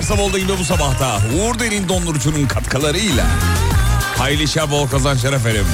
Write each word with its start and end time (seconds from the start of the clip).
Beyler 0.00 0.08
hafta 0.08 0.08
içi 0.08 0.08
her 0.08 0.16
sabah 0.16 0.22
olduğu 0.22 0.38
gibi 0.38 0.58
bu 0.58 0.64
sabahta 0.64 1.20
Uğur 1.36 1.58
Derin 1.58 1.88
Dondurucu'nun 1.88 2.46
katkılarıyla 2.46 3.26
Hayırlı 4.18 4.42
işler 4.42 4.70
bol 4.70 4.88
kazançlar 4.88 5.32
efendim 5.32 5.66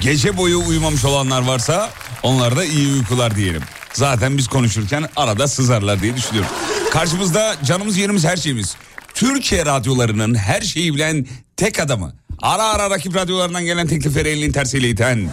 Gece 0.00 0.36
boyu 0.36 0.58
uyumamış 0.58 1.04
olanlar 1.04 1.42
varsa 1.42 1.90
onlara 2.22 2.56
da 2.56 2.64
iyi 2.64 2.92
uykular 2.92 3.36
diyelim. 3.36 3.62
Zaten 3.92 4.38
biz 4.38 4.48
konuşurken 4.48 5.08
arada 5.16 5.48
sızarlar 5.48 6.02
diye 6.02 6.16
düşünüyorum. 6.16 6.50
Karşımızda 6.90 7.56
canımız 7.64 7.96
yerimiz 7.96 8.24
her 8.24 8.36
şeyimiz. 8.36 8.76
Türkiye 9.14 9.66
radyolarının 9.66 10.34
her 10.34 10.60
şeyi 10.60 10.94
bilen 10.94 11.26
tek 11.56 11.80
adamı. 11.80 12.12
Ara 12.42 12.64
ara 12.64 12.90
rakip 12.90 13.14
radyolarından 13.14 13.64
gelen 13.64 13.86
teklifleri 13.86 14.28
elinin 14.28 14.52
tersiyle 14.52 14.88
iten. 14.88 15.30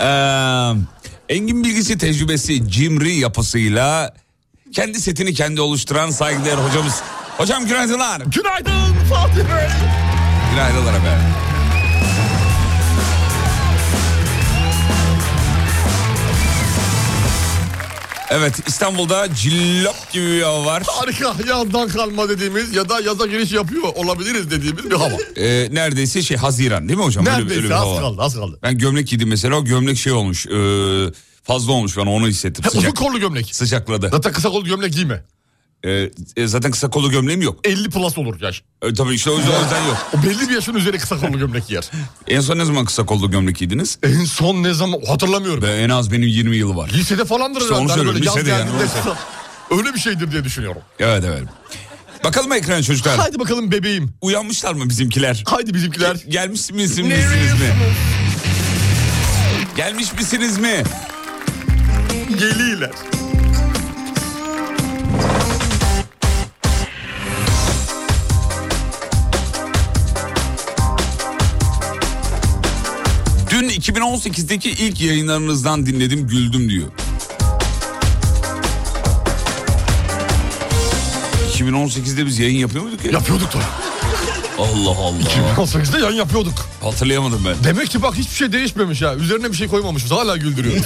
Ee, 0.00 1.34
engin 1.34 1.64
bilgisi 1.64 1.98
tecrübesi 1.98 2.70
cimri 2.70 3.14
yapısıyla 3.14 4.14
kendi 4.74 5.00
setini 5.00 5.34
kendi 5.34 5.60
oluşturan 5.60 6.10
saygıdeğer 6.10 6.56
hocamız. 6.58 7.02
Hocam 7.36 7.66
günaydınlar. 7.66 8.20
Günaydın 8.20 8.94
Fatih 9.10 9.36
Bey. 9.36 9.68
Günaydınlar 10.52 10.94
efendim. 10.94 11.26
Evet 18.30 18.54
İstanbul'da 18.66 19.34
cillop 19.34 20.12
gibi 20.12 20.26
bir 20.26 20.42
hava 20.42 20.64
var. 20.64 20.82
Harika 20.86 21.34
yazdan 21.48 21.88
kalma 21.88 22.28
dediğimiz 22.28 22.76
ya 22.76 22.88
da 22.88 23.00
yaza 23.00 23.26
giriş 23.26 23.52
yapıyor 23.52 23.82
olabiliriz 23.94 24.50
dediğimiz 24.50 24.84
bir 24.90 24.94
hava. 24.96 25.14
Ee, 25.36 25.68
neredeyse 25.72 26.22
şey 26.22 26.36
Haziran 26.36 26.88
değil 26.88 26.98
mi 26.98 27.04
hocam? 27.04 27.26
Öyle 27.26 27.36
bir- 27.36 27.42
öyle 27.42 27.54
Neredeyse 27.54 27.74
az 27.74 27.86
hava. 27.86 28.00
kaldı 28.00 28.22
az 28.22 28.34
kaldı. 28.34 28.58
Ben 28.62 28.78
gömlek 28.78 29.08
giydim 29.08 29.28
mesela 29.28 29.56
o 29.56 29.64
gömlek 29.64 29.96
şey 29.98 30.12
olmuş. 30.12 30.46
ee, 30.46 30.50
fazla 31.44 31.72
olmuş 31.72 31.96
bana 31.96 32.10
onu 32.10 32.28
hissettim. 32.28 32.62
Ha, 32.64 32.68
uzun 32.70 32.80
Sıcak, 32.80 32.96
kollu 32.96 33.20
gömlek. 33.20 33.54
sıcakladı. 33.54 34.08
Zaten 34.12 34.32
kısa 34.32 34.48
kollu 34.48 34.64
gömlek 34.64 34.92
giyme. 34.92 35.24
Ee, 35.86 36.10
e, 36.36 36.46
zaten 36.46 36.70
kısa 36.70 36.90
kollu 36.90 37.10
gömleğim 37.10 37.42
yok. 37.42 37.60
50 37.64 37.90
plus 37.90 38.18
olur 38.18 38.40
yaş. 38.40 38.62
Ee, 38.82 38.94
tabii 38.94 39.14
işte 39.14 39.30
o 39.30 39.36
yüzden, 39.36 39.52
o 39.52 39.62
yüzden 39.62 39.82
yok. 39.86 39.96
O 40.18 40.22
belli 40.22 40.48
bir 40.48 40.54
yaşın 40.54 40.74
üzeri 40.74 40.98
kısa 40.98 41.20
kollu 41.20 41.38
gömlek 41.38 41.66
giyer. 41.66 41.90
En 42.28 42.40
son 42.40 42.58
ne 42.58 42.64
zaman 42.64 42.84
kısa 42.84 43.06
kollu 43.06 43.30
gömlek 43.30 43.56
giydiniz? 43.56 43.98
En 44.02 44.24
son 44.24 44.62
ne 44.62 44.74
zaman 44.74 45.00
hatırlamıyorum. 45.08 45.62
Be, 45.62 45.66
en 45.72 45.88
az 45.88 46.12
benim 46.12 46.28
20 46.28 46.56
yılı 46.56 46.76
var. 46.76 46.90
Lisede 46.94 47.24
falandır 47.24 47.60
İşte 47.60 47.74
herhalde. 47.74 47.84
onu 47.84 47.90
Hani 47.90 47.96
söylüyorum, 48.14 48.36
böyle 48.36 48.50
yaz 48.50 48.60
yani, 48.60 48.70
onu 48.70 48.78
kısa- 49.02 49.16
Öyle 49.78 49.94
bir 49.94 50.00
şeydir 50.00 50.32
diye 50.32 50.44
düşünüyorum. 50.44 50.82
Evet 50.98 51.24
evet. 51.26 51.42
Bakalım 52.24 52.52
ekrana 52.52 52.82
çocuklar. 52.82 53.18
Haydi 53.18 53.38
bakalım 53.38 53.70
bebeğim. 53.72 54.14
Uyanmışlar 54.20 54.72
mı 54.74 54.88
bizimkiler? 54.88 55.44
Haydi 55.46 55.74
bizimkiler. 55.74 56.16
Gelmiş 56.28 56.70
misiniz, 56.70 56.98
mi? 57.08 57.24
Gelmiş 59.76 60.12
misiniz 60.12 60.58
mi? 60.58 60.82
Geliyorlar. 62.38 62.90
Dün 73.50 73.68
2018'deki 73.68 74.70
ilk 74.70 75.00
yayınlarınızdan 75.00 75.86
dinledim 75.86 76.28
güldüm 76.28 76.70
diyor. 76.70 76.88
2018'de 81.54 82.26
biz 82.26 82.38
yayın 82.38 82.58
yapıyor 82.58 82.84
muyduk 82.84 83.04
ya? 83.04 83.10
Yapıyorduk 83.10 83.54
da. 83.54 83.83
Allah 84.58 84.90
Allah. 84.98 85.18
2018'de 85.56 85.98
yayın 85.98 86.16
yapıyorduk. 86.16 86.66
Hatırlayamadım 86.82 87.44
ben. 87.44 87.54
Demek 87.64 87.90
ki 87.90 88.02
bak 88.02 88.14
hiçbir 88.14 88.34
şey 88.34 88.52
değişmemiş 88.52 89.02
ha. 89.02 89.14
Üzerine 89.14 89.52
bir 89.52 89.56
şey 89.56 89.68
koymamışız. 89.68 90.10
Hala 90.10 90.36
kendini 90.36 90.74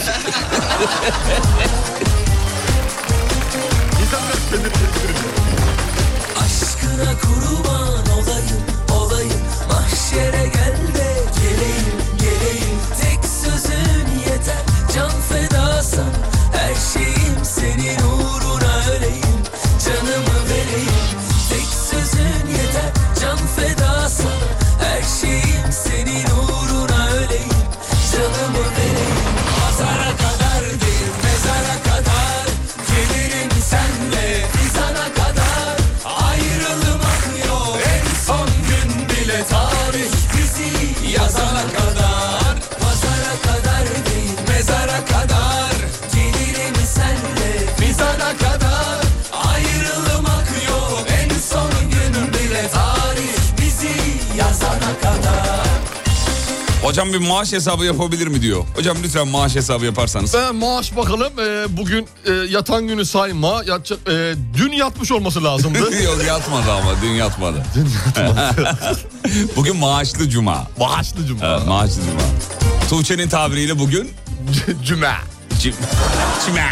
geliştirir. 4.63 5.17
Aşkına 6.41 7.19
kurban 7.21 7.78
Hocam 56.99 57.13
bir 57.13 57.29
maaş 57.29 57.53
hesabı 57.53 57.85
yapabilir 57.85 58.27
mi 58.27 58.43
diyor. 58.43 58.65
Hocam 58.77 58.97
lütfen 59.03 59.29
maaş 59.29 59.55
hesabı 59.57 59.85
yaparsanız. 59.85 60.35
Ee, 60.35 60.51
maaş 60.51 60.97
bakalım. 60.97 61.33
Ee, 61.41 61.77
bugün 61.77 62.09
e, 62.27 62.33
yatan 62.33 62.87
günü 62.87 63.05
sayma. 63.05 63.63
Yatacak, 63.67 63.99
e, 64.09 64.35
dün 64.57 64.73
yatmış 64.73 65.13
olması 65.13 65.45
lazımdı. 65.45 65.79
Yok 66.05 66.25
yatmadı 66.27 66.73
ama 66.73 66.95
dün 67.03 67.11
yatmadı. 67.11 67.65
dün 67.75 67.89
yatmadı. 68.07 68.77
Bugün 69.57 69.77
maaşlı 69.77 70.29
cuma. 70.29 70.67
Maaşlı 70.79 71.27
cuma. 71.27 71.47
Evet, 71.47 71.67
maaşlı 71.67 71.95
cuma. 72.03 72.21
Tuğçe'nin 72.91 73.29
tabiriyle 73.29 73.79
bugün 73.79 74.11
Cuma. 74.85 75.15
Cuma. 76.47 76.69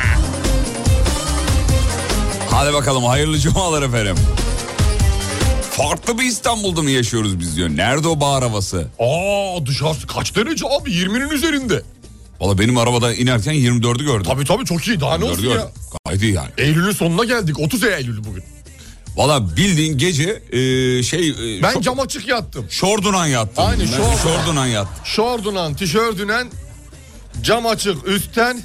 Hadi 2.50 2.72
bakalım 2.74 3.04
hayırlı 3.04 3.38
cumalar 3.38 3.82
efendim. 3.82 4.16
Farklı 5.76 6.18
bir 6.18 6.24
İstanbul'da 6.24 6.82
mı 6.82 6.90
yaşıyoruz 6.90 7.40
biz 7.40 7.56
diyor. 7.56 7.68
Nerede 7.68 8.08
o 8.08 8.20
bahar 8.20 8.42
havası? 8.42 8.86
Aa 8.98 9.66
dışarısı 9.66 10.06
kaç 10.06 10.36
derece 10.36 10.66
abi 10.66 10.90
20'nin 10.90 11.30
üzerinde. 11.30 11.82
Valla 12.40 12.58
benim 12.58 12.78
arabadan 12.78 13.14
inerken 13.14 13.54
24'ü 13.54 14.04
gördüm. 14.04 14.22
Tabii 14.28 14.44
tabii 14.44 14.64
çok 14.64 14.88
iyi 14.88 15.00
daha 15.00 15.18
ne 15.18 15.24
24'ü 15.24 15.30
olsun 15.30 15.42
gördüm. 15.42 15.58
ya. 15.60 15.68
Gayet 16.06 16.22
iyi 16.22 16.32
yani. 16.32 16.48
Eylül'ün 16.58 16.92
sonuna 16.92 17.24
geldik 17.24 17.60
30 17.60 17.84
Eylül 17.84 18.24
bugün. 18.24 18.44
Valla 19.16 19.56
bildiğin 19.56 19.98
gece 19.98 20.42
e, 20.52 20.58
şey... 21.02 21.28
E, 21.28 21.62
Ben 21.62 21.72
şo- 21.74 21.82
cam 21.82 22.00
açık 22.00 22.28
yattım. 22.28 22.66
Şordunan 22.70 23.26
yattım. 23.26 23.64
Aynı, 23.66 23.86
şordunan. 23.88 24.16
Şordunan 24.16 24.66
yattım. 24.66 25.04
Şordunan, 25.04 25.74
tişörtünen, 25.74 26.48
cam 27.42 27.66
açık 27.66 28.08
üstten 28.08 28.62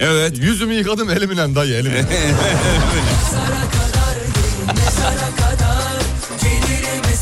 Evet. 0.00 0.38
yüzümü 0.38 0.74
yıkadım 0.74 1.10
elimle 1.10 1.54
dayı 1.54 1.74
elimle. 1.74 2.04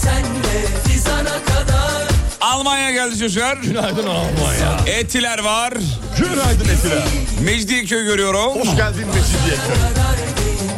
senle 0.04 0.66
fizana 0.86 1.24
kadar 1.24 2.04
Almanya 2.40 2.90
geldi 2.90 3.18
çocuklar. 3.18 3.56
Günaydın 3.56 4.06
Almanya. 4.06 4.80
Etiler 4.86 5.38
var. 5.38 5.74
Günaydın 6.18 6.68
Esile. 6.68 7.02
Mecidiyeköy 7.40 8.04
görüyorum. 8.04 8.60
Hoş 8.60 8.76
geldin 8.76 9.06
Mecidiyeköy. 9.06 9.76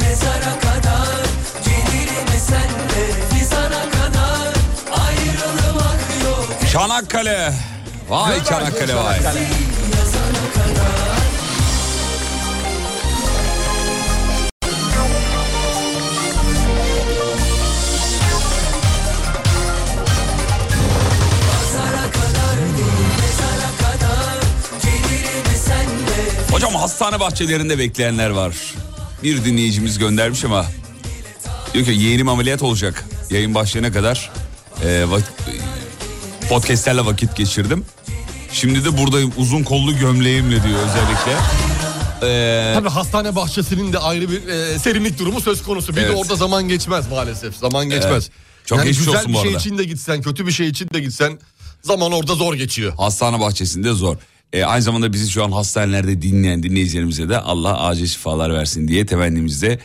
mezara 0.00 0.60
kadar 0.60 1.08
Gelirim 1.64 2.40
senle 2.48 3.12
fizana 3.38 3.82
kadar 3.90 4.52
Ayrılmak 5.06 6.00
yok 6.24 6.48
Çanakkale. 6.72 7.52
Vay 8.08 8.44
Çanakkale 8.44 8.94
vay. 8.96 9.18
Hastane 26.86 27.20
bahçelerinde 27.20 27.78
bekleyenler 27.78 28.30
var. 28.30 28.54
Bir 29.22 29.44
dinleyicimiz 29.44 29.98
göndermiş 29.98 30.44
ama 30.44 30.66
diyor 31.74 31.84
ki 31.84 31.90
yeğenim 31.92 32.28
ameliyat 32.28 32.62
olacak. 32.62 33.04
Yayın 33.30 33.54
başlayana 33.54 33.92
kadar 33.92 34.30
e, 34.84 34.86
vak- 34.86 35.32
podcastlerle 36.48 37.06
vakit 37.06 37.36
geçirdim. 37.36 37.84
Şimdi 38.52 38.84
de 38.84 38.98
buradayım 38.98 39.32
uzun 39.36 39.62
kollu 39.62 39.98
gömleğimle 39.98 40.62
diyor 40.62 40.78
özellikle. 40.78 41.32
E, 42.22 42.74
Tabii 42.74 42.88
hastane 42.88 43.36
bahçesinin 43.36 43.92
de 43.92 43.98
ayrı 43.98 44.30
bir 44.30 44.48
e, 44.48 44.78
serinlik 44.78 45.18
durumu 45.18 45.40
söz 45.40 45.62
konusu. 45.62 45.96
Bir 45.96 46.00
Evet. 46.00 46.10
de 46.12 46.16
orada 46.16 46.36
zaman 46.36 46.68
geçmez 46.68 47.08
maalesef. 47.10 47.56
Zaman 47.56 47.90
geçmez. 47.90 48.30
Çok 48.66 48.82
geçmiş 48.84 49.06
güzel 49.06 49.28
bir 49.28 49.36
şey 49.36 49.52
için 49.52 49.78
de 49.78 49.84
gitsen, 49.84 50.22
kötü 50.22 50.46
bir 50.46 50.52
şey 50.52 50.68
için 50.68 50.88
de 50.94 51.00
gitsen 51.00 51.38
zaman 51.82 52.12
orada 52.12 52.34
zor 52.34 52.54
geçiyor. 52.54 52.92
hastane 52.96 53.40
bahçesinde 53.40 53.92
zor. 53.92 54.16
E, 54.52 54.64
aynı 54.64 54.82
zamanda 54.82 55.12
bizi 55.12 55.30
şu 55.30 55.44
an 55.44 55.52
hastanelerde 55.52 56.22
dinleyen 56.22 56.62
dinleyicilerimize 56.62 57.28
de 57.28 57.38
Allah 57.38 57.80
acil 57.80 58.06
şifalar 58.06 58.54
versin 58.54 58.88
diye 58.88 59.06
temennimizde 59.06 59.78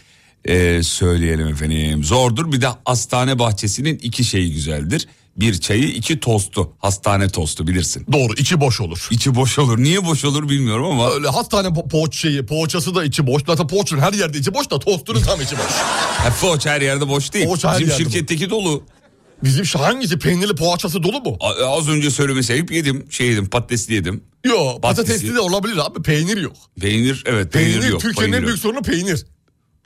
e, 0.46 0.84
söyleyelim 0.84 1.48
efendim. 1.48 2.04
Zordur 2.04 2.52
bir 2.52 2.62
de 2.62 2.68
hastane 2.86 3.40
bahçesinin 3.40 4.00
iki 4.04 4.24
şeyi 4.24 4.54
güzeldir. 4.54 5.08
Bir 5.38 5.62
çayı 5.62 5.84
iki 5.88 6.20
tostu 6.20 6.74
hastane 6.80 7.30
tostu 7.30 7.68
bilirsin. 7.68 8.06
Doğru 8.12 8.34
içi 8.34 8.62
boş 8.62 8.82
olur. 8.82 9.08
İçi 9.12 9.36
boş 9.36 9.60
olur. 9.60 9.78
Niye 9.78 10.06
boş 10.06 10.26
olur 10.26 10.50
bilmiyorum 10.50 10.86
ama 10.86 11.12
Öyle 11.12 11.28
hastane 11.28 11.68
po- 11.68 11.90
poğaç 11.90 12.16
şeyi, 12.16 12.46
poğaçası 12.46 12.96
da 12.96 13.04
içi 13.04 13.28
boş. 13.28 13.44
Zaten 13.48 13.68
poğaçın 13.68 14.00
her 14.00 14.14
yerde 14.14 14.38
içi 14.38 14.54
boş 14.54 14.72
da 14.72 14.80
tostunun 14.80 15.22
tam 15.22 15.42
içi 15.42 15.56
boş. 15.58 15.66
ha, 16.18 16.34
poğaç 16.42 16.66
her 16.66 16.82
yerde 16.82 17.08
boş 17.08 17.34
değil. 17.34 17.46
Poğaç 17.46 17.64
her 17.64 17.80
Bizim 17.80 17.90
yerde 17.90 18.04
şirketteki 18.04 18.50
dolu. 18.50 18.84
Bizim 19.44 19.66
şu 19.66 19.80
hangisi 19.80 20.20
peynirli 20.20 20.56
poğaçası 20.56 21.04
dolu 21.04 21.20
mu? 21.22 21.38
A- 21.40 21.78
Az 21.78 21.90
önce 21.90 22.10
söylemesi 22.12 22.54
ayıp 22.54 22.72
yedim. 22.72 23.06
Şey 23.10 23.28
yedim 23.28 23.50
patatesli 23.50 23.94
yedim. 23.94 24.24
Yok 24.46 24.82
patatesli 24.84 25.36
de 25.36 25.40
olabilir 25.40 25.78
abi 25.78 26.02
peynir 26.02 26.38
yok. 26.38 26.56
Peynir 26.82 27.24
evet 27.26 27.54
peynir, 27.54 27.74
Peynir, 27.74 27.88
yok. 27.92 28.02
Türkiye'nin 28.02 28.34
en 28.34 28.46
büyük 28.46 28.60
sorunu 28.60 28.82
peynir. 28.82 29.26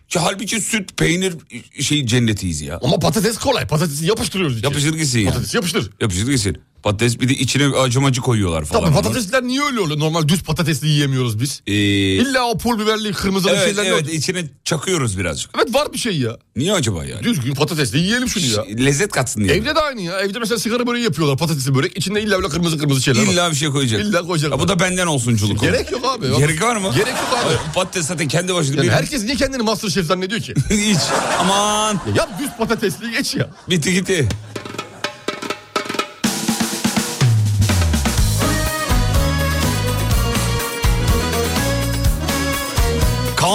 Ki 0.10 0.20
halbuki 0.20 0.62
süt 0.62 0.98
peynir 0.98 1.34
şey 1.82 2.06
cennetiyiz 2.06 2.62
ya. 2.62 2.80
Ama 2.84 3.00
patates 3.00 3.38
kolay. 3.38 3.68
Patatesi 3.68 4.06
yapıştırıyoruz 4.06 4.58
içine. 4.58 4.68
Yapıştır 4.70 4.94
gitsin 4.98 5.20
yani. 5.20 5.30
Patates 5.30 5.54
yapıştır. 5.56 5.92
Yapıştır 6.02 6.32
gitsin. 6.32 6.58
Patates 6.86 7.20
bir 7.20 7.30
de 7.30 7.34
içine 7.34 7.78
acımacı 7.78 8.22
koyuyorlar 8.22 8.66
falan. 8.66 8.84
Tabii 8.84 8.94
patatesler 8.94 9.44
niye 9.44 9.64
öyle 9.64 9.80
oluyor? 9.80 10.00
Normal 10.00 10.28
düz 10.28 10.44
patatesli 10.44 10.88
yiyemiyoruz 10.88 11.40
biz. 11.42 11.62
Ee, 11.68 11.74
İlla 11.74 12.44
o 12.46 12.58
pul 12.58 12.80
biberli 12.80 13.12
kırmızılı 13.14 13.52
evet 13.52 13.66
şeyler 13.66 13.86
evet 13.86 14.02
yok. 14.02 14.14
içine 14.14 14.44
çakıyoruz 14.64 15.18
birazcık. 15.18 15.52
Evet 15.58 15.74
var 15.76 15.94
bir 15.94 15.98
şey 15.98 16.18
ya. 16.20 16.38
Niye 16.56 16.74
acaba 16.74 17.06
yani? 17.06 17.24
Düzgün 17.24 17.54
patatesli 17.54 18.00
yiyelim 18.00 18.28
şunu 18.30 18.46
ya. 18.46 18.86
Lezzet 18.86 19.12
katsın 19.12 19.44
diye. 19.44 19.56
Evde 19.56 19.76
de 19.76 19.80
aynı 19.80 20.02
ya. 20.02 20.20
Evde 20.20 20.40
mesela 20.40 20.60
sigara 20.60 20.88
böreği 20.88 21.04
yapıyorlar 21.04 21.38
patatesli 21.38 21.76
börek. 21.76 21.98
İçinde 21.98 22.22
illa 22.22 22.38
böyle 22.38 22.50
kırmızı 22.50 22.78
kırmızı 22.78 23.02
şeyler 23.02 23.22
var. 23.22 23.34
İlla 23.34 23.52
bir 23.52 23.56
şey 23.56 23.70
koyacak. 23.70 24.02
İlla 24.02 24.22
koyacak. 24.28 24.52
Ya 24.52 24.60
bu 24.60 24.68
da 24.68 24.80
benden 24.80 25.08
olsunculuk. 25.08 25.62
Gerek 25.62 25.92
yok 25.92 26.06
abi. 26.06 26.38
Gerek 26.38 26.62
var 26.62 26.76
mı? 26.76 26.92
Gerek 26.96 27.08
yok 27.08 27.40
abi. 27.46 27.54
Patates 27.76 28.06
zaten 28.06 28.28
kendi 28.28 28.54
başına 28.56 28.76
Yani 28.76 28.88
bir... 28.88 28.92
herkes 28.92 29.24
niye 29.24 29.36
kendini 29.36 29.64
Masterchef 29.64 30.06
zannediyor 30.06 30.42
ki? 30.42 30.54
Hiç. 30.70 31.00
Aman. 31.40 31.94
Ya 31.94 32.14
Yap 32.16 32.30
düz 32.40 32.50
patatesli 32.58 33.12
geç 33.12 33.36
ya. 33.36 33.50
Bitti 33.70 33.94
gitti. 33.94 34.30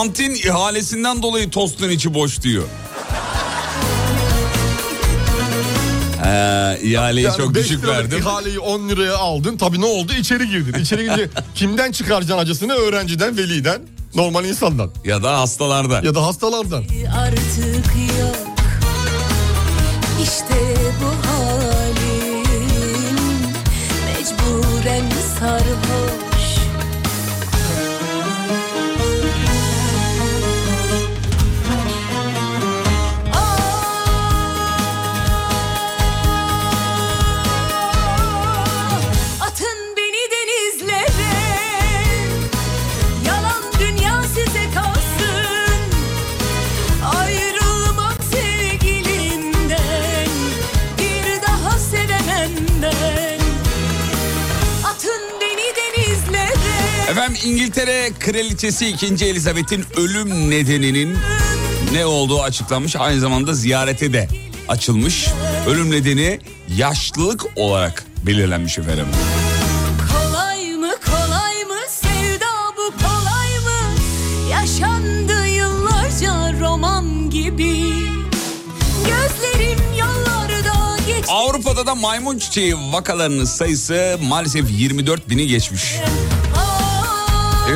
Kantin 0.01 0.35
ihalesinden 0.35 1.23
dolayı 1.23 1.51
tostun 1.51 1.89
içi 1.91 2.15
boş 2.15 2.43
diyor. 2.43 2.65
Ee, 6.27 6.79
ihaleyi 6.83 7.25
Yani 7.27 7.37
çok 7.37 7.55
düşük 7.55 7.87
verdim. 7.87 8.19
ihaleyi 8.19 8.59
10 8.59 8.89
liraya 8.89 9.17
aldın. 9.17 9.57
Tabii 9.57 9.81
ne 9.81 9.85
oldu? 9.85 10.13
İçeri 10.19 10.49
girdin. 10.49 10.81
İçeri 10.81 11.03
girince 11.05 11.29
kimden 11.55 11.93
çıkaracaksın 11.93 12.39
acısını? 12.43 12.73
Öğrenciden, 12.73 13.37
veliden, 13.37 13.83
normal 14.15 14.45
insandan. 14.45 14.91
Ya 15.05 15.23
da 15.23 15.41
hastalardan. 15.41 16.03
Ya 16.03 16.15
da 16.15 16.27
hastalardan. 16.27 16.83
artık 17.19 17.87
yok 18.21 18.37
İşte 20.23 20.77
bu 21.03 21.29
halim 21.29 22.45
Mecburen 24.07 25.05
senden 25.39 25.90
İngiltere 57.45 58.11
Kraliçesi 58.19 58.87
2. 58.87 59.07
Elizabeth'in 59.27 59.85
ölüm 59.97 60.51
nedeninin 60.51 61.19
ne 61.93 62.07
olduğu 62.07 62.43
açıklanmış. 62.43 62.97
Aynı 62.97 63.21
zamanda 63.21 63.55
ziyarete 63.55 64.13
de 64.13 64.29
açılmış. 64.69 65.29
Ölüm 65.69 65.91
nedeni 65.91 66.41
yaşlılık 66.77 67.47
olarak 67.57 68.05
belirlenmiş 68.27 68.79
efendim. 68.79 69.07
Kolay 70.13 70.75
mı 70.75 70.91
kolay 71.07 71.65
mı 71.65 71.81
sevda 71.89 72.47
bu 72.77 72.93
kolay 73.03 73.59
mı 73.59 73.95
Yaşandı 74.51 75.47
yıllarca 75.47 76.61
roman 76.61 77.31
gibi 77.31 77.83
Gözlerim 79.05 79.79
yollarda 79.99 80.97
geç 81.07 81.25
Avrupa'da 81.29 81.87
da 81.87 81.95
maymun 81.95 82.39
çiçeği 82.39 82.75
vakalarının 82.93 83.45
sayısı 83.45 84.19
maalesef 84.23 84.71
24 84.71 85.31
bini 85.31 85.47
geçmiş. 85.47 85.95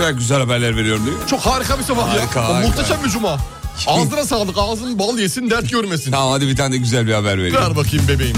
Kadar 0.04 0.16
güzel 0.18 0.38
haberler 0.38 0.76
veriyorum 0.76 1.02
mi? 1.04 1.10
Çok 1.30 1.40
harika 1.40 1.78
bir 1.78 1.82
sabah 1.84 2.08
Harika, 2.08 2.40
ya. 2.40 2.48
harika. 2.48 2.68
Muhteşem 2.68 3.04
bir 3.04 3.08
cuma. 3.10 3.38
Ağzına 3.86 4.24
sağlık. 4.24 4.58
Ağzın 4.58 4.98
bal 4.98 5.18
yesin 5.18 5.50
dert 5.50 5.70
görmesin. 5.70 6.10
Tamam 6.10 6.30
hadi 6.32 6.48
bir 6.48 6.56
tane 6.56 6.72
de 6.72 6.76
güzel 6.76 7.06
bir 7.06 7.12
haber 7.12 7.38
vereyim. 7.38 7.54
Ver 7.56 7.76
bakayım 7.76 8.08
bebeğim. 8.08 8.36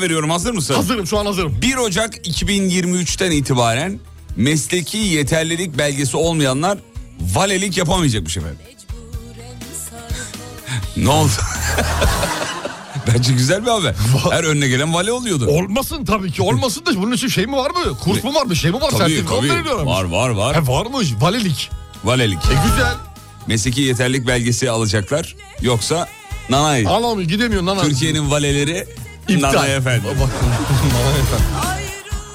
Haber 0.00 0.10
veriyorum 0.10 0.30
hazır 0.30 0.52
mısın? 0.52 0.74
Hazırım 0.74 1.06
şu 1.06 1.18
an 1.18 1.26
hazırım. 1.26 1.62
1 1.62 1.76
Ocak 1.76 2.26
2023'ten 2.26 3.30
itibaren 3.30 3.98
mesleki 4.36 4.98
yeterlilik 4.98 5.78
belgesi 5.78 6.16
olmayanlar 6.16 6.78
valelik 7.20 7.76
yapamayacakmış 7.78 8.36
efendim. 8.36 8.58
ne 10.96 11.08
oldu? 11.08 11.30
Bence 13.06 13.32
güzel 13.32 13.62
bir 13.62 13.70
haber. 13.70 13.94
Her 14.30 14.44
önüne 14.44 14.68
gelen 14.68 14.94
vale 14.94 15.12
oluyordu. 15.12 15.46
Olmasın 15.46 16.04
tabii 16.04 16.32
ki 16.32 16.42
olmasın 16.42 16.86
da 16.86 16.96
bunun 16.96 17.12
için 17.12 17.28
şey 17.28 17.46
mi 17.46 17.56
var 17.56 17.70
mı? 17.70 17.98
Kurs 18.04 18.24
mu 18.24 18.34
var 18.34 18.50
bir 18.50 18.54
şey 18.54 18.70
mi 18.70 18.80
var? 18.80 18.90
Tabii 18.90 19.22
mı 19.22 19.28
tabii. 19.28 19.86
Var 19.86 20.04
var 20.04 20.28
var. 20.30 20.56
He 20.56 20.66
varmış 20.66 21.08
valilik. 21.20 21.70
Valelik. 22.04 22.38
E 22.38 22.54
güzel. 22.70 22.94
Mesleki 23.46 23.80
yeterlilik 23.80 24.26
belgesi 24.26 24.70
alacaklar. 24.70 25.36
Yoksa 25.62 26.08
nanay. 26.50 26.86
Anlamıyor 26.86 27.28
gidemiyor 27.28 27.66
nana. 27.66 27.82
Türkiye'nin 27.82 28.30
valeleri 28.30 28.86
İptal. 29.28 29.48
nanay 29.52 29.76
efendim. 29.76 30.10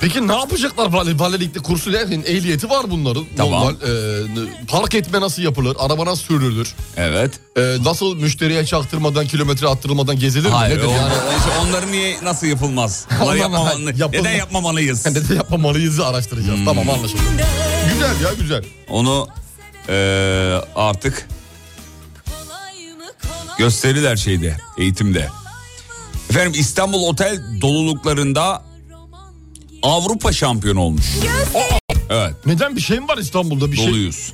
Peki 0.02 0.28
ne 0.28 0.36
yapacaklar 0.36 0.94
vali, 0.94 1.20
valilikte 1.20 1.60
kursu 1.60 1.94
derken 1.94 2.24
ehliyeti 2.28 2.70
var 2.70 2.86
bunların. 2.92 3.26
Tamam. 3.38 3.62
Normal, 3.62 3.76
e, 3.76 4.66
park 4.68 4.96
etme 4.96 5.22
nasıl 5.22 5.42
yapılır? 5.42 5.76
Araba 5.80 6.06
nasıl 6.06 6.24
sürülür? 6.24 6.76
Evet. 6.98 7.32
E, 7.58 7.62
nasıl 7.84 8.16
müşteriye 8.16 8.66
çaktırmadan 8.66 9.28
kilometre 9.28 9.68
attırılmadan 9.68 10.20
gezilir 10.20 10.46
mi? 10.50 10.54
Hayır 10.56 10.78
Nedir 10.78 10.88
o- 10.88 10.92
yani? 10.92 11.14
işte 11.38 11.50
onların 11.62 11.92
niye 11.92 12.18
nasıl 12.24 12.48
yapılmaz? 12.48 13.06
Onları 13.24 13.38
yapmamalı, 13.38 13.70
yapılmaz. 13.98 14.12
neden 14.14 14.38
yapmamalıyız? 14.38 15.06
Ne 15.16 15.30
de 15.30 15.36
yapmamalıyız 15.36 16.00
araştıracağız. 16.00 16.58
Hmm. 16.58 16.66
Tamam 16.66 16.90
anlaşıldı. 16.90 17.22
Güzel 17.94 18.22
ya 18.26 18.34
güzel. 18.40 18.64
Onu 18.90 19.28
eee, 19.90 20.62
artık 20.76 21.28
gösterirler 23.58 24.16
şeyde 24.16 24.58
eğitimde. 24.78 25.30
Efendim 26.36 26.60
İstanbul 26.62 27.04
otel 27.04 27.42
doluluklarında 27.62 28.64
Avrupa 29.84 30.32
şampiyonu 30.34 30.80
olmuş. 30.82 31.06
Evet 32.10 32.34
Neden 32.46 32.76
bir 32.76 32.82
şey 32.82 33.00
mi 33.00 33.08
var 33.08 33.18
İstanbul'da 33.18 33.72
bir 33.72 33.78
şey? 33.78 33.88
doluyuz. 33.88 34.34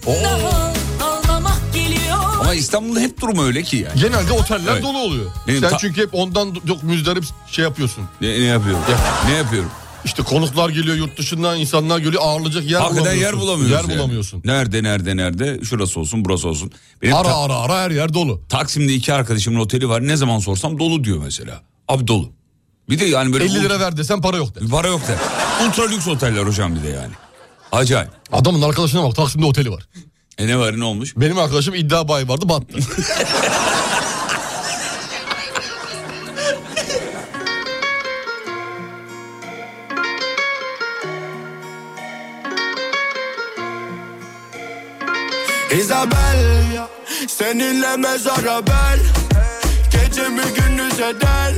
Ağlamak 1.02 1.62
geliyor 1.74 2.18
Ama 2.40 2.54
İstanbul'da 2.54 3.00
hep 3.00 3.22
durum 3.22 3.40
öyle 3.40 3.64
ki 3.64 3.78
yani. 3.78 4.02
Genelde 4.02 4.32
oteller 4.32 4.72
Evet. 4.74 4.84
dolu 4.84 4.98
oluyor. 4.98 5.26
Benim 5.48 5.60
Sen 5.62 5.70
ta- 5.70 5.78
çünkü 5.78 6.02
hep 6.02 6.10
ondan 6.14 6.58
çok 6.68 6.84
müzdarip 6.84 7.24
şey 7.52 7.64
yapıyorsun. 7.64 8.04
Ne, 8.22 8.28
ne 8.28 8.46
yapıyorum? 8.46 8.84
Ne 9.28 9.34
yapıyorum? 9.34 9.70
İşte 10.06 10.24
konuklar 10.24 10.70
geliyor 10.70 10.96
yurt 10.98 11.18
dışından 11.18 11.60
insanlar 11.60 11.98
geliyor 12.00 12.22
ağırlayacak 12.26 12.64
yer 12.64 12.80
Hakikaten 12.80 13.04
bulamıyorsun. 13.06 13.22
yer 13.24 13.40
bulamıyoruz. 13.40 13.72
Yer 13.72 13.84
yani. 13.90 13.98
bulamıyorsun. 14.00 14.42
Nerede 14.46 14.84
nerede 14.84 15.18
nerede? 15.18 15.60
Şurası 15.64 16.00
olsun 16.00 16.26
burası 16.26 16.48
olsun. 16.48 16.72
Benim 17.02 17.16
Ara 17.16 17.36
ara 17.36 17.56
ara 17.56 17.80
her 17.82 17.92
yer 17.92 18.14
dolu. 18.14 18.42
Taksim'de 18.50 18.94
iki 18.94 19.14
arkadaşımın 19.14 19.60
oteli 19.60 19.90
var. 19.90 20.08
Ne 20.08 20.18
zaman 20.18 20.40
sorsam 20.40 20.80
dolu 20.80 21.04
diyor 21.04 21.18
mesela. 21.24 21.62
Abi 21.88 22.08
dolu. 22.08 22.30
Bir 22.90 23.00
de 23.00 23.06
yani 23.06 23.34
böyle 23.34 23.44
50 23.46 23.64
lira 23.64 23.80
ver 23.80 23.98
desen 23.98 24.22
para 24.22 24.38
yok 24.38 24.56
de. 24.56 24.60
Para 24.72 24.88
yok 24.88 25.02
da. 25.08 25.18
Ultra 25.68 25.88
lüks 25.88 26.08
oteller 26.08 26.44
hocam 26.44 26.76
bir 26.76 26.84
de 26.84 26.90
yani. 26.90 27.14
Acayip. 27.72 28.10
Adamın 28.32 28.62
arkadaşına 28.62 29.04
bak 29.04 29.16
Taksim'de 29.16 29.46
oteli 29.46 29.72
var. 29.72 29.88
E 30.38 30.48
ne 30.48 30.58
var 30.58 30.80
ne 30.80 30.84
olmuş? 30.84 31.14
Benim 31.18 31.38
arkadaşım 31.38 31.76
iddia 31.76 32.08
bayi 32.08 32.28
vardı 32.28 32.50
battı. 32.50 32.78
Isabel 45.72 46.88
Seninle 47.28 47.98
mezara 47.98 48.68
bel 48.68 49.00
Gecemi 49.92 50.42
gündüz 50.56 51.00
eder. 51.00 51.54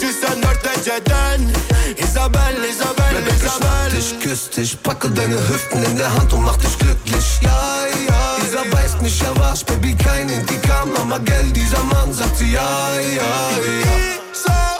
304 0.00 0.64
dereceden 0.64 1.52
Isabel, 1.96 2.64
Isabel, 2.70 3.26
Isabel 3.36 3.98
Ich 3.98 4.20
küss 4.20 4.50
dich, 4.50 4.82
packe 4.82 5.08
deine 5.10 5.36
Hüften 5.48 5.82
in 5.82 5.96
der 5.96 6.12
Hand 6.12 6.32
und 6.32 6.44
mach 6.44 6.56
dich 6.56 6.78
glücklich. 6.78 7.40
Ja, 7.42 7.86
ja, 8.08 8.36
dieser 8.42 8.72
weiß 8.72 9.00
nicht, 9.02 9.22
er 9.22 9.36
war's, 9.38 9.64
Baby, 9.64 9.94
kein 9.94 10.28
Indikam, 10.28 10.90
aber 10.96 11.18
gell, 11.20 11.50
dieser 11.52 11.82
Mann 11.84 12.12
sagt 12.12 12.36
sie, 12.38 12.52
ja, 12.52 12.60
ja, 13.16 13.22
ja. 13.22 14.20
Isabel 14.32 14.79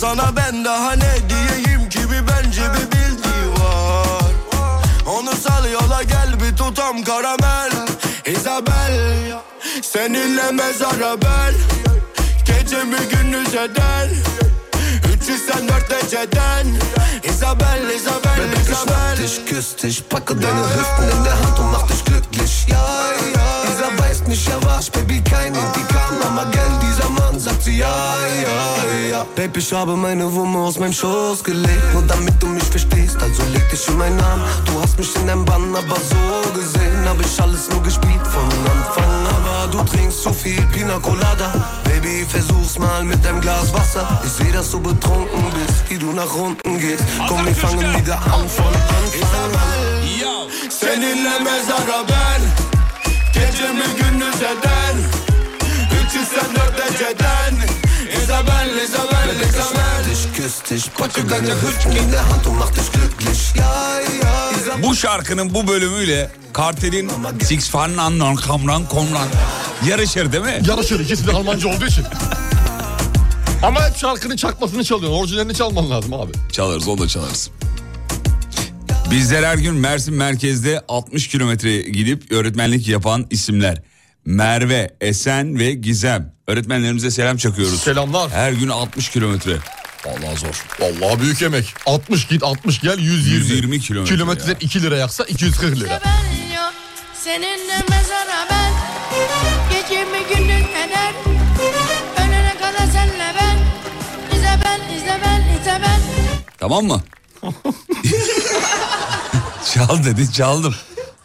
Sana 0.00 0.36
ben 0.36 0.64
daha 0.64 0.92
ne 0.92 1.14
diyeyim 1.28 1.88
ki? 1.88 1.98
Bir 1.98 2.28
bence 2.28 2.62
bir 2.62 2.92
bildiği 2.92 3.50
var. 3.52 4.32
Onu 5.06 5.36
sal 5.36 5.70
yola 5.72 6.02
gel 6.02 6.40
bir 6.40 6.56
tutam 6.56 7.04
karamel. 7.04 7.70
Isabel 8.26 9.32
Seninle 9.82 10.50
mezara 10.50 11.22
bel. 11.22 11.54
Gecemi 12.46 12.96
gündüz 13.10 13.54
eder 13.54 14.08
304 15.14 15.90
dereceden. 15.90 16.66
Isabel, 17.22 17.90
Isabel, 17.96 18.38
Baby, 18.38 18.60
ich 18.62 18.68
Isabel. 18.68 19.16
dich, 19.22 19.46
küss 19.46 19.76
dich, 19.82 20.04
packe 20.08 20.34
deine 20.42 20.60
Hüften 20.60 21.18
in 21.18 21.24
der 21.24 21.32
Hand 21.40 21.58
und 21.58 21.72
mach 21.72 21.86
dich 21.86 22.04
glücklich. 22.04 22.66
Ja, 22.68 22.84
ja, 23.36 23.64
dieser 23.66 23.98
weiß 23.98 24.26
nicht, 24.28 24.48
er 24.48 24.62
war's, 24.64 24.90
Baby, 24.90 25.22
kein 25.30 25.54
Indikam, 25.54 26.14
aber 26.26 26.50
gell, 26.50 26.72
dieser 26.82 27.08
Mann 27.10 27.19
sagt 27.40 27.62
sie, 27.62 27.78
ja, 27.78 28.16
ja, 28.42 29.08
ja. 29.10 29.26
Baby, 29.34 29.60
ich 29.60 29.72
habe 29.72 29.96
meine 29.96 30.30
Wumme 30.32 30.58
aus 30.58 30.78
meinem 30.78 30.92
Schoß 30.92 31.42
gelegt, 31.42 31.92
nur 31.92 32.02
damit 32.02 32.34
du 32.42 32.46
mich 32.46 32.64
verstehst, 32.64 33.16
also 33.20 33.42
leg 33.52 33.68
dich 33.70 33.88
in 33.88 33.96
meinen 33.96 34.20
Arm. 34.20 34.40
Du 34.66 34.80
hast 34.80 34.98
mich 34.98 35.14
in 35.16 35.26
deinem 35.26 35.44
Bann, 35.44 35.74
aber 35.74 35.96
so 35.96 36.52
gesehen 36.52 37.08
hab 37.08 37.18
ich 37.20 37.40
alles 37.40 37.70
nur 37.70 37.82
gespielt 37.82 38.26
von 38.26 38.44
Anfang. 38.44 39.26
Aber 39.36 39.68
du 39.72 39.82
trinkst 39.84 40.22
zu 40.22 40.32
viel 40.32 40.60
Pina 40.72 40.98
Colada. 40.98 41.52
Baby, 41.84 42.26
versuch's 42.28 42.78
mal 42.78 43.04
mit 43.04 43.24
deinem 43.24 43.40
Glas 43.40 43.72
Wasser. 43.72 44.06
Ich 44.24 44.32
seh, 44.32 44.52
dass 44.52 44.70
du 44.70 44.80
betrunken 44.80 45.44
bist, 45.54 45.88
wie 45.88 45.98
du 45.98 46.12
nach 46.12 46.34
unten 46.34 46.78
gehst. 46.78 47.04
Komm, 47.26 47.46
wir 47.46 47.54
fangen 47.54 47.96
wieder 47.96 48.16
an 48.16 48.48
von 48.48 48.66
Anfang 48.66 49.54
an. 49.54 49.80
Seninle 50.68 51.40
mezara 51.44 52.02
ben 52.06 52.42
Gecemi 53.32 53.88
gündüz 53.98 54.40
eder 54.40 54.60
304 56.10 56.59
dereceden 57.00 57.54
Isabel, 58.22 58.82
Isabel, 58.84 59.40
Isabel 59.48 60.04
Bu 64.82 64.96
şarkının 64.96 65.54
bu 65.54 65.68
bölümüyle 65.68 66.30
Kartel'in 66.52 67.10
Six 67.42 67.70
Fan 67.70 67.96
Annon 67.96 68.36
Kamran 68.36 68.88
Komran 68.88 69.28
yarışır 69.88 70.32
değil 70.32 70.44
mi? 70.44 70.62
Yarışır 70.68 71.00
ikisi 71.00 71.26
de 71.26 71.32
Almanca 71.32 71.68
olduğu 71.68 71.86
için. 71.86 72.04
Ama 73.62 73.88
hep 73.88 73.96
şarkının 73.96 74.36
çakmasını 74.36 74.84
çalıyorsun. 74.84 75.18
Orijinalini 75.18 75.54
çalman 75.54 75.90
lazım 75.90 76.14
abi. 76.14 76.32
Çalarız 76.52 76.88
onu 76.88 77.00
da 77.00 77.08
çalarız. 77.08 77.50
Bizler 79.10 79.42
her 79.42 79.56
gün 79.58 79.74
Mersin 79.74 80.14
merkezde 80.14 80.84
60 80.88 81.28
kilometre 81.28 81.80
gidip 81.80 82.32
öğretmenlik 82.32 82.88
yapan 82.88 83.26
isimler. 83.30 83.82
Merve, 84.24 84.90
Esen 85.00 85.58
ve 85.58 85.72
Gizem. 85.72 86.32
Öğretmenlerimize 86.46 87.10
selam 87.10 87.36
çakıyoruz. 87.36 87.80
Selamlar. 87.80 88.30
Her 88.30 88.52
gün 88.52 88.68
60 88.68 89.08
kilometre. 89.08 89.56
Vallahi 90.06 90.38
zor. 90.38 90.64
Vallahi 90.80 91.20
büyük 91.20 91.42
emek. 91.42 91.74
60 91.86 92.26
git 92.26 92.42
60 92.42 92.80
gel 92.80 92.98
120. 92.98 93.34
120 93.36 93.80
kilometre 93.80 94.14
Kilometreden 94.14 94.50
ya. 94.52 94.56
2 94.60 94.82
lira 94.82 94.96
yaksa 94.96 95.24
240 95.24 95.80
lira. 95.80 96.00
ben 96.04 96.54
yok 96.56 96.72
Seninle 97.24 97.76
mezara 97.90 98.46
ben 98.50 98.72
Gecemi 99.72 100.18
gündüz 100.28 100.70
eder 100.70 101.14
Ölene 102.18 102.54
kadar 102.60 102.86
senle 102.92 103.34
ben 103.40 103.58
İzle 104.36 104.58
ben 104.64 104.96
izle 104.96 105.20
ben 105.24 105.40
izle 105.60 105.80
ben 105.82 106.00
Tamam 106.58 106.84
mı? 106.84 107.02
Çal 109.74 110.04
dedi 110.04 110.32
çaldım. 110.32 110.74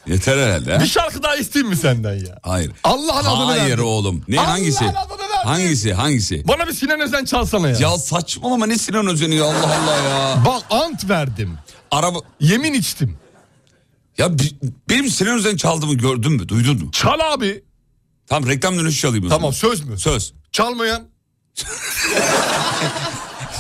Yeter 0.07 0.38
herhalde 0.38 0.74
ha? 0.74 0.79
Bir 0.79 0.88
şarkı 0.88 1.24
daha 1.24 1.35
isteyeyim 1.35 1.69
mi 1.69 1.75
senden 1.77 2.13
ya? 2.13 2.39
Hayır. 2.43 2.71
Allah'ın 2.83 3.25
adını 3.25 3.45
Hayır 3.59 3.69
verdim. 3.71 3.85
oğlum. 3.85 4.24
Ne 4.27 4.39
Allah'ın 4.39 4.50
hangisi? 4.50 4.85
adını 4.85 4.93
verdim. 5.19 5.27
Hangisi? 5.45 5.93
Hangisi? 5.93 6.47
Bana 6.47 6.67
bir 6.67 6.74
Sinan 6.74 7.00
Özen 7.00 7.25
çalsana 7.25 7.69
ya. 7.69 7.77
Ya 7.79 7.97
saçmalama 7.97 8.65
ne 8.65 8.77
Sinan 8.77 9.07
Özen'i 9.07 9.35
ya 9.35 9.45
Allah 9.45 9.77
Allah 9.83 9.97
ya. 10.09 10.43
Bak 10.45 10.63
ant 10.69 11.09
verdim. 11.09 11.57
Araba... 11.91 12.19
Yemin 12.39 12.74
içtim. 12.74 13.17
Ya 14.17 14.39
bi- 14.39 14.55
benim 14.89 15.09
Sinan 15.09 15.35
Özen 15.38 15.55
çaldığımı 15.57 15.93
gördün 15.93 16.31
mü? 16.31 16.47
Duydun 16.50 16.83
mu? 16.83 16.91
Çal 16.91 17.19
abi. 17.33 17.63
Tamam 18.27 18.50
reklam 18.50 18.77
dönüşü 18.79 19.00
çalayım 19.01 19.25
o 19.25 19.27
zaman. 19.29 19.39
Tamam 19.39 19.53
söz 19.53 19.81
mü? 19.85 19.97
Söz. 20.00 20.33
Çalmayan. 20.51 21.03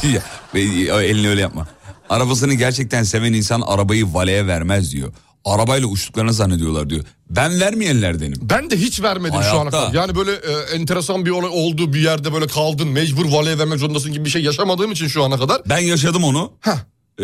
Ya, 0.03 0.21
be- 0.55 1.05
elini 1.05 1.29
öyle 1.29 1.41
yapma. 1.41 1.67
Arabasını 2.09 2.53
gerçekten 2.53 3.03
seven 3.03 3.33
insan 3.33 3.61
arabayı 3.61 4.13
valeye 4.13 4.47
vermez 4.47 4.91
diyor. 4.91 5.13
Arabayla 5.45 5.87
uçtuklarını 5.87 6.33
zannediyorlar 6.33 6.89
diyor. 6.89 7.03
Ben 7.29 7.59
vermeyenlerdenim. 7.59 8.37
Ben 8.41 8.69
de 8.69 8.77
hiç 8.77 9.01
vermedim 9.01 9.33
şu 9.43 9.47
ana 9.49 9.51
Hayatta. 9.59 9.69
kadar. 9.71 9.93
Yani 9.93 10.15
böyle 10.15 10.31
e, 10.31 10.75
enteresan 10.75 11.25
bir 11.25 11.29
olay 11.31 11.49
olduğu 11.53 11.93
bir 11.93 11.99
yerde 11.99 12.33
böyle 12.33 12.47
kaldın 12.47 12.87
mecbur 12.87 13.25
valeye 13.25 13.59
vermek 13.59 13.79
zorundasın 13.79 14.13
gibi 14.13 14.25
bir 14.25 14.29
şey 14.29 14.43
yaşamadığım 14.43 14.91
için 14.91 15.07
şu 15.07 15.23
ana 15.23 15.37
kadar. 15.37 15.61
Ben 15.69 15.77
yaşadım 15.79 16.23
onu. 16.23 16.53
Heh. 16.61 16.71
Ee, 17.19 17.23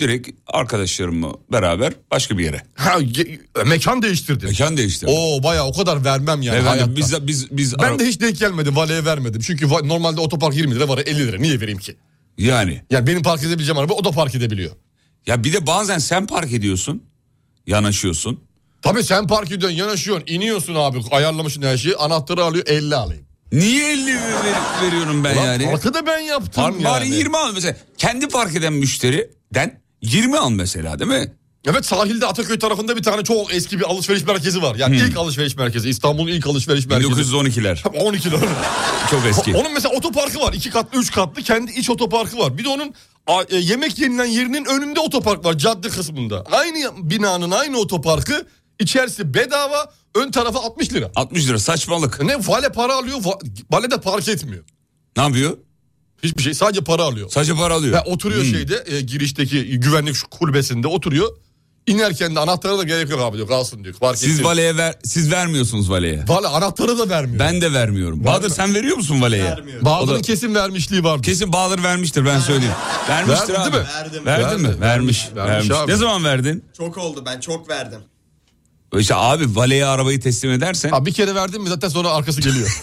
direkt 0.00 0.30
arkadaşlarımla 0.46 1.28
beraber 1.52 1.92
başka 2.10 2.38
bir 2.38 2.44
yere. 2.44 2.62
Ha, 2.74 2.92
ge- 3.00 3.38
mekan 3.66 4.02
değiştirdin. 4.02 4.48
Mekan 4.48 4.76
değiştirdim. 4.76 5.14
Oo 5.18 5.42
baya 5.42 5.66
o 5.66 5.72
kadar 5.72 6.04
vermem 6.04 6.42
yani 6.42 6.56
Efendim, 6.58 6.70
hayatta. 6.70 6.96
biz, 6.96 7.26
biz, 7.26 7.50
biz 7.50 7.78
Ben 7.78 7.84
ara- 7.84 7.98
de 7.98 8.06
hiç 8.06 8.20
denk 8.20 8.38
gelmedi 8.38 8.76
valeye 8.76 9.04
vermedim. 9.04 9.40
Çünkü 9.46 9.66
va- 9.66 9.88
normalde 9.88 10.20
otopark 10.20 10.54
20 10.56 10.74
lira 10.74 10.88
var 10.88 10.98
50 11.06 11.18
lira 11.28 11.38
niye 11.38 11.60
vereyim 11.60 11.78
ki? 11.78 11.96
yani 12.38 12.82
Yani 12.90 13.06
benim 13.06 13.22
park 13.22 13.42
edebileceğim 13.42 13.78
araba 13.78 13.92
o 13.92 14.04
da 14.04 14.10
park 14.10 14.34
edebiliyor. 14.34 14.70
ya 15.26 15.44
bir 15.44 15.52
de 15.52 15.66
bazen 15.66 15.98
sen 15.98 16.26
park 16.26 16.52
ediyorsun, 16.52 17.02
yanaşıyorsun. 17.66 18.40
Tabii 18.82 19.04
sen 19.04 19.26
park 19.26 19.50
ediyorsun 19.52 19.78
yanaşıyorsun 19.78 20.26
iniyorsun 20.26 20.74
abi 20.74 20.98
ayarlamışsın 21.10 21.62
her 21.62 21.76
şeyi 21.76 21.96
anahtarı 21.96 22.44
alıyor 22.44 22.64
50 22.66 22.96
alayım. 22.96 23.24
Niye 23.52 23.92
50 23.92 24.06
ver- 24.14 24.86
veriyorum 24.86 25.24
ben 25.24 25.36
Ulan 25.36 25.44
yani? 25.44 25.70
parkı 25.70 25.94
da 25.94 26.06
ben 26.06 26.18
yaptım 26.18 26.64
Par- 26.64 26.72
yani. 26.72 26.84
Bari 26.84 27.08
20 27.08 27.36
al 27.36 27.52
mesela. 27.54 27.76
Kendi 27.98 28.28
park 28.28 28.56
eden 28.56 28.72
müşteriden 28.72 29.80
20 30.02 30.38
al 30.38 30.50
mesela 30.50 30.98
değil 30.98 31.10
mi? 31.10 31.32
Evet 31.66 31.86
sahilde 31.86 32.26
Ataköy 32.26 32.58
tarafında 32.58 32.96
bir 32.96 33.02
tane 33.02 33.24
çok 33.24 33.54
eski 33.54 33.78
bir 33.78 33.84
alışveriş 33.84 34.24
merkezi 34.24 34.62
var. 34.62 34.76
Yani 34.76 34.96
ilk 34.96 35.16
alışveriş 35.16 35.56
merkezi 35.56 35.88
İstanbul'un 35.88 36.28
ilk 36.28 36.46
alışveriş 36.46 36.86
merkezi. 36.86 37.12
1912'ler. 37.12 37.88
12 37.98 38.30
lira. 38.30 38.38
Çok 39.10 39.26
eski. 39.26 39.56
Onun 39.56 39.72
mesela 39.72 39.94
otoparkı 39.96 40.40
var. 40.40 40.52
iki 40.52 40.70
katlı, 40.70 40.98
üç 41.00 41.12
katlı 41.12 41.42
kendi 41.42 41.72
iç 41.72 41.90
otoparkı 41.90 42.38
var. 42.38 42.58
Bir 42.58 42.64
de 42.64 42.68
onun 42.68 42.94
yemek 43.50 43.98
yenilen 43.98 44.24
yerinin 44.24 44.64
önünde 44.64 45.00
otopark 45.00 45.44
var 45.44 45.58
cadde 45.58 45.88
kısmında. 45.88 46.44
Aynı 46.52 47.10
binanın 47.10 47.50
aynı 47.50 47.78
otoparkı 47.78 48.46
içerisi 48.80 49.34
bedava 49.34 49.92
ön 50.14 50.30
tarafı 50.30 50.58
60 50.58 50.92
lira. 50.92 51.10
60 51.16 51.48
lira 51.48 51.58
saçmalık. 51.58 52.22
Ne 52.22 52.46
vale 52.46 52.68
para 52.68 52.94
alıyor 52.94 53.18
va- 53.18 53.46
vale 53.70 53.90
de 53.90 54.00
park 54.00 54.28
etmiyor. 54.28 54.64
Ne 55.16 55.22
yapıyor? 55.22 55.58
Hiçbir 56.22 56.42
şey 56.42 56.54
sadece 56.54 56.84
para 56.84 57.02
alıyor. 57.02 57.28
Sadece 57.30 57.54
para 57.54 57.74
alıyor. 57.74 57.92
Ve 57.94 58.00
oturuyor 58.00 58.44
şeyde 58.44 58.84
e, 58.86 59.00
girişteki 59.00 59.80
güvenlik 59.80 60.14
şu 60.14 60.28
kulübesinde 60.30 60.88
oturuyor. 60.88 61.36
İnerken 61.86 62.34
de 62.36 62.40
anahtara 62.40 62.78
da 62.78 62.82
gerek 62.82 63.10
yok 63.10 63.20
abi 63.20 63.36
diyor 63.36 63.48
kalsın 63.48 63.84
diyor. 63.84 63.94
Park 63.94 64.18
Siz 64.18 64.30
etsin. 64.30 64.44
valeye 64.44 64.76
ver, 64.76 64.94
siz 65.04 65.30
vermiyorsunuz 65.32 65.90
valeye. 65.90 66.24
Vale 66.28 66.48
anahtarı 66.48 66.98
da 66.98 67.08
vermiyor. 67.08 67.38
Ben 67.38 67.60
de 67.60 67.72
vermiyorum. 67.72 68.24
Bahadır 68.24 68.50
sen 68.50 68.74
veriyor 68.74 68.96
musun 68.96 69.22
valeye? 69.22 69.44
Vermiyorum. 69.44 69.84
Bahadır'ın 69.84 70.18
da- 70.18 70.22
kesin 70.22 70.54
vermişliği 70.54 71.04
vardı. 71.04 71.22
Kesin 71.22 71.52
Bahadır 71.52 71.82
vermiştir 71.82 72.24
ben 72.26 72.40
söyleyeyim. 72.40 72.74
Vermiştir 73.08 73.52
Verdi 73.54 73.58
abi. 73.62 73.72
değil 73.72 73.84
mi? 73.84 73.88
Verdim. 73.94 74.26
Verdin 74.26 74.44
Verdi, 74.44 74.62
mi? 74.62 74.68
vermiş, 74.80 74.80
Vermiş. 74.80 75.36
vermiş 75.36 75.70
vermiş. 75.70 75.70
abi. 75.70 75.92
Ne 75.92 75.96
zaman 75.96 76.24
verdin? 76.24 76.64
Çok 76.76 76.98
oldu 76.98 77.22
ben 77.26 77.40
çok 77.40 77.68
verdim. 77.68 78.00
İşte 78.98 79.14
abi 79.14 79.56
valeye 79.56 79.86
arabayı 79.86 80.20
teslim 80.20 80.50
edersen 80.50 80.90
Ha, 80.90 81.06
bir 81.06 81.12
kere 81.12 81.34
verdin 81.34 81.62
mi 81.62 81.68
zaten 81.68 81.88
sonra 81.88 82.08
arkası 82.10 82.40
geliyor. 82.40 82.80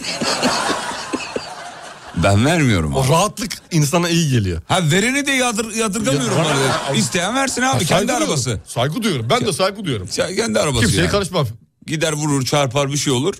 ben 2.22 2.44
vermiyorum 2.46 2.94
o 2.96 3.00
abi. 3.02 3.08
rahatlık 3.08 3.52
insana 3.70 4.08
iyi 4.08 4.30
geliyor. 4.30 4.62
Ha 4.68 4.80
vereni 4.90 5.26
de 5.26 5.32
yadır, 5.32 5.74
yadırgamıyorum. 5.74 6.38
Ya, 6.38 6.44
ha, 6.88 6.94
İsteyen 6.94 7.34
versin 7.34 7.62
abi 7.62 7.78
Ha, 7.84 7.84
kendi 7.84 8.12
arabası. 8.12 8.60
Saygı 8.66 9.02
duyuyorum. 9.02 9.26
Ben 9.30 9.46
de 9.46 9.52
saygı 9.52 9.84
duyuyorum. 9.84 10.06
Kendi 10.06 10.60
arabası 10.60 10.80
Kimseye 10.80 10.98
yani. 11.02 11.10
karışmam. 11.10 11.46
Gider 11.86 12.12
vurur 12.12 12.44
çarpar 12.44 12.92
bir 12.92 12.96
şey 12.96 13.12
olur. 13.12 13.34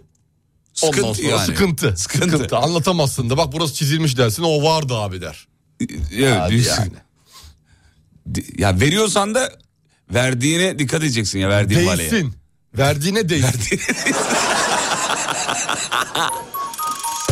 Ondan 0.83 0.97
Sıkıntı 0.97 1.15
sonra 1.23 1.29
yani. 1.31 1.47
sıkıntı. 1.47 1.95
Sıkıntı. 1.97 2.31
Sıkıntı. 2.31 2.57
Anlatamazsın 2.57 3.31
da 3.31 3.37
bak 3.37 3.53
burası 3.53 3.75
çizilmiş 3.75 4.17
dersin 4.19 4.43
o 4.43 4.63
vardı 4.63 4.95
abi 4.95 5.21
der. 5.21 5.47
Evet, 5.81 6.37
Hadi 6.41 6.55
yani. 6.55 6.63
sıkıntı. 6.65 7.03
Ya 8.59 8.81
veriyorsan 8.81 9.35
da 9.35 9.53
verdiğine 10.15 10.79
dikkat 10.79 11.01
edeceksin 11.03 11.39
ya 11.39 11.49
verdiğin 11.49 11.87
valeye. 11.87 12.11
Değilsin. 12.11 12.35
Verdiğine 12.79 13.29
değilsin. 13.29 13.81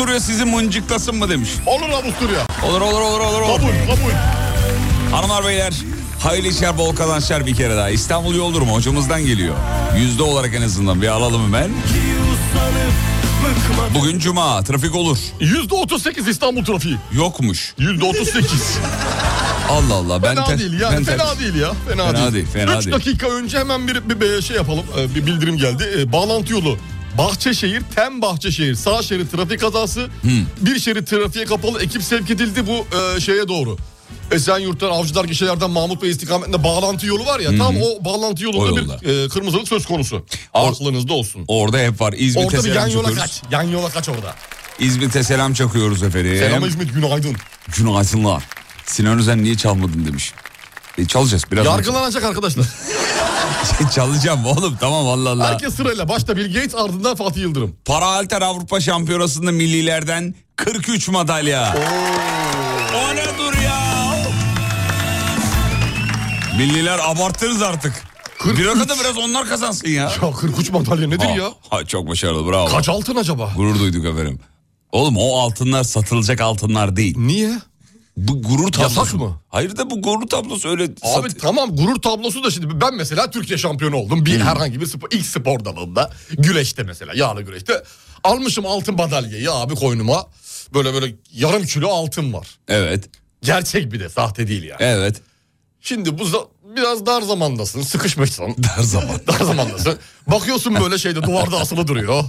Avusturya 0.00 0.20
sizi 0.20 0.44
mıncıklasın 0.44 1.14
mı 1.16 1.28
demiş. 1.30 1.50
Olur 1.66 1.88
Avusturya. 1.88 2.46
Olur 2.68 2.80
olur 2.80 3.00
olur 3.00 3.20
olur. 3.20 3.40
olur. 3.40 3.58
Kabul 3.60 3.96
kabul. 3.96 4.12
Hanımlar 5.16 5.44
beyler 5.44 5.72
hayırlı 6.22 6.48
işler 6.48 6.78
bol 6.78 6.96
kazançlar 6.96 7.46
bir 7.46 7.54
kere 7.54 7.76
daha. 7.76 7.90
İstanbul 7.90 8.34
yol 8.34 8.54
durumu 8.54 8.74
hocamızdan 8.74 9.26
geliyor. 9.26 9.54
Yüzde 9.96 10.22
olarak 10.22 10.54
en 10.54 10.62
azından 10.62 11.02
bir 11.02 11.08
alalım 11.08 11.44
hemen. 11.44 11.70
Bugün 13.94 14.18
cuma 14.18 14.62
trafik 14.62 14.94
olur. 14.94 15.18
Yüzde 15.40 15.74
otuz 15.74 16.02
sekiz 16.02 16.28
İstanbul 16.28 16.64
trafiği. 16.64 16.96
Yokmuş. 17.12 17.74
Yüzde 17.78 18.04
otuz 18.04 18.28
sekiz. 18.28 18.78
Allah 19.70 19.94
Allah. 19.94 20.22
Ben 20.22 20.34
Fena 20.34 20.44
te- 20.44 20.58
değil 20.58 20.80
yani 20.80 20.96
ben 20.96 21.04
fena 21.04 21.38
değil 21.40 21.54
ya. 21.54 21.72
Fena, 21.88 22.06
Fena 22.06 22.16
değil. 22.22 22.32
değil, 22.32 22.46
fena 22.52 22.78
Üç 22.78 22.86
değil. 22.86 22.96
dakika 22.96 23.26
önce 23.28 23.58
hemen 23.58 23.88
bir, 23.88 24.08
bir, 24.10 24.20
bir 24.20 24.42
şey 24.42 24.56
yapalım. 24.56 24.84
Ee, 24.98 25.14
Bir 25.14 25.26
bildirim 25.26 25.56
geldi. 25.56 25.84
Ee, 25.98 26.12
Bağlantı 26.12 26.52
yolu. 26.52 26.78
Bahçeşehir, 27.18 27.82
Tem 27.94 28.22
Bahçeşehir 28.22 28.74
sağ 28.74 29.02
şerit 29.02 29.32
trafik 29.32 29.60
kazası. 29.60 30.08
Bir 30.60 30.78
şerit 30.78 31.08
trafiğe 31.10 31.44
kapalı 31.44 31.82
ekip 31.82 32.02
sevk 32.02 32.30
edildi 32.30 32.66
bu 32.66 32.86
e, 33.16 33.20
şeye 33.20 33.48
doğru. 33.48 33.76
Esenyurt'tan, 34.32 34.90
Avcılar 34.90 35.24
Gişeler'den 35.24 35.70
Mahmut 35.70 36.02
Bey 36.02 36.10
istikametinde 36.10 36.64
bağlantı 36.64 37.06
yolu 37.06 37.26
var 37.26 37.40
ya. 37.40 37.58
Tam 37.58 37.76
o 37.76 38.04
bağlantı 38.04 38.44
yolunda 38.44 38.72
O 38.72 38.76
bir 38.76 38.82
yolda. 38.82 39.24
e, 39.24 39.28
kırmızılık 39.28 39.68
söz 39.68 39.86
konusu. 39.86 40.16
Or- 40.54 40.70
Aklınızda 40.70 41.12
olsun. 41.12 41.44
Orada 41.48 41.78
hep 41.78 42.00
var. 42.00 42.14
İzmit'e 42.18 42.46
Orada 42.58 42.64
bir 42.68 42.74
yan 42.74 42.86
yola 42.88 43.08
çakıyoruz. 43.08 43.40
kaç. 43.42 43.52
Yan 43.52 43.62
yola 43.62 43.88
kaç 43.88 44.08
orada. 44.08 44.34
İzmit'e 44.78 45.22
selam 45.22 45.54
çakıyoruz 45.54 46.02
efendim. 46.02 46.36
Selam 46.38 46.64
İzmit 46.66 46.94
günaydın. 46.94 47.36
Günaydınlar. 47.76 48.42
Sinan 48.86 49.18
Özen 49.18 49.44
niye 49.44 49.54
çalmadın 49.56 50.06
demiş. 50.06 50.32
E, 51.00 51.04
çalacağız 51.06 51.44
biraz. 51.52 51.66
Yargılanacak 51.66 52.24
arkadaşlar. 52.24 52.66
Çalacağım 53.94 54.46
oğlum 54.46 54.76
tamam 54.80 55.08
Allah 55.08 55.30
Allah. 55.30 55.50
Herkes 55.50 55.74
sırayla. 55.74 56.08
Başta 56.08 56.36
Bill 56.36 56.54
Gates 56.54 56.74
ardından 56.74 57.16
Fatih 57.16 57.40
Yıldırım. 57.40 57.76
Para 57.84 58.04
Alter 58.04 58.42
Avrupa 58.42 58.80
Şampiyonası'nda 58.80 59.52
millilerden 59.52 60.34
43 60.56 61.08
madalya. 61.08 61.76
O 62.94 63.16
ne 63.16 63.24
dur 63.38 63.58
ya? 63.62 63.80
Milliler 66.58 66.98
abartırız 67.04 67.62
artık. 67.62 67.92
43. 68.38 68.58
Bir 68.58 68.88
da 68.88 68.94
biraz 69.00 69.18
onlar 69.18 69.48
kazansın 69.48 69.88
ya. 69.88 70.02
Ya 70.22 70.32
43 70.40 70.70
madalya 70.70 71.08
nedir 71.08 71.24
Ha, 71.26 71.30
ya? 71.30 71.52
ha, 71.70 71.84
çok 71.84 72.08
başarılı 72.08 72.50
bravo. 72.52 72.68
Kaç 72.68 72.88
altın 72.88 73.16
acaba? 73.16 73.52
Gurur 73.56 73.78
duyduk 73.78 74.04
efendim. 74.04 74.40
Oğlum 74.92 75.16
o 75.18 75.38
altınlar 75.38 75.84
satılacak 75.84 76.40
altınlar 76.40 76.96
değil. 76.96 77.14
Niye? 77.18 77.50
Bu 78.28 78.42
gurur 78.42 78.72
tablosu. 78.72 79.00
Yasak 79.00 79.14
mı? 79.14 79.40
Hayır 79.48 79.76
da 79.76 79.90
bu 79.90 80.02
gurur 80.02 80.26
tablosu 80.26 80.68
öyle 80.68 80.82
Abi 80.84 81.30
sat- 81.30 81.40
tamam 81.40 81.76
gurur 81.76 82.02
tablosu 82.02 82.44
da 82.44 82.50
şimdi 82.50 82.80
ben 82.80 82.94
mesela 82.94 83.30
Türkiye 83.30 83.58
şampiyonu 83.58 83.96
oldum. 83.96 84.26
Bir 84.26 84.40
herhangi 84.40 84.80
bir 84.80 84.86
spor, 84.86 85.08
ilk 85.10 85.26
spor 85.26 85.64
dalında 85.64 86.10
güreşte 86.30 86.82
mesela 86.82 87.12
yağlı 87.16 87.42
güreşte 87.42 87.82
almışım 88.24 88.66
altın 88.66 88.94
madalyayı 88.96 89.52
abi 89.52 89.74
koynuma. 89.74 90.26
Böyle 90.74 90.94
böyle 90.94 91.14
yarım 91.32 91.64
kilo 91.64 91.88
altın 91.88 92.32
var. 92.32 92.58
Evet. 92.68 93.08
Gerçek 93.42 93.92
bir 93.92 94.00
de 94.00 94.08
sahte 94.08 94.48
değil 94.48 94.62
yani. 94.62 94.78
Evet. 94.80 95.20
Şimdi 95.80 96.18
bu 96.18 96.50
biraz 96.76 97.06
dar 97.06 97.22
zamandasın 97.22 97.82
sıkışmışsın. 97.82 98.56
Dar 98.62 98.82
zaman. 98.82 99.20
dar 99.26 99.44
zamandasın. 99.44 99.98
Bakıyorsun 100.26 100.74
böyle 100.74 100.98
şeyde 100.98 101.22
duvarda 101.22 101.60
asılı 101.60 101.88
duruyor. 101.88 102.24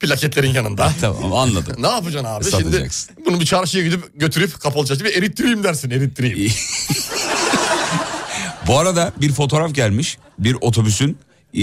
Plaketlerin 0.00 0.54
yanında. 0.54 0.92
tamam 1.00 1.32
anladım. 1.32 1.82
Ne 1.82 1.88
yapacaksın 1.88 2.28
abi? 2.28 2.44
Şimdi 2.50 2.88
bunu 3.26 3.40
bir 3.40 3.46
çarşıya 3.46 3.84
gidip 3.84 4.20
götürüp 4.20 4.60
kapalı 4.60 4.86
çarşıya 4.86 5.10
bir 5.10 5.16
erittireyim 5.16 5.64
dersin 5.64 5.90
erittireyim. 5.90 6.52
Bu 8.66 8.78
arada 8.78 9.12
bir 9.20 9.32
fotoğraf 9.32 9.74
gelmiş. 9.74 10.18
Bir 10.38 10.56
otobüsün 10.60 11.18
ee, 11.54 11.60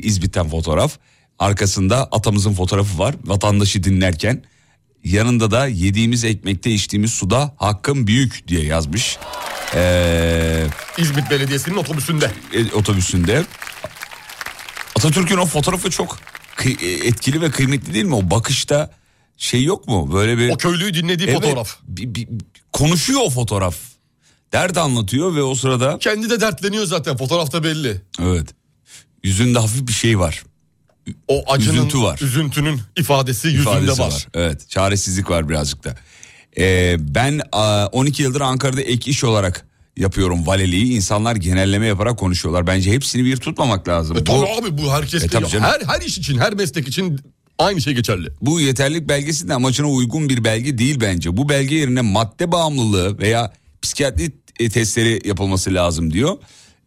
İzmit'ten 0.00 0.48
fotoğraf. 0.48 0.92
Arkasında 1.38 2.04
atamızın 2.04 2.54
fotoğrafı 2.54 2.98
var. 2.98 3.14
Vatandaşı 3.24 3.82
dinlerken. 3.84 4.42
Yanında 5.04 5.50
da 5.50 5.66
yediğimiz 5.66 6.24
ekmekte 6.24 6.70
içtiğimiz 6.70 7.12
suda 7.12 7.54
hakkım 7.56 8.06
büyük 8.06 8.48
diye 8.48 8.64
yazmış. 8.64 9.18
Ee, 9.74 10.66
İzmit 10.98 11.30
Belediyesi'nin 11.30 11.76
otobüsünde. 11.76 12.30
e, 12.52 12.72
otobüsünde. 12.72 13.44
Atatürk'ün 14.96 15.36
o 15.36 15.46
fotoğrafı 15.46 15.90
çok 15.90 16.18
etkili 17.04 17.40
ve 17.40 17.50
kıymetli 17.50 17.94
değil 17.94 18.04
mi? 18.04 18.14
O 18.14 18.30
bakışta 18.30 18.90
şey 19.36 19.64
yok 19.64 19.88
mu? 19.88 20.10
Böyle 20.12 20.38
bir 20.38 20.50
O 20.50 20.56
köylüyü 20.56 20.94
dinlediği 20.94 21.28
Evet, 21.28 21.36
fotoğraf. 21.42 21.76
bir- 21.88 22.14
bir- 22.14 22.28
konuşuyor 22.72 23.20
o 23.24 23.30
fotoğraf. 23.30 23.76
Dert 24.52 24.76
anlatıyor 24.78 25.34
ve 25.34 25.42
o 25.42 25.54
sırada 25.54 25.98
Kendi 25.98 26.30
de 26.30 26.40
dertleniyor 26.40 26.84
zaten 26.86 27.16
fotoğrafta 27.16 27.64
belli. 27.64 28.00
evet 28.22 28.48
yüzünde 29.24 29.58
hafif 29.58 29.88
bir 29.88 29.92
şey 29.92 30.18
var. 30.18 30.42
O 31.28 31.42
acının, 31.52 31.74
Üzüntü 31.76 32.00
var. 32.02 32.18
üzüntünün 32.22 32.80
ifadesi 32.96 33.48
yüzünde 33.48 33.70
ifadesi 33.70 34.00
var. 34.02 34.26
Evet 34.34 34.68
çaresizlik 34.68 35.30
var 35.30 35.48
birazcık 35.48 35.84
da. 35.84 35.96
Ee, 36.58 36.96
ben 36.98 37.40
a, 37.52 37.86
12 37.86 38.22
yıldır 38.22 38.40
Ankara'da 38.40 38.80
ek 38.80 39.10
iş 39.10 39.24
olarak 39.24 39.66
yapıyorum 39.96 40.46
valiliği. 40.46 40.92
İnsanlar 40.94 41.36
genelleme 41.36 41.86
yaparak 41.86 42.18
konuşuyorlar. 42.18 42.66
Bence 42.66 42.92
hepsini 42.92 43.24
bir 43.24 43.36
tutmamak 43.36 43.88
lazım. 43.88 44.16
E, 44.16 44.20
Bu- 44.20 44.24
tabii 44.24 44.46
abi 44.46 44.78
bu 44.78 44.92
herkes 44.92 45.24
E, 45.24 45.28
tabii 45.28 45.46
her 45.48 45.80
her 45.86 46.00
iş 46.00 46.18
için, 46.18 46.38
her 46.38 46.54
meslek 46.54 46.88
için 46.88 47.20
aynı 47.58 47.80
şey 47.80 47.94
geçerli. 47.94 48.28
Bu 48.40 48.60
yeterlilik 48.60 49.08
belgesi 49.08 49.48
de 49.48 49.54
amacına 49.54 49.90
uygun 49.90 50.28
bir 50.28 50.44
belge 50.44 50.78
değil 50.78 51.00
bence. 51.00 51.36
Bu 51.36 51.48
belge 51.48 51.74
yerine 51.74 52.00
madde 52.00 52.52
bağımlılığı 52.52 53.18
veya 53.18 53.52
psikiyatri 53.82 54.32
e, 54.60 54.68
testleri 54.68 55.28
yapılması 55.28 55.74
lazım 55.74 56.12
diyor. 56.12 56.38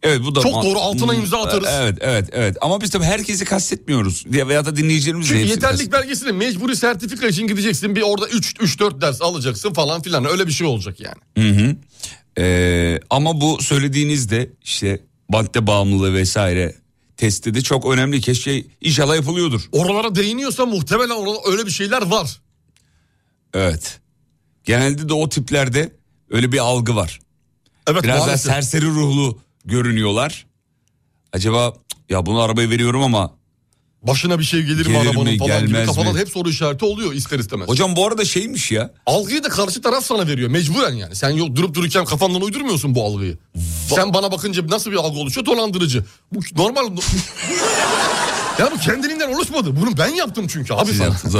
Evet 0.03 0.21
bu 0.25 0.35
da 0.35 0.41
Çok 0.41 0.63
doğru, 0.63 0.79
altına 0.79 1.13
imza 1.15 1.41
atarız. 1.41 1.69
Evet 1.71 1.97
evet 2.01 2.29
evet 2.31 2.57
ama 2.61 2.81
biz 2.81 2.89
tabii 2.89 3.03
herkesi 3.03 3.45
kastetmiyoruz 3.45 4.25
diye 4.31 4.47
veya 4.47 4.65
da 4.65 4.75
dinleyicilerimiz 4.75 5.27
Çünkü 5.27 5.39
hepsini 5.39 5.55
yeterlilik 5.55 5.91
belgesine 5.91 6.31
mecburi 6.31 6.75
sertifika 6.75 7.27
için 7.27 7.47
gideceksin. 7.47 7.95
Bir 7.95 8.01
orada 8.01 8.27
3 8.27 8.55
3 8.59 8.79
4 8.79 9.01
ders 9.01 9.21
alacaksın 9.21 9.73
falan 9.73 10.01
filan. 10.01 10.25
Öyle 10.25 10.47
bir 10.47 10.51
şey 10.51 10.67
olacak 10.67 10.99
yani. 10.99 11.17
Hı 11.37 11.61
hı. 11.61 11.75
Ee, 12.39 12.99
ama 13.09 13.41
bu 13.41 13.61
söylediğinizde 13.61 14.49
işte 14.63 14.99
madde 15.29 15.67
bağımlılığı 15.67 16.13
vesaire 16.13 16.75
testi 17.17 17.53
de 17.53 17.61
çok 17.61 17.85
önemli. 17.85 18.21
Keşke 18.21 18.65
inşallah 18.81 19.15
yapılıyordur. 19.15 19.61
Oralara 19.71 20.15
değiniyorsa 20.15 20.65
muhtemelen 20.65 21.09
orada 21.09 21.37
öyle 21.51 21.65
bir 21.65 21.71
şeyler 21.71 22.01
var. 22.01 22.41
Evet. 23.53 23.99
Genelde 24.63 25.09
de 25.09 25.13
o 25.13 25.29
tiplerde 25.29 25.91
öyle 26.29 26.51
bir 26.51 26.57
algı 26.57 26.95
var. 26.95 27.19
Evet 27.87 28.03
Biraz 28.03 28.17
daha 28.17 28.25
maalesef. 28.25 28.51
serseri 28.51 28.85
ruhlu 28.85 29.39
görünüyorlar. 29.65 30.45
Acaba 31.33 31.73
"Cık, 31.73 31.99
ya 32.09 32.25
bunu 32.25 32.41
arabayı 32.41 32.69
veriyorum 32.69 33.03
ama 33.03 33.35
Başına 34.03 34.39
bir 34.39 34.43
şey 34.43 34.61
gelir 34.61 34.75
mi 34.77 34.83
Gelir 34.83 34.91
mi, 34.93 34.99
arabanın 35.09 35.37
falan 35.37 35.67
gibi 35.67 35.85
kafada 35.85 36.13
mi? 36.13 36.19
hep 36.19 36.29
soru 36.29 36.49
işareti 36.49 36.85
oluyor 36.85 37.13
ister 37.13 37.39
istemez. 37.39 37.67
hocam 37.69 37.95
bu 37.95 38.07
arada 38.07 38.25
şeymiş 38.25 38.71
ya. 38.71 38.93
Algıyı 39.05 39.43
da 39.43 39.49
karşı 39.49 39.81
taraf 39.81 40.05
sana 40.05 40.27
veriyor 40.27 40.49
mecburen 40.49 40.93
yani. 40.93 41.15
Sen 41.15 41.29
yok 41.29 41.55
durup 41.55 41.75
dururken 41.75 42.05
kafandan 42.05 42.41
uydurmuyorsun 42.41 42.95
bu 42.95 43.03
algıyı. 43.05 43.37
Sen 43.95 44.13
bana 44.13 44.31
bakınca 44.31 44.67
nasıl 44.67 44.91
bir 44.91 44.95
algı 44.95 45.19
oluşuyor? 45.19 45.45
Dolandırıcı. 45.45 46.03
Bu 46.33 46.39
normal. 46.63 46.87
ya 48.59 48.69
bu 48.75 48.79
kendiliğinden 48.79 49.33
oluşmadı. 49.33 49.75
Bunu 49.81 49.97
ben 49.97 50.07
yaptım 50.15 50.47
çünkü 50.47 50.73
abi 50.73 50.87
Siz 50.89 50.97
sana. 50.97 51.07
yaptınız. 51.07 51.35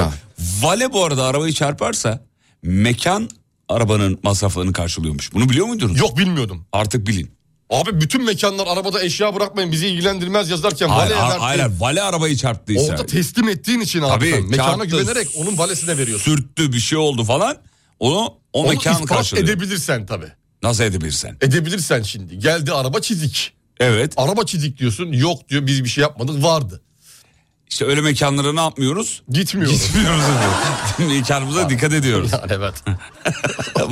Vale 0.62 0.93
bu 0.93 1.04
arada 1.06 1.24
arabayı 1.26 1.54
çarparsa 1.54 2.26
mekan 2.63 3.30
arabanın 3.69 4.19
masraflarını 4.24 4.74
karşılıyormuş. 4.74 5.34
Bunu 5.34 5.50
biliyor 5.50 5.65
muydunuz? 5.65 6.00
Yok 6.00 6.17
bilmiyordum. 6.17 6.65
Artık 6.74 7.08
bilin. 7.08 7.32
Abi 7.70 8.02
bütün 8.02 8.26
mekanlar 8.26 8.68
arabada 8.68 9.04
eşya 9.04 9.36
bırakmayın 9.36 9.72
bizi 9.72 9.88
ilgilendirmez 9.88 10.50
yazarken 10.50 10.90
valeye 10.90 11.20
hayır, 11.20 11.40
hayır, 11.40 11.72
vale 11.80 12.02
arabayı 12.02 12.38
çarptıysa. 12.38 12.92
Orada 12.92 13.06
teslim 13.06 13.50
ettiğin 13.50 13.80
için 13.80 14.02
abi 14.02 14.10
Tabii, 14.10 14.32
sen 14.32 14.50
mekana 14.50 14.68
çarptı, 14.68 14.86
güvenerek 14.86 15.28
onun 15.36 15.58
valesine 15.58 15.98
veriyorsun. 15.98 16.32
Sürttü 16.36 16.74
bir 16.74 16.80
şey 16.80 16.98
oldu 16.98 17.24
falan. 17.24 17.58
Onu 18.00 18.18
o 18.20 18.38
Onu 18.54 18.68
mekan 18.70 19.06
karşılıyor. 19.06 19.48
edebilirsen 19.48 20.06
tabii. 20.06 20.32
Nasıl 20.64 20.84
edebilirsen. 20.84 21.38
Edebilirsen 21.42 22.02
şimdi. 22.02 22.40
Geldi 22.40 22.74
araba 22.74 23.02
çizik. 23.02 23.54
Evet. 23.80 24.14
Araba 24.18 24.46
çizik 24.46 24.78
diyorsun. 24.78 25.12
Yok 25.12 25.50
diyor 25.50 25.68
biz 25.68 25.84
bir 25.84 25.90
şey 25.90 26.02
yapmadık 26.02 26.44
vardı. 26.44 26.82
İşte 27.70 27.86
öyle 27.86 28.02
mekanlara 28.02 28.54
ne 28.54 28.60
yapmıyoruz? 28.60 29.22
Gitmiyoruz. 29.30 29.84
Gitmiyoruz. 29.84 30.24
Mekanımıza 31.00 31.70
dikkat 31.70 31.94
ediyoruz. 31.94 32.32
Yani 32.32 32.52
evet. 32.54 32.74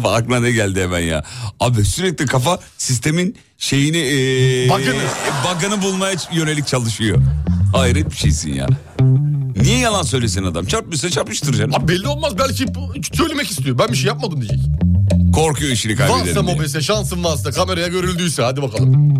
Aklına 0.05 0.39
ne 0.39 0.51
geldi 0.51 0.81
hemen 0.81 0.99
ya. 0.99 1.23
Abi 1.59 1.85
sürekli 1.85 2.25
kafa 2.25 2.59
sistemin 2.77 3.37
şeyini... 3.57 3.97
E, 3.97 4.69
Bug'ını. 4.69 5.01
bug'ını 5.45 5.81
bulmaya 5.81 6.15
yönelik 6.31 6.67
çalışıyor. 6.67 7.17
Hayret 7.75 8.11
bir 8.11 8.15
şeysin 8.15 8.53
ya. 8.53 8.67
Niye 9.61 9.77
yalan 9.77 10.03
söylesin 10.03 10.43
adam? 10.43 10.65
Çarpmışsa 10.65 11.09
çarpmıştır 11.09 11.53
canım. 11.53 11.75
Abi 11.75 11.87
belli 11.87 12.07
olmaz 12.07 12.37
belki 12.37 12.65
söylemek 13.13 13.51
istiyor. 13.51 13.79
Ben 13.79 13.87
bir 13.87 13.97
şey 13.97 14.07
yapmadım 14.07 14.41
diyecek. 14.41 14.59
Korkuyor 15.33 15.71
işini 15.71 15.95
kaybederim 15.95 16.27
Varsa 16.27 16.41
mobese 16.41 16.81
şansın 16.81 17.23
varsa 17.23 17.51
kameraya 17.51 17.87
görüldüyse 17.87 18.43
hadi 18.43 18.61
bakalım. 18.61 19.17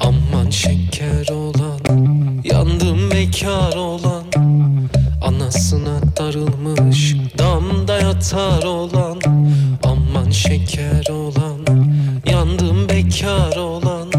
Aman 0.00 0.50
şeker 0.50 1.28
olan 1.28 1.80
Yandım 2.44 3.10
bekar 3.10 3.76
olan 3.76 4.24
Anasına 5.22 6.00
darılmış 6.16 7.16
Damda 7.38 7.98
yatar 7.98 8.62
olan. 8.62 9.20
Aman 9.82 10.30
şeker 10.30 11.06
olan 11.10 11.58
Yandım 12.30 12.88
bekar 12.88 13.56
olan. 13.56 14.12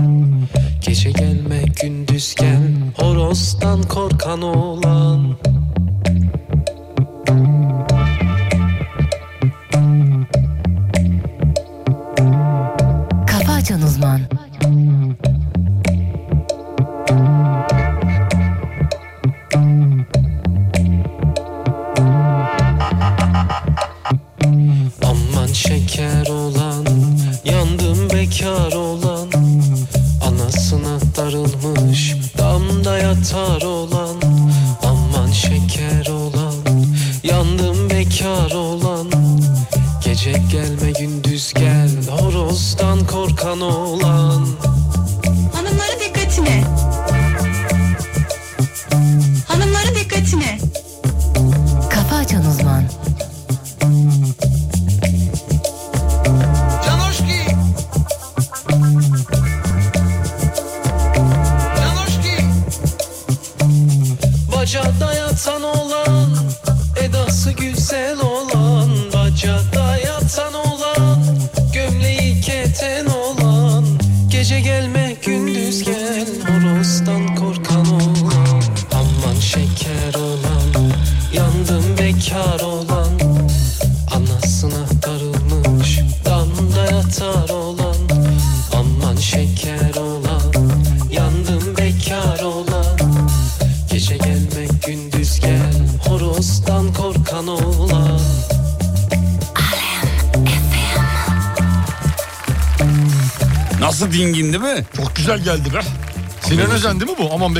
Gece 0.85 1.11
gelme 1.11 1.63
gündüz 1.81 2.35
gel 2.35 2.61
Horozdan 2.97 3.83
korkan 3.83 4.41
olan 4.41 5.37
Kafa 13.67 13.75
Açan 13.75 14.46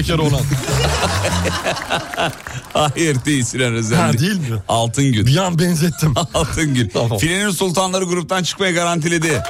bekar 0.07 0.19
olan. 0.19 0.41
Hayır 2.73 3.25
değil 3.25 3.43
Sinan 3.43 3.73
Özen. 3.73 3.97
Ha, 3.97 4.13
değil 4.13 4.39
mi? 4.39 4.57
Altın 4.67 5.11
Gül. 5.11 5.25
Bir 5.25 5.37
an 5.37 5.59
benzettim. 5.59 6.13
Altın 6.33 6.73
Gül. 6.73 6.89
Tamam. 6.89 7.17
Filenin 7.17 7.49
sultanları 7.49 8.05
gruptan 8.05 8.43
çıkmayı 8.43 8.73
garantiledi. 8.73 9.43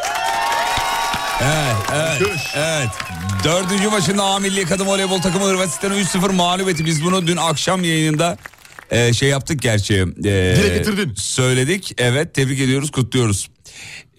Evet, 1.42 1.76
evet, 1.94 2.22
evet. 2.56 2.90
Dördüncü 3.44 3.90
maçında 3.90 4.24
A 4.24 4.40
Milli 4.40 4.66
Kadın 4.66 4.86
Voleybol 4.86 5.22
takımı 5.22 5.46
Hırvatistan'ı 5.46 5.96
3-0 5.96 6.32
mağlup 6.32 6.70
etti. 6.70 6.86
Biz 6.86 7.04
bunu 7.04 7.28
dün 7.28 7.38
akşam 7.38 7.84
yayınında 7.84 8.38
e, 8.92 9.14
şey 9.14 9.30
yaptık 9.30 9.62
gerçi. 9.62 9.96
E, 9.96 10.24
Dile 10.24 10.78
getirdin. 10.78 11.14
Söyledik. 11.16 11.94
Evet, 11.98 12.34
tebrik 12.34 12.60
ediyoruz, 12.60 12.92
kutluyoruz. 12.92 13.50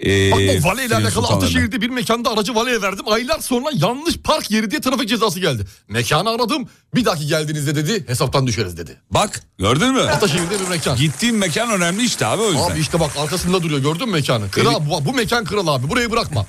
E, 0.09 0.31
Bak 0.31 0.39
bu 0.39 0.69
vale 0.69 0.85
ile 0.85 0.89
Filenin 0.89 1.05
alakalı. 1.05 1.27
Ataşehir'de 1.27 1.81
bir 1.81 1.89
mekanda 1.89 2.31
aracı 2.31 2.55
valeye 2.55 2.83
verdim. 2.83 3.05
Aylar 3.09 3.41
sonra 3.41 3.69
yanlış 3.73 4.19
park 4.19 4.51
yeri 4.51 4.71
diye 4.71 4.81
trafik 4.81 5.09
cezası 5.09 5.41
geldi. 5.41 5.65
Mekanı 5.89 6.31
aradım. 6.31 6.69
Bir 6.95 7.05
dahaki 7.05 7.27
geldiğinizde 7.27 7.75
dedi 7.75 8.05
hesaptan 8.09 8.47
düşeriz 8.47 8.77
dedi. 8.77 8.97
Bak, 9.11 9.41
gördün 9.59 9.93
mü? 9.93 10.01
Ataşehir'de 10.01 10.61
bir 10.61 10.69
mekan. 10.69 10.97
Gittiğim 10.97 11.39
mekan 11.39 11.71
önemli 11.71 12.05
işte 12.05 12.27
abi 12.27 12.43
o 12.43 12.53
yüzden. 12.53 12.71
Abi 12.71 12.81
işte 12.81 13.01
bak 13.01 13.11
arkasında 13.17 13.63
duruyor 13.63 13.81
gördün 13.81 14.07
mü 14.07 14.13
mekanı? 14.13 14.51
Kral 14.51 14.87
bu, 14.91 15.05
bu 15.05 15.13
mekan 15.13 15.45
kral 15.45 15.67
abi 15.67 15.89
burayı 15.89 16.11
bırakma. 16.11 16.47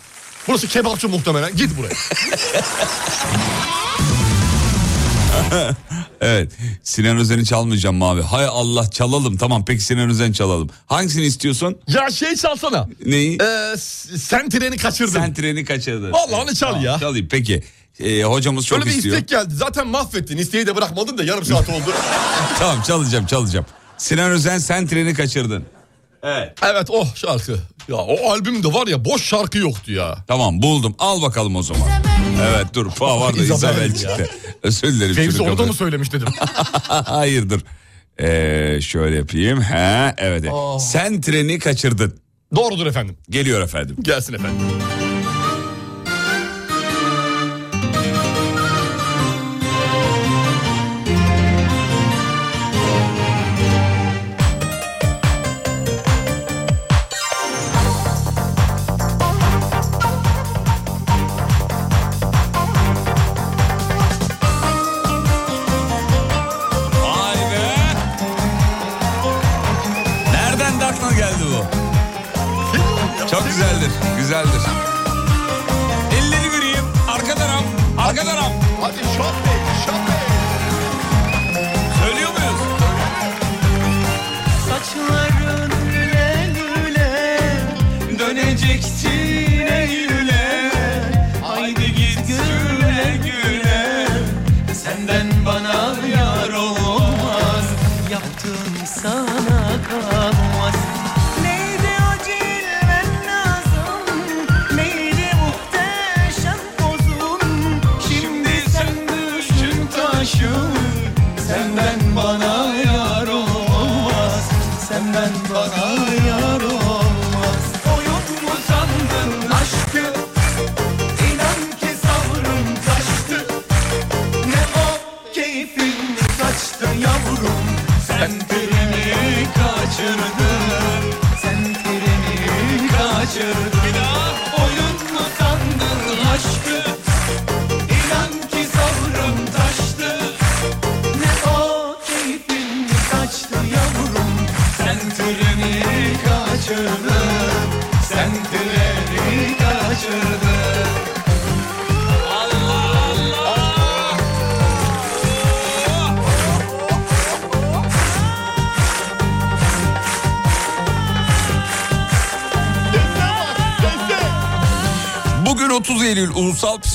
Burası 0.47 0.67
kebapçı 0.67 1.09
muhtemelen 1.09 1.55
git 1.55 1.77
buraya. 1.77 1.93
Evet. 6.21 6.51
Sinan 6.83 7.17
Özen'i 7.17 7.45
çalmayacağım 7.45 8.03
abi? 8.03 8.21
Hay 8.21 8.45
Allah 8.45 8.89
çalalım. 8.91 9.37
Tamam 9.37 9.65
peki 9.65 9.83
Sinan 9.83 10.09
Özen 10.09 10.31
çalalım. 10.31 10.69
Hangisini 10.87 11.25
istiyorsun? 11.25 11.77
ya 11.87 12.09
şey 12.11 12.35
çalsana. 12.35 12.87
Neyi? 13.05 13.37
Ee, 13.41 13.77
sen 14.17 14.49
treni 14.49 14.77
kaçırdın. 14.77 15.11
Sen 15.19 15.33
treni 15.33 15.65
kaçırdın. 15.65 16.11
Vallahi 16.11 16.41
onu 16.41 16.55
çal 16.55 16.67
Tamam, 16.67 16.83
ya. 16.85 16.99
Çalayım 16.99 17.27
peki. 17.31 17.63
Ee, 17.99 18.23
hocamız 18.23 18.65
çok 18.65 18.77
Şöyle 18.77 18.89
bir 18.91 18.95
istiyor. 18.95 19.15
istek 19.15 19.29
geldi. 19.29 19.53
Zaten 19.55 19.87
mahvettin. 19.87 20.37
İsteği 20.37 20.67
de 20.67 20.75
bırakmadın 20.75 21.17
da 21.17 21.23
yarım 21.23 21.45
saat 21.45 21.69
oldu. 21.69 21.93
Tamam 22.59 22.81
çalacağım 22.81 23.25
çalacağım. 23.25 23.65
Sinan 23.97 24.31
Özen 24.31 24.57
sen 24.57 24.87
treni 24.87 25.13
kaçırdın. 25.13 25.63
Evet 26.63 26.87
oh 26.89 27.15
şarkı. 27.15 27.59
Ya 27.87 27.95
o 27.95 28.31
albümde 28.31 28.67
var 28.67 28.87
ya 28.87 29.05
boş 29.05 29.23
şarkı 29.23 29.57
yoktu 29.57 29.91
ya. 29.91 30.17
Tamam 30.27 30.61
buldum. 30.61 30.95
Al 30.99 31.21
bakalım 31.21 31.55
o 31.55 31.63
zaman. 31.63 31.89
Evet 32.41 32.65
dur. 32.73 32.91
Pa 32.91 33.21
var 33.21 33.35
da 33.35 33.43
ya. 33.43 33.95
çıktı. 33.95 34.29
Özür 34.63 34.87
dilerim. 34.87 35.15
Fevzi 35.15 35.43
orada 35.43 35.65
mı 35.65 35.73
söylemiş 35.73 36.13
dedim. 36.13 36.27
Hayırdır. 36.87 37.63
Ee, 38.19 38.81
şöyle 38.81 39.15
yapayım. 39.15 39.61
He, 39.61 40.13
evet. 40.17 40.45
Oh. 40.51 40.79
Sen 40.79 41.21
treni 41.21 41.59
kaçırdın. 41.59 42.19
Doğrudur 42.55 42.85
efendim. 42.85 43.17
Geliyor 43.29 43.61
efendim. 43.61 43.95
Gelsin 44.01 44.33
efendim. 44.33 44.59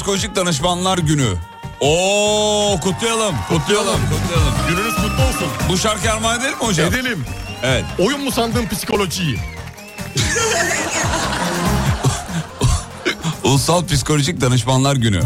Psikolojik 0.04 0.36
Danışmanlar 0.36 0.98
Günü. 0.98 1.34
Oo 1.80 2.80
kutlayalım, 2.80 3.34
kutlayalım, 3.48 4.00
kutlayalım. 4.00 4.54
Gününüz 4.68 4.94
kutlu 4.94 5.24
olsun. 5.24 5.48
Bu 5.68 5.78
şarkı 5.78 6.12
armağan 6.12 6.40
edelim 6.40 6.58
mi 6.58 6.64
hocam? 6.64 6.94
Edelim. 6.94 7.24
Evet. 7.62 7.84
Oyun 7.98 8.24
mu 8.24 8.30
sandın 8.30 8.66
psikolojiyi? 8.66 9.34
Ulusal 13.44 13.86
Psikolojik 13.86 14.40
Danışmanlar 14.40 14.96
Günü. 14.96 15.20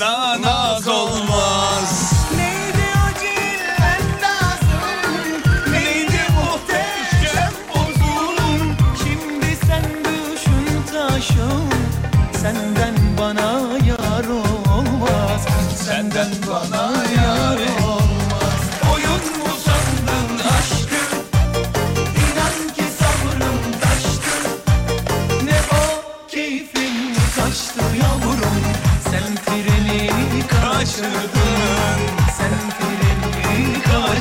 Kadar 0.00 0.42
da 0.42 0.42
naz 0.42 0.88
olmaz. 0.88 2.19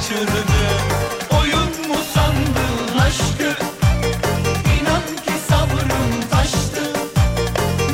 Kaçırdın 0.10 0.45
Oyun 1.39 1.88
mu 1.88 1.95
sandın 2.13 2.98
aşkı 3.00 3.63
İnan 4.82 5.02
ki 5.02 5.34
sabrım 5.50 6.30
taştı 6.32 6.93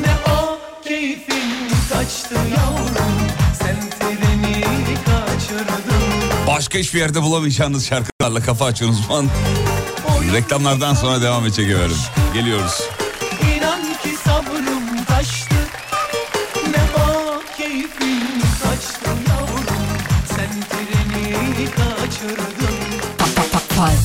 Ne 0.02 0.32
o 0.32 0.58
keyfin 0.84 1.70
kaçtı 1.94 2.36
yavrum 2.36 3.18
Sen 3.60 3.76
treni 3.90 4.64
kaçırdın 5.06 6.48
Başka 6.48 6.78
hiçbir 6.78 7.00
yerde 7.00 7.22
bulamayacağınız 7.22 7.88
şarkılarla 7.88 8.42
kafa 8.42 8.66
açın 8.66 8.90
uzman. 8.90 9.30
Reklamlardan 10.34 10.94
sonra 10.94 11.22
devam 11.22 11.46
edecek 11.46 11.70
efendim. 11.70 11.98
Geliyoruz. 12.34 12.82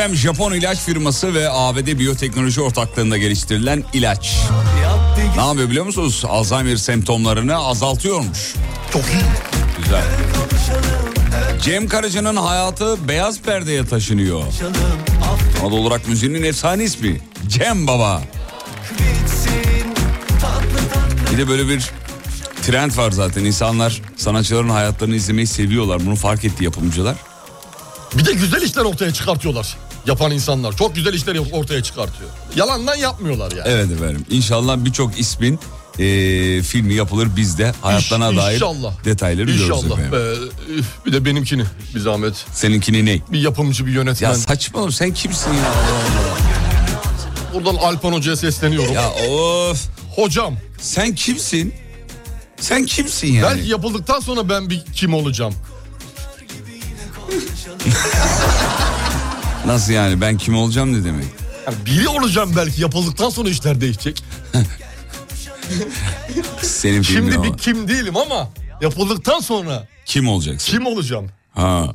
Efendim 0.00 0.18
Japon 0.18 0.52
ilaç 0.52 0.78
firması 0.78 1.34
ve 1.34 1.50
ABD 1.50 1.98
biyoteknoloji 1.98 2.60
ortaklığında 2.60 3.18
geliştirilen 3.18 3.84
ilaç. 3.92 4.36
Ne 5.36 5.46
yapıyor 5.46 5.70
biliyor 5.70 5.84
musunuz? 5.84 6.24
Alzheimer 6.28 6.76
semptomlarını 6.76 7.56
azaltıyormuş. 7.56 8.54
Çok 8.92 9.02
iyi. 9.02 9.22
Güzel. 9.82 10.02
Cem 11.62 11.88
Karaca'nın 11.88 12.36
hayatı 12.36 13.08
beyaz 13.08 13.40
perdeye 13.40 13.86
taşınıyor. 13.86 14.42
Anadolu 15.62 15.80
olarak 15.80 16.08
müziğinin 16.08 16.42
efsane 16.42 16.84
ismi. 16.84 17.20
Cem 17.48 17.86
Baba. 17.86 18.22
Bir 21.32 21.38
de 21.38 21.48
böyle 21.48 21.68
bir 21.68 21.90
trend 22.62 22.96
var 22.96 23.10
zaten. 23.10 23.44
İnsanlar 23.44 24.02
sanatçıların 24.16 24.68
hayatlarını 24.68 25.14
izlemeyi 25.14 25.46
seviyorlar. 25.46 26.06
Bunu 26.06 26.16
fark 26.16 26.44
etti 26.44 26.64
yapımcılar. 26.64 27.16
Bir 28.18 28.26
de 28.26 28.32
güzel 28.32 28.62
işler 28.62 28.82
ortaya 28.82 29.12
çıkartıyorlar. 29.12 29.76
Yapan 30.10 30.30
insanlar 30.32 30.76
çok 30.76 30.94
güzel 30.94 31.14
işler 31.14 31.36
ortaya 31.52 31.82
çıkartıyor. 31.82 32.30
Yalandan 32.56 32.94
yapmıyorlar 32.96 33.52
yani. 33.52 33.62
Evet 33.68 33.90
efendim. 33.92 34.26
İnşallah 34.30 34.76
birçok 34.84 35.20
ismin 35.20 35.58
e, 35.98 36.02
filmi 36.62 36.94
yapılır 36.94 37.28
bizde 37.36 37.74
hayatlarına 37.82 38.30
İş- 38.30 38.36
dair 38.36 38.54
inşallah. 38.54 39.04
detayları 39.04 39.44
görürüz 39.46 39.62
İnşallah. 39.62 39.98
efendim. 39.98 40.18
Ee, 40.18 41.06
bir 41.06 41.12
de 41.12 41.24
benimkini 41.24 41.64
bir 41.94 42.00
zahmet. 42.00 42.34
Seninkini 42.52 43.06
ne? 43.06 43.20
Bir 43.32 43.40
yapımcı 43.40 43.86
bir 43.86 43.92
yönetmen. 43.92 44.28
Ya 44.28 44.34
saçmalama 44.34 44.92
sen 44.92 45.14
kimsin 45.14 45.50
ya? 45.50 45.72
Buradan 47.54 47.74
Alpan 47.74 48.12
Hoca'ya 48.12 48.36
sesleniyorum. 48.36 48.92
Ya 48.94 49.10
of. 49.10 49.86
Hocam 50.16 50.54
Sen 50.80 51.14
kimsin? 51.14 51.74
Sen 52.60 52.86
kimsin 52.86 53.32
yani? 53.32 53.44
belki 53.56 53.68
yapıldıktan 53.70 54.20
sonra 54.20 54.48
ben 54.48 54.70
bir 54.70 54.84
kim 54.94 55.14
olacağım? 55.14 55.54
Nasıl 59.70 59.92
yani 59.92 60.20
ben 60.20 60.38
kim 60.38 60.56
olacağım 60.56 60.92
ne 61.00 61.04
demek? 61.04 61.24
Yani 61.66 61.76
biri 61.86 62.08
olacağım 62.08 62.52
belki 62.56 62.82
yapıldıktan 62.82 63.30
sonra 63.30 63.48
işler 63.48 63.80
değişecek. 63.80 64.22
Senin 66.62 67.02
filmin 67.02 67.30
Şimdi 67.32 67.38
o. 67.38 67.44
bir 67.44 67.58
kim 67.58 67.88
değilim 67.88 68.16
ama 68.16 68.50
yapıldıktan 68.80 69.40
sonra 69.40 69.88
Kim 70.06 70.28
olacaksın? 70.28 70.72
kim 70.72 70.86
olacağım? 70.86 71.26
Ha. 71.54 71.94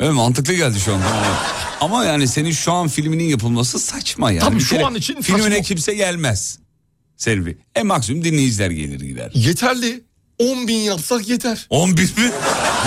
Evet 0.00 0.12
mantıklı 0.12 0.54
geldi 0.54 0.80
şu 0.80 0.94
anda. 0.94 1.04
Ama, 1.06 1.36
ama 1.80 2.04
yani 2.04 2.28
senin 2.28 2.50
şu 2.52 2.72
an 2.72 2.88
filminin 2.88 3.24
yapılması 3.24 3.78
saçma 3.78 4.30
yani. 4.30 4.40
Tabii 4.44 4.56
Bir 4.56 4.60
şu 4.60 4.70
kere 4.74 4.84
an 4.86 4.94
için 4.94 5.22
Filmine 5.22 5.42
saçma. 5.44 5.62
kimse 5.62 5.94
gelmez. 5.94 6.58
Selvi. 7.16 7.58
E 7.74 7.82
maksimum 7.82 8.24
dinleyiciler 8.24 8.70
gelir 8.70 9.00
gider. 9.00 9.30
Yeterli. 9.34 10.04
10 10.38 10.68
bin 10.68 10.76
yapsak 10.78 11.28
yeter. 11.28 11.66
10 11.70 11.96
bin 11.96 12.02
mi? 12.04 12.32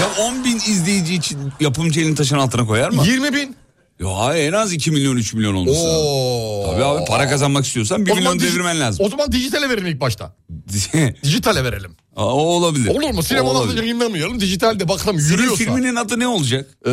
Ya 0.02 0.26
10 0.26 0.46
bin 0.46 0.56
izleyici 0.56 1.14
için 1.16 1.38
yapımcı 1.60 2.02
elini 2.02 2.16
taşın 2.16 2.38
altına 2.38 2.66
koyar 2.66 2.90
mı? 2.90 3.04
20 3.06 3.34
bin. 3.34 3.56
Ya 4.02 4.18
hayır 4.18 4.54
en 4.54 4.58
az 4.58 4.74
2 4.74 4.92
milyon 4.92 5.18
3 5.18 5.34
milyon. 5.34 5.68
Oo. 5.68 6.72
Tabii 6.72 6.84
abi 6.84 7.06
para 7.06 7.30
kazanmak 7.30 7.66
istiyorsan 7.66 8.06
1 8.06 8.12
O 8.12 8.16
zaman 8.16 8.36
milyon 8.36 8.50
devirmen 8.52 8.80
lazım. 8.80 9.06
O 9.06 9.10
zaman 9.10 9.32
dijitale 9.32 9.70
verelim 9.70 9.88
ilk 9.88 10.02
başta. 10.02 10.36
Dijitale 11.24 11.64
verelim. 11.64 11.92
Aa, 12.16 12.26
o 12.26 12.40
olabilir. 12.40 12.88
Olur 12.88 13.10
mu? 13.14 13.24
Sinemada 13.24 13.74
yayınlamayalım. 13.82 14.40
Dijitalde 14.40 14.88
bakalım 14.88 15.20
Senin 15.20 15.32
yürüyorsa. 15.32 15.58
filminin 15.64 15.96
adı 15.96 16.20
ne 16.20 16.28
olacak? 16.28 16.70
Ee, 16.88 16.92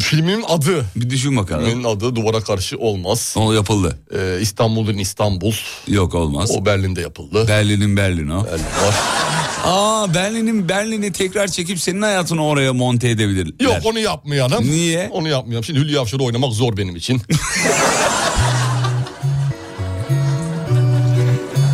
filmin 0.00 0.44
adı. 0.48 0.84
Bir 0.96 1.10
düşün 1.10 1.36
bakalım. 1.36 1.64
Filmin 1.64 1.84
adı 1.84 2.16
duvara 2.16 2.40
karşı 2.40 2.78
olmaz. 2.78 3.34
O 3.38 3.52
yapıldı. 3.52 3.98
Ee, 4.14 4.38
İstanbul'un 4.40 4.98
İstanbul. 4.98 5.52
Yok 5.88 6.14
olmaz. 6.14 6.50
O 6.50 6.66
Berlin'de 6.66 7.00
yapıldı. 7.00 7.48
Berlin'in 7.48 7.96
Berlin 7.96 8.28
o. 8.28 8.44
Berlin 8.44 8.64
var. 8.64 8.94
Aa 9.64 10.14
Berlin'in 10.14 10.68
Berlin'i 10.68 11.12
tekrar 11.12 11.48
çekip 11.48 11.80
senin 11.80 12.02
hayatını 12.02 12.46
oraya 12.46 12.72
monte 12.72 13.08
edebilirler. 13.08 13.64
Yok 13.64 13.76
onu 13.84 13.98
yapmayalım. 13.98 14.64
Niye? 14.64 15.08
Onu 15.12 15.28
yapmayalım. 15.28 15.64
Şimdi 15.64 15.78
Hülya 15.80 16.00
Avşar'ı 16.00 16.22
oynamak 16.22 16.52
zor 16.52 16.76
benim 16.76 16.96
için. 16.96 17.22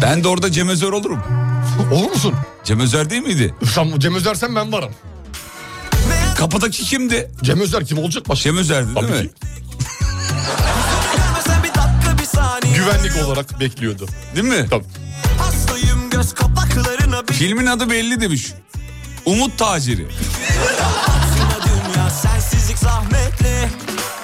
Ben 0.03 0.25
de 0.25 0.29
orada 0.29 0.53
Cem 0.53 0.69
Özer 0.69 0.89
olurum. 0.89 1.21
Olur 1.93 2.11
musun? 2.11 2.35
Cem 2.65 2.81
Özer 2.81 3.11
değil 3.11 3.23
miydi? 3.23 3.55
Sen 3.75 3.99
Cem 3.99 4.15
Özersen 4.15 4.57
ben 4.57 4.73
varım. 4.73 4.91
Kapıdaki 6.39 6.85
kimdi? 6.85 7.31
Cem 7.43 7.61
Özer 7.61 7.85
kim 7.85 7.99
olacak 7.99 8.29
başka? 8.29 8.43
Cem 8.43 8.57
Özer'di 8.57 8.87
değil 8.87 9.07
Tabii 9.07 9.13
mi? 9.23 9.29
ki. 9.29 9.31
Güvenlik 12.77 13.27
olarak 13.27 13.61
bekliyordu. 13.61 14.07
Değil 14.37 14.47
mi? 14.47 14.67
Tabii. 14.71 14.85
Hastayım 15.39 16.11
göz 16.11 16.35
kapaklarına 16.35 16.99
bir 16.99 17.00
Filmin 17.41 17.67
adı 17.67 17.91
belli 17.91 18.21
demiş. 18.21 18.53
Umut 19.25 19.59
Taciri. 19.59 20.07
dünya 21.65 22.11
sensizlik 22.11 22.79
zahmetli 22.79 23.69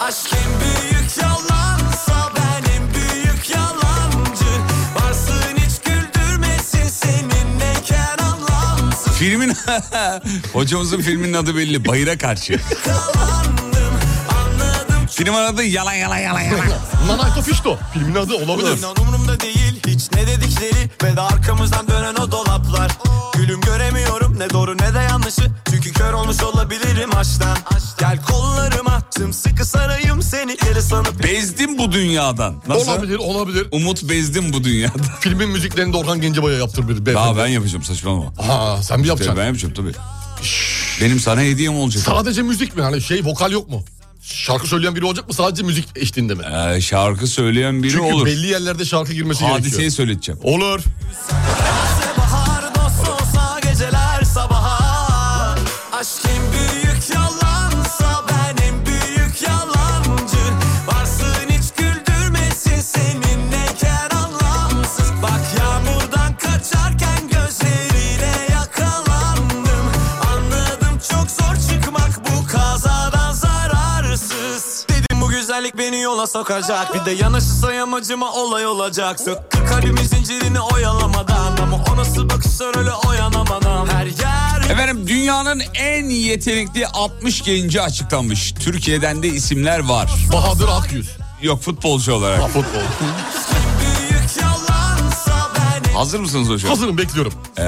Aşk 0.00 0.32
en 0.32 0.60
büyük 0.60 1.18
yalansa 1.22 2.32
ben 2.36 2.70
en 2.72 2.94
büyük 2.94 3.50
yalancı 3.50 4.44
Varsın 4.94 5.56
hiç 5.56 5.78
güldürmesin 5.84 6.88
seninleyken 6.88 8.16
anlamsız 8.18 9.12
Filmin 9.12 9.52
hocamızın 10.52 11.00
filminin 11.00 11.34
adı 11.34 11.56
belli. 11.56 11.84
Bayıra 11.84 12.18
karşı. 12.18 12.60
Kalandım 12.84 13.94
anladım 14.38 15.06
Filmin 15.10 15.32
adı 15.32 15.62
yalan 15.64 15.94
yalan 15.94 16.18
yalan 16.18 16.40
yalan. 16.40 16.66
Nanayto 17.08 17.42
Fişto. 17.42 17.78
Filmin 17.92 18.14
adı 18.14 18.34
olabilir. 18.34 18.78
İnan 18.78 18.96
umurumda 19.00 19.40
değil 19.40 19.55
hiç 19.96 20.12
ne 20.12 20.26
dedikleri 20.26 20.90
Ve 21.02 21.16
de 21.16 21.20
arkamızdan 21.20 21.88
dönen 21.88 22.14
o 22.14 22.30
dolaplar 22.32 22.92
Gülüm 23.36 23.60
göremiyorum 23.60 24.38
ne 24.38 24.50
doğru 24.50 24.74
ne 24.76 24.94
de 24.94 24.98
yanlışı 24.98 25.42
Çünkü 25.70 25.92
kör 25.92 26.12
olmuş 26.12 26.42
olabilirim 26.42 27.16
aşktan 27.16 27.58
Gel 27.98 28.18
kollarıma 28.22 29.02
sımsıkı 29.10 29.64
sarayım 29.64 30.22
seni 30.22 30.56
Deli 30.66 30.82
sanıp 30.82 31.22
Bezdim 31.24 31.78
bu 31.78 31.92
dünyadan. 31.92 32.62
Nasıl? 32.68 32.92
Olabilir 32.92 33.16
olabilir. 33.16 33.66
Umut 33.70 34.02
bezdim 34.02 34.52
bu 34.52 34.64
dünyadan. 34.64 35.00
Filmin 35.20 35.48
müziklerini 35.48 35.92
de 35.92 35.96
Orhan 35.96 36.20
Gencebay'a 36.20 36.58
yaptır 36.58 36.88
bir 36.88 37.06
beyefendi. 37.06 37.14
Daha 37.14 37.36
ben 37.36 37.46
yapacağım 37.46 37.84
saçmalama. 37.84 38.32
Ha 38.36 38.82
sen 38.82 39.02
bir 39.02 39.08
yapacaksın. 39.08 39.38
Ben 39.40 39.46
yapacağım 39.46 39.74
tabii. 39.74 39.92
Benim 41.00 41.20
sana 41.20 41.40
hediyem 41.40 41.76
olacak. 41.76 42.02
Sadece 42.02 42.42
müzik 42.42 42.76
mi? 42.76 42.82
Hani 42.82 43.02
şey 43.02 43.24
vokal 43.24 43.52
yok 43.52 43.70
mu? 43.70 43.84
Şarkı 44.34 44.66
söyleyen 44.66 44.96
biri 44.96 45.04
olacak 45.04 45.28
mı? 45.28 45.34
Sadece 45.34 45.62
müzik 45.62 45.88
eşliğinde 45.96 46.34
mi? 46.34 46.42
Ee, 46.76 46.80
şarkı 46.80 47.26
söyleyen 47.26 47.82
biri 47.82 47.90
Çünkü 47.92 48.04
olur. 48.04 48.26
belli 48.26 48.46
yerlerde 48.46 48.84
şarkı 48.84 49.12
girmesi 49.12 49.44
Hadiseyi 49.44 49.70
gerekiyor. 49.70 49.90
söyleteceğim. 49.90 50.40
Olur. 50.42 50.80
Güzellik 75.66 75.78
beni 75.92 76.00
yola 76.00 76.26
sokacak 76.26 76.94
Bir 76.94 77.04
de 77.04 77.10
yanaşırsa 77.10 77.72
yamacıma 77.72 78.32
olay 78.32 78.66
olacak 78.66 79.20
Söktü 79.20 79.66
kalbimin 79.66 80.02
zincirini 80.02 80.60
oyalamadan 80.60 81.56
Ama 81.62 81.84
o 81.92 81.96
nasıl 81.96 82.30
bakışlar 82.30 82.78
öyle 82.78 82.92
oyanamadan 82.92 83.86
Her 83.86 84.06
yer 84.06 84.70
Efendim 84.70 85.08
dünyanın 85.08 85.62
en 85.74 86.04
yetenekli 86.04 86.86
60 86.86 87.42
genci 87.42 87.80
açıklanmış. 87.82 88.52
Türkiye'den 88.60 89.22
de 89.22 89.28
isimler 89.28 89.78
var. 89.78 90.10
Bahadır 90.32 90.68
Akyüz. 90.68 91.10
Yok 91.42 91.62
futbolcu 91.62 92.12
olarak. 92.12 92.42
Ha, 92.42 92.46
futbol. 92.46 92.80
Hazır 95.94 96.20
mısınız 96.20 96.48
hocam? 96.48 96.70
Hazırım 96.70 96.98
bekliyorum. 96.98 97.32
Ee, 97.58 97.62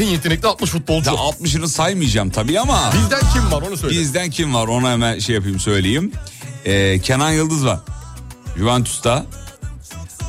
En 0.00 0.06
yetenekli 0.06 0.48
60 0.48 0.70
futbolcu. 0.70 1.10
ya 1.10 1.16
60'ını 1.16 1.68
saymayacağım 1.68 2.30
tabii 2.30 2.60
ama 2.60 2.92
Bizden 2.92 3.20
kim 3.32 3.52
var 3.52 3.62
onu 3.68 3.76
söyle. 3.76 4.00
bizden 4.00 4.30
kim 4.30 4.54
var 4.54 4.68
onu 4.68 4.88
hemen 4.88 5.18
şey 5.18 5.34
yapayım 5.34 5.60
söyleyeyim. 5.60 6.12
Ee, 6.64 6.98
Kenan 6.98 7.30
Yıldız 7.30 7.66
var. 7.66 7.78
Juventus'ta. 8.56 9.26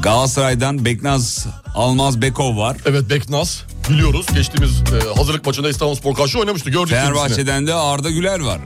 Galatasaray'dan 0.02 0.86
Beknaz 0.86 1.46
Almaz 1.76 2.22
Bekov 2.22 2.58
var. 2.58 2.78
Evet 2.86 3.10
Beknaz. 3.10 3.64
Biliyoruz. 3.90 4.26
Geçtiğimiz 4.36 4.72
e, 4.82 5.18
hazırlık 5.18 5.46
maçında 5.46 5.70
İstanbulspor 5.70 6.16
karşı 6.16 6.40
oynamıştı. 6.40 6.70
Gördük. 6.70 6.90
Fenerbahçe'den 6.90 7.68
de 7.68 7.74
Arda 7.74 8.10
Güler 8.10 8.40
var. 8.40 8.60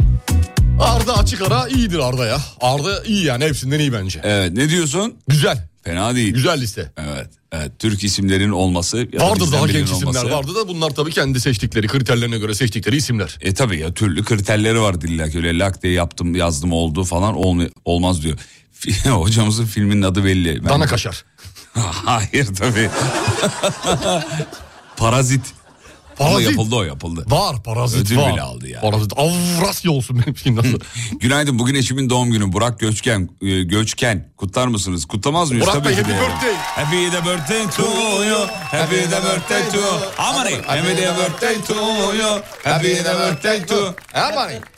Arda 0.80 1.18
açık 1.18 1.42
ara 1.42 1.68
iyidir 1.68 2.00
Arda 2.00 2.26
ya. 2.26 2.38
Arda 2.62 3.04
iyi 3.04 3.24
yani 3.26 3.46
hepsinden 3.46 3.80
iyi 3.80 3.94
bence. 3.94 4.20
Evet 4.24 4.52
ne 4.54 4.70
diyorsun? 4.70 5.14
Güzel. 5.28 5.68
Fena 5.86 6.16
değil. 6.16 6.34
Güzel 6.34 6.62
liste. 6.62 6.92
Evet. 6.98 7.30
Evet. 7.52 7.72
Türk 7.80 8.04
isimlerin 8.04 8.50
olması. 8.50 8.98
ya 9.14 9.20
da 9.20 9.30
Vardır 9.30 9.42
bizden 9.42 9.60
daha 9.60 9.68
genç 9.68 9.90
isimler 9.92 10.08
olması. 10.08 10.30
vardı 10.32 10.56
da 10.56 10.68
bunlar 10.68 10.90
tabii 10.90 11.12
kendi 11.12 11.40
seçtikleri 11.40 11.88
kriterlerine 11.88 12.38
göre 12.38 12.56
seçtikleri 12.56 12.96
isimler. 12.96 13.38
E 13.42 13.54
tabii 13.54 13.80
ya 13.80 13.94
türlü 13.94 14.24
kriterleri 14.24 14.82
var 14.82 14.94
illa 14.94 15.30
ki 15.30 15.38
öyle 15.38 15.60
lak 15.60 15.84
diye 15.84 15.94
yaptım 15.94 16.36
yazdım 16.36 16.74
oldu 16.74 17.04
falan 17.04 17.36
olma- 17.36 17.70
olmaz 17.86 18.24
diyor. 18.24 18.38
Hocamızın 19.06 19.66
filminin 19.66 20.02
adı 20.02 20.26
belli. 20.26 20.64
Ben- 20.64 20.70
Dana 20.70 20.86
kaşar. 20.86 21.26
Hayır 21.74 22.46
tabii. 22.56 22.90
Parazit. 24.98 25.42
Ama 26.20 26.30
Parazit. 26.30 26.50
yapıldı 26.52 26.76
o 26.76 26.84
yapıldı. 26.84 27.26
Var 27.28 27.64
parazit 27.64 28.02
Ödül 28.02 28.18
var. 28.18 28.34
bile 28.34 28.42
aldı 28.42 28.68
yani. 28.68 28.82
Parazit. 28.82 29.14
Avrasya 29.18 29.92
olsun 29.92 30.18
benim 30.22 30.34
için 30.34 30.56
nasıl? 30.56 30.80
Günaydın 31.20 31.60
bugün 31.60 31.76
eşimin 31.76 32.10
doğum 32.10 32.32
günü 32.32 32.54
Burak 32.54 32.80
Göçken. 32.80 33.30
e, 33.42 33.64
Göçken 33.64 34.30
kutlar 34.38 34.68
mısınız? 34.68 35.06
Kutlamaz 35.06 35.52
mıyız? 35.52 35.66
Burak 35.68 35.76
Tabii 35.84 35.88
Bey, 35.90 35.96
happy 35.96 36.10
de. 36.12 36.16
birthday. 36.16 36.54
Happy 36.56 37.10
the 37.10 37.26
birthday 37.26 37.70
to 37.78 37.84
you. 38.26 38.48
Happy 38.72 38.96
the 38.96 39.22
birthday 39.24 39.70
to 39.72 39.78
you. 39.78 40.00
Aman 40.18 40.48
ey. 40.48 40.62
Happy 40.62 40.96
the 40.96 41.14
birthday 41.18 41.56
to 41.68 41.74
you. 42.16 42.42
Happy 42.64 42.96
the 42.96 43.04
birthday 43.20 43.66
to 43.66 43.96
Aman. 44.14 44.50
Aa 44.50 44.75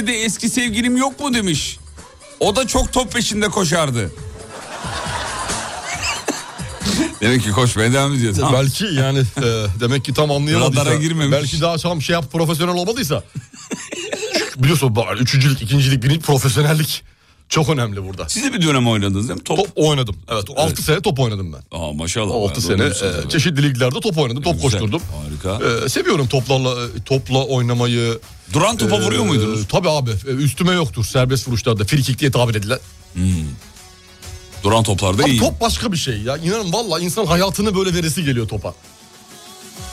Lisede 0.00 0.22
eski 0.22 0.48
sevgilim 0.48 0.96
yok 0.96 1.20
mu 1.20 1.34
demiş. 1.34 1.78
O 2.40 2.56
da 2.56 2.66
çok 2.66 2.92
top 2.92 3.12
peşinde 3.12 3.48
koşardı. 3.48 4.10
Demek 7.20 7.42
ki 7.42 7.50
koşmaya 7.50 7.92
devam 7.92 8.14
ediyor. 8.14 8.34
Tamam. 8.34 8.54
Belki 8.54 8.84
yani 8.84 9.18
e, 9.18 9.66
demek 9.80 10.04
ki 10.04 10.14
tam 10.14 10.30
anlayamadıysa. 10.30 10.84
Radara 10.84 10.94
girmemiş. 10.94 11.32
Belki 11.32 11.60
daha 11.60 11.76
tam 11.76 12.02
şey 12.02 12.14
yap 12.14 12.32
profesyonel 12.32 12.74
olmadıysa. 12.74 13.24
Biliyorsun 14.56 14.96
bu 14.96 15.04
üçüncülük, 15.20 15.62
ikincilik, 15.62 16.02
birinci 16.02 16.20
profesyonellik 16.20 17.02
çok 17.50 17.68
önemli 17.68 18.04
burada. 18.08 18.28
Siz 18.28 18.44
de 18.44 18.52
bir 18.52 18.62
dönem 18.62 18.88
oynadınız 18.88 19.28
değil 19.28 19.38
mi? 19.40 19.44
Top. 19.44 19.56
Top 19.56 19.68
oynadım. 19.76 20.16
Evet, 20.28 20.44
6 20.56 20.82
sene 20.82 21.00
top 21.00 21.18
oynadım 21.20 21.52
ben. 21.52 21.78
Aa, 21.78 21.92
maşallah. 21.92 22.34
6 22.34 22.68
Bayağı 22.68 22.94
sene 22.94 23.08
e, 23.08 23.10
evet. 23.14 23.30
çeşitli 23.30 23.62
liglerde 23.62 24.00
top 24.00 24.18
oynadım, 24.18 24.42
top 24.42 24.54
Güzel, 24.54 24.70
koşturdum. 24.70 25.02
Harika. 25.24 25.84
E, 25.84 25.88
seviyorum 25.88 26.28
toplarla 26.28 26.70
e, 26.84 27.02
topla 27.04 27.44
oynamayı. 27.44 28.18
Duran 28.52 28.76
topa 28.76 28.96
E, 28.96 29.00
vuruyor 29.00 29.24
muydunuz? 29.24 29.68
Tabii 29.68 29.90
abi. 29.90 30.10
E, 30.10 30.30
üstüme 30.30 30.72
yoktur 30.74 31.04
serbest 31.04 31.48
vuruşlarda. 31.48 31.84
Frikik 31.84 32.18
diye 32.18 32.30
tabir 32.30 32.54
edilen. 32.54 32.78
Duran 34.62 34.82
toplarda 34.82 35.22
Abi 35.22 35.30
iyi. 35.30 35.40
top 35.40 35.60
başka 35.60 35.92
bir 35.92 35.96
şey 35.96 36.20
ya. 36.20 36.36
İnanın 36.36 36.72
valla 36.72 37.00
insan 37.00 37.26
hayatını 37.26 37.74
böyle 37.74 37.94
veresi 37.94 38.24
geliyor 38.24 38.48
topa. 38.48 38.74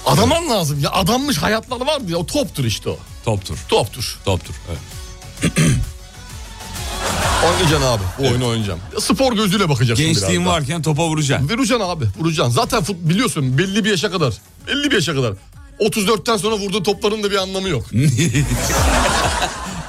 Adaman 0.05 0.49
lazım 0.49 0.79
ya. 0.79 0.91
Adanmış 0.91 1.37
hayatları 1.37 1.79
var 1.85 2.01
ya. 2.09 2.17
O 2.17 2.25
toptur 2.25 2.63
işte 2.63 2.89
o. 2.89 2.97
Toptur. 3.25 3.57
Toptur. 3.69 4.17
Toptur. 4.25 4.53
Evet. 4.69 5.51
Oynayacaksın 7.45 7.87
abi. 7.87 8.03
Bu 8.19 8.23
oyunu 8.27 8.47
oynayacağım. 8.47 8.79
Spor 8.99 9.33
gözüyle 9.33 9.69
bakacaksın 9.69 10.05
Gençliğin 10.05 10.41
biraz 10.41 10.53
varken 10.53 10.81
topa 10.81 11.07
vuracaksın. 11.07 11.49
Vuracaksın 11.49 11.85
abi. 11.85 12.05
Vuracaksın. 12.19 12.53
Zaten 12.53 12.83
fut, 12.83 12.95
biliyorsun 13.01 13.57
belli 13.57 13.85
bir 13.85 13.89
yaşa 13.89 14.11
kadar. 14.11 14.33
Belli 14.67 14.91
bir 14.91 14.95
yaşa 14.95 15.15
kadar. 15.15 15.33
34'ten 15.79 16.37
sonra 16.37 16.55
vurduğun 16.55 16.83
topların 16.83 17.23
da 17.23 17.31
bir 17.31 17.35
anlamı 17.37 17.69
yok. 17.69 17.85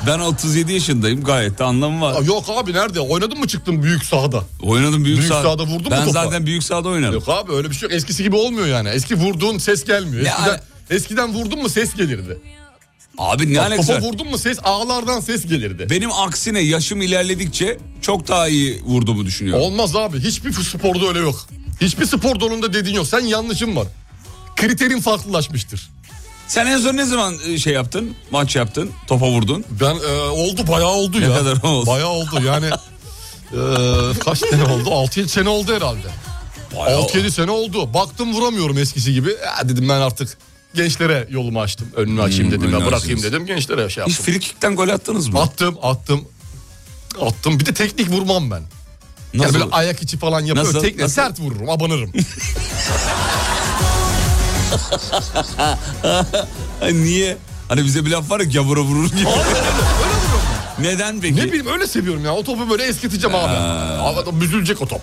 Ben 0.06 0.18
37 0.18 0.72
yaşındayım 0.72 1.24
gayet 1.24 1.58
de 1.58 1.64
anlamı 1.64 2.00
var. 2.00 2.12
Aa, 2.20 2.24
yok 2.24 2.44
abi 2.48 2.72
nerede? 2.72 3.00
Oynadın 3.00 3.38
mı 3.38 3.48
çıktın 3.48 3.82
büyük 3.82 4.04
sahada? 4.04 4.42
Oynadım 4.62 5.04
büyük, 5.04 5.18
Büyük 5.18 5.32
sahada. 5.32 5.42
sahada 5.48 5.62
vurdun 5.62 5.82
mu 5.84 5.90
Ben 5.90 6.04
topa? 6.04 6.24
zaten 6.24 6.46
büyük 6.46 6.62
sahada 6.62 6.88
oynadım. 6.88 7.14
Yok 7.14 7.28
abi 7.28 7.52
öyle 7.52 7.70
bir 7.70 7.74
şey 7.74 7.88
yok. 7.88 7.96
Eskisi 7.96 8.22
gibi 8.22 8.36
olmuyor 8.36 8.66
yani. 8.66 8.88
Eski 8.88 9.14
vurduğun 9.14 9.58
ses 9.58 9.84
gelmiyor. 9.84 10.22
Eskiden, 10.26 10.42
ala- 10.48 10.60
eskiden 10.90 11.34
vurdun 11.34 11.62
mu 11.62 11.68
ses 11.68 11.94
gelirdi. 11.94 12.38
Abi 13.18 13.54
ne 13.54 13.60
alakası 13.60 13.86
topa 13.88 13.98
var? 14.02 14.08
vurdun 14.08 14.28
mu 14.30 14.38
ses 14.38 14.58
ağlardan 14.64 15.20
ses 15.20 15.46
gelirdi. 15.46 15.86
Benim 15.90 16.12
aksine 16.12 16.60
yaşım 16.60 17.02
ilerledikçe 17.02 17.78
çok 18.02 18.28
daha 18.28 18.48
iyi 18.48 18.82
vurduğumu 18.84 19.26
düşünüyorum. 19.26 19.62
Olmaz 19.64 19.96
abi. 19.96 20.20
Hiçbir 20.20 20.52
sporda 20.52 21.08
öyle 21.08 21.18
yok. 21.18 21.46
Hiçbir 21.80 22.06
spor 22.06 22.40
dalında 22.40 22.72
dediğin 22.72 22.96
yok. 22.96 23.06
Sen 23.06 23.20
yanlışın 23.20 23.76
var. 23.76 23.86
Kriterin 24.56 25.00
farklılaşmıştır. 25.00 25.90
Sen 26.48 26.66
en 26.66 26.78
son 26.78 26.96
ne 26.96 27.04
zaman 27.04 27.34
e, 27.48 27.58
şey 27.58 27.72
yaptın? 27.72 28.14
Maç 28.30 28.56
yaptın, 28.56 28.90
topa 29.06 29.26
vurdun. 29.28 29.64
Ben 29.70 29.94
e, 29.94 30.12
oldu 30.28 30.60
bayağı 30.68 30.90
oldu 30.90 31.20
Ne 31.20 31.24
ya. 31.24 31.34
kadar 31.38 31.62
oldu? 31.62 31.86
Bayağı 31.86 32.08
oldu 32.08 32.42
yani. 32.46 32.66
e, 32.66 34.18
kaç 34.18 34.38
sene 34.38 34.62
oldu? 34.64 34.88
6-7 34.90 35.28
sene 35.28 35.48
oldu 35.48 35.74
herhalde. 35.74 36.08
Bayağı- 36.76 37.00
6-7 37.02 37.30
sene 37.30 37.50
oldu. 37.50 37.94
Baktım 37.94 38.34
vuramıyorum 38.34 38.78
eskisi 38.78 39.12
gibi. 39.12 39.30
Ya 39.30 39.68
dedim 39.68 39.88
ben 39.88 40.00
artık 40.00 40.38
gençlere 40.74 41.26
yolumu 41.30 41.60
açtım. 41.60 41.88
Önümü 41.96 42.22
açayım 42.22 42.50
dedim 42.50 42.60
Hmm, 42.62 42.68
önünü 42.72 42.80
ya 42.80 42.86
bırakayım 42.86 43.22
dedim. 43.22 43.46
Gençlere 43.46 43.80
şey 43.80 43.88
Hiç 43.88 43.96
yaptım. 44.18 44.24
frikikten 44.34 44.76
gol 44.76 44.88
attınız 44.88 45.28
mı? 45.28 45.40
Attım 45.40 45.78
attım. 45.82 46.28
Attım. 47.20 47.60
Bir 47.60 47.66
de 47.66 47.74
teknik 47.74 48.10
vurmam 48.10 48.50
ben. 48.50 48.62
Yani 49.32 49.42
Nasıl? 49.42 49.54
böyle 49.54 49.64
ayak 49.70 50.02
içi 50.02 50.18
falan 50.18 50.40
yapıyorum. 50.40 50.64
Nasıl? 50.74 50.80
Teknik 50.80 51.00
Nasıl? 51.02 51.14
sert 51.14 51.40
vururum, 51.40 51.68
abanırım. 51.70 52.12
Niye? 56.92 57.36
Hani 57.68 57.84
bize 57.84 58.06
bir 58.06 58.10
laf 58.10 58.30
var 58.30 58.40
ya 58.40 58.46
gavura 58.46 58.80
vurur 58.80 59.08
gibi. 59.10 59.28
Neden 60.80 61.20
peki? 61.20 61.36
ne 61.36 61.44
bileyim 61.44 61.66
öyle 61.66 61.86
seviyorum 61.86 62.24
ya. 62.24 62.34
O 62.34 62.44
topu 62.44 62.70
böyle 62.70 62.84
eskiteceğim 62.84 63.36
abi. 63.36 63.54
Havada 64.02 64.40
büzülecek 64.40 64.82
o 64.82 64.86
top. 64.86 65.00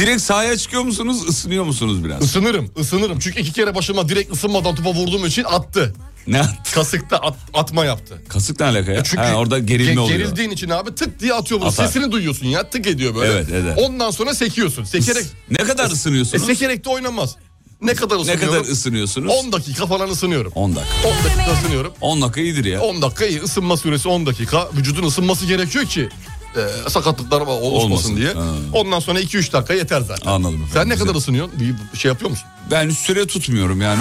Direkt 0.00 0.22
sahaya 0.22 0.56
çıkıyor 0.56 0.82
musunuz, 0.82 1.28
ısınıyor 1.28 1.64
musunuz 1.64 2.04
biraz? 2.04 2.22
Isınırım, 2.24 2.70
ısınırım. 2.80 3.18
Çünkü 3.18 3.40
iki 3.40 3.52
kere 3.52 3.74
başıma 3.74 4.08
direkt 4.08 4.32
ısınmadan 4.32 4.74
topa 4.74 4.90
vurduğum 4.94 5.26
için 5.26 5.44
attı. 5.44 5.94
Ne 6.26 6.40
attı? 6.40 6.74
Kasıkta 6.74 7.16
at- 7.16 7.36
atma 7.54 7.84
yaptı. 7.84 8.22
Kasık 8.28 8.60
ne 8.60 8.66
alaka 8.66 8.92
ya? 8.92 9.04
Çünkü 9.04 9.22
Ha, 9.22 9.34
orada 9.34 9.58
gerilme 9.58 9.92
ge- 9.92 9.98
oluyor. 9.98 10.18
Gerildiğin 10.18 10.50
için 10.50 10.68
abi 10.70 10.94
tık 10.94 11.20
diye 11.20 11.34
atıyor 11.34 11.60
bunu. 11.60 11.68
Atar. 11.68 11.86
Sesini 11.86 12.12
duyuyorsun 12.12 12.46
ya 12.46 12.70
tık 12.70 12.86
ediyor 12.86 13.14
böyle. 13.14 13.32
Evet, 13.32 13.48
eder. 13.48 13.74
Ondan 13.76 14.10
sonra 14.10 14.34
sekiyorsun. 14.34 14.84
Sekerek, 14.84 15.24
Ne 15.50 15.58
kadar 15.58 15.90
e, 15.90 15.92
ısınıyorsunuz? 15.92 16.46
sekerek 16.46 16.84
de 16.84 16.88
oynanmaz. 16.88 17.36
Ne 17.82 17.94
kadar 17.94 18.16
ne 18.16 18.20
ısınıyorum? 18.20 18.48
kadar 18.48 18.60
ısınıyorsunuz? 18.72 19.32
10 19.44 19.52
dakika 19.52 19.86
falan 19.86 20.08
ısınıyorum. 20.10 20.52
10 20.54 20.76
dakika. 20.76 21.08
10 21.08 21.14
dakika 21.24 21.52
ısınıyorum. 21.60 21.92
10 22.00 22.22
dakika 22.22 22.40
iyidir 22.40 22.64
ya. 22.64 22.80
10 22.80 23.02
dakika 23.02 23.26
iyi. 23.26 23.42
Isınma 23.44 23.76
süresi 23.76 24.08
10 24.08 24.26
dakika. 24.26 24.68
Vücudun 24.76 25.06
ısınması 25.06 25.46
gerekiyor 25.46 25.84
ki 25.84 26.08
e, 26.56 26.90
sakatlıklar 26.90 27.40
oluşmasın 27.40 27.90
Olmasın. 27.90 28.16
diye. 28.16 28.32
Ha. 28.32 28.42
Ondan 28.72 29.00
sonra 29.00 29.20
2-3 29.20 29.52
dakika 29.52 29.74
yeter 29.74 30.00
zaten. 30.00 30.30
Anladım 30.30 30.54
efendim. 30.54 30.70
Sen 30.74 30.88
ne 30.88 30.96
kadar 30.96 31.14
ısınıyorsun? 31.14 31.54
Bir 31.92 31.98
şey 31.98 32.08
yapıyor 32.08 32.30
musun? 32.30 32.46
Ben 32.70 32.90
süre 32.90 33.26
tutmuyorum 33.26 33.80
yani. 33.80 34.00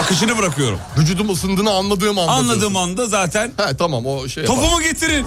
Akışını 0.00 0.38
bırakıyorum. 0.38 0.78
Vücudum 0.98 1.30
ısındığını 1.30 1.70
anladığım 1.70 2.18
anda. 2.18 2.32
Anladığım 2.32 2.60
diyorsun. 2.60 2.74
anda 2.80 3.06
zaten 3.06 3.52
He 3.56 3.76
tamam 3.76 4.06
o 4.06 4.28
şey 4.28 4.44
yapar. 4.44 4.56
topumu 4.56 4.82
getirin. 4.82 5.26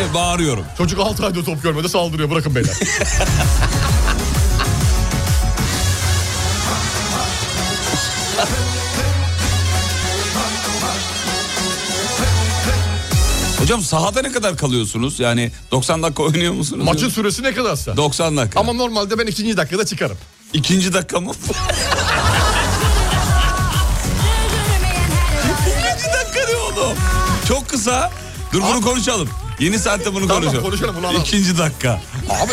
E, 0.00 0.14
bağırıyorum. 0.14 0.64
Çocuk 0.78 1.00
6 1.00 1.26
ayda 1.26 1.44
top 1.44 1.62
görmedi 1.62 1.88
saldırıyor 1.88 2.30
bırakın 2.30 2.54
beyler. 2.54 2.74
Hocam 13.64 13.82
sahada 13.82 14.22
ne 14.22 14.32
kadar 14.32 14.56
kalıyorsunuz? 14.56 15.20
Yani 15.20 15.50
90 15.70 16.02
dakika 16.02 16.22
oynuyor 16.22 16.52
musunuz? 16.52 16.84
Maçın 16.84 17.08
süresi 17.08 17.42
ne 17.42 17.54
kadarsa. 17.54 17.96
90 17.96 18.36
dakika. 18.36 18.60
Ama 18.60 18.72
normalde 18.72 19.18
ben 19.18 19.26
ikinci 19.26 19.56
dakikada 19.56 19.86
çıkarım. 19.86 20.16
İkinci 20.52 20.92
dakika 20.94 21.20
mı? 21.20 21.32
İkinci 25.44 26.04
dakika 26.14 26.50
ne 26.50 26.56
oğlum? 26.56 26.96
Çok 27.48 27.68
kısa. 27.68 28.12
Dur 28.52 28.62
bunu 28.62 28.80
konuşalım. 28.80 29.28
Yeni 29.60 29.78
saatte 29.78 30.14
bunu 30.14 30.28
Tamam, 30.28 30.42
konuşalım. 30.42 30.64
konuşalım, 30.64 30.96
bunu. 30.98 31.12
İkinci 31.18 31.58
dakika. 31.58 32.00
Abi 32.30 32.52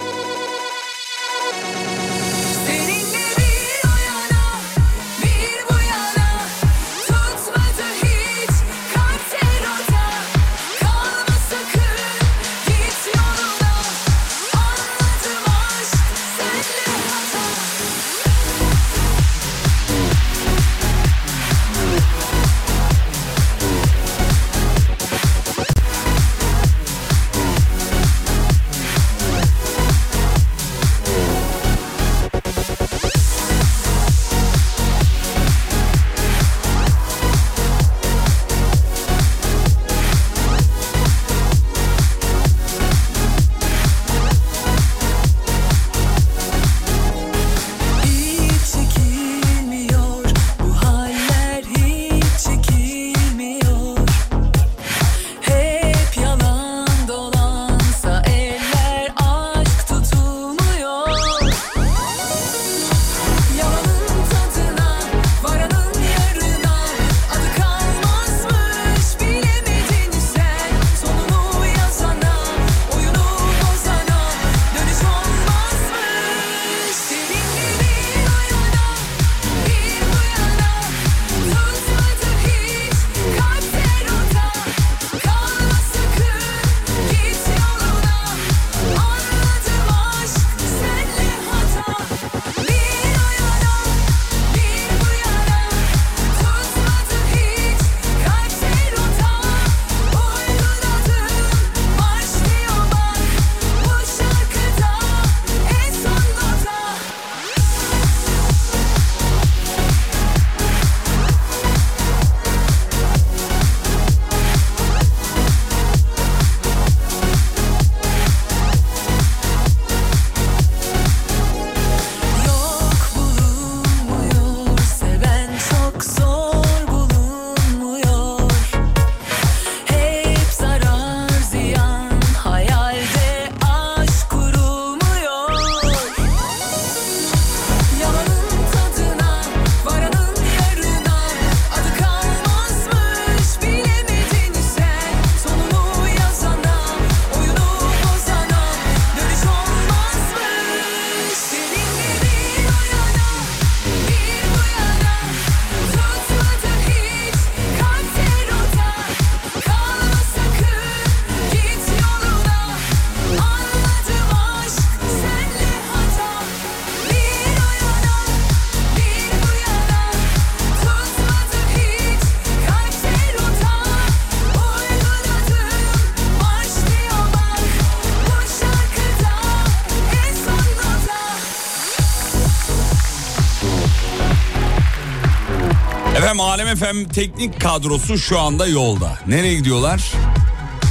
Efendim 186.31 186.45
Alem 186.49 186.67
Efem 186.67 187.05
teknik 187.05 187.61
kadrosu 187.61 188.17
şu 188.17 188.39
anda 188.39 188.67
yolda. 188.67 189.19
Nereye 189.27 189.53
gidiyorlar? 189.55 190.11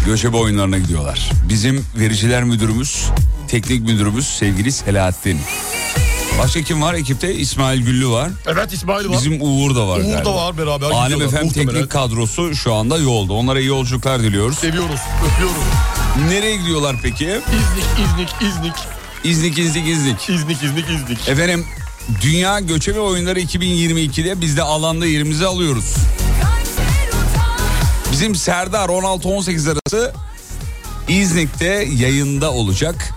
Göçebe 0.06 0.36
oyunlarına 0.36 0.78
gidiyorlar. 0.78 1.30
Bizim 1.48 1.86
vericiler 1.96 2.44
müdürümüz, 2.44 3.04
teknik 3.48 3.82
müdürümüz 3.82 4.26
sevgili 4.26 4.72
Selahattin. 4.72 5.40
Başka 6.38 6.62
kim 6.62 6.82
var 6.82 6.94
ekipte? 6.94 7.34
İsmail 7.34 7.82
Güllü 7.82 8.08
var. 8.08 8.30
Evet 8.46 8.72
İsmail 8.72 9.08
var. 9.08 9.12
Bizim 9.12 9.42
Uğur 9.42 9.74
da 9.76 9.88
var. 9.88 9.98
Uğur 9.98 10.02
galiba. 10.04 10.24
da 10.24 10.34
var 10.34 10.58
beraber. 10.58 10.86
Alem 10.90 11.02
gidiyorlar, 11.04 11.26
Efem 11.26 11.44
muhtemelen. 11.46 11.72
teknik 11.72 11.90
kadrosu 11.90 12.54
şu 12.54 12.74
anda 12.74 12.98
yolda. 12.98 13.32
Onlara 13.32 13.60
iyi 13.60 13.68
yolculuklar 13.68 14.22
diliyoruz. 14.22 14.58
Seviyoruz, 14.58 15.00
öpüyoruz. 15.34 15.56
Nereye 16.28 16.56
gidiyorlar 16.56 16.96
peki? 17.02 17.24
İznik, 17.24 18.08
İznik, 18.08 18.28
İznik. 18.42 18.74
İznik, 19.24 19.58
İznik, 19.58 19.88
İznik. 19.88 20.28
İznik, 20.30 20.62
İznik, 20.62 20.84
İznik. 20.90 21.28
Efendim 21.28 21.66
Dünya 22.22 22.60
Göçebe 22.60 23.00
Oyunları 23.00 23.40
2022'de 23.40 24.40
biz 24.40 24.56
de 24.56 24.62
alanda 24.62 25.06
yerimizi 25.06 25.46
alıyoruz. 25.46 25.94
Bizim 28.12 28.34
Serdar 28.34 28.88
16-18 28.88 29.72
arası 29.72 30.12
İznik'te 31.08 31.88
yayında 31.96 32.52
olacak. 32.52 33.14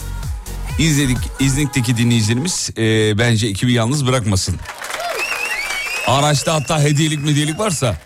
İzledik, 0.79 1.17
İznik'teki 1.39 1.97
dinleyicilerimiz 1.97 2.69
e, 2.77 3.17
bence 3.17 3.47
ekibi 3.47 3.73
yalnız 3.73 4.07
bırakmasın. 4.07 4.55
Araçta 6.07 6.53
hatta 6.53 6.81
hediyelik 6.81 7.23
medyelik 7.23 7.59
varsa 7.59 7.97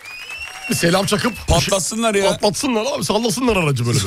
selam 0.74 1.06
çakıp 1.06 1.48
patlatsınlar 1.48 2.16
ya. 2.16 2.30
patlatsınlar 2.30 2.86
abi 2.96 3.04
sallasınlar 3.04 3.58
aracı 3.58 3.86
böyle. 3.88 4.00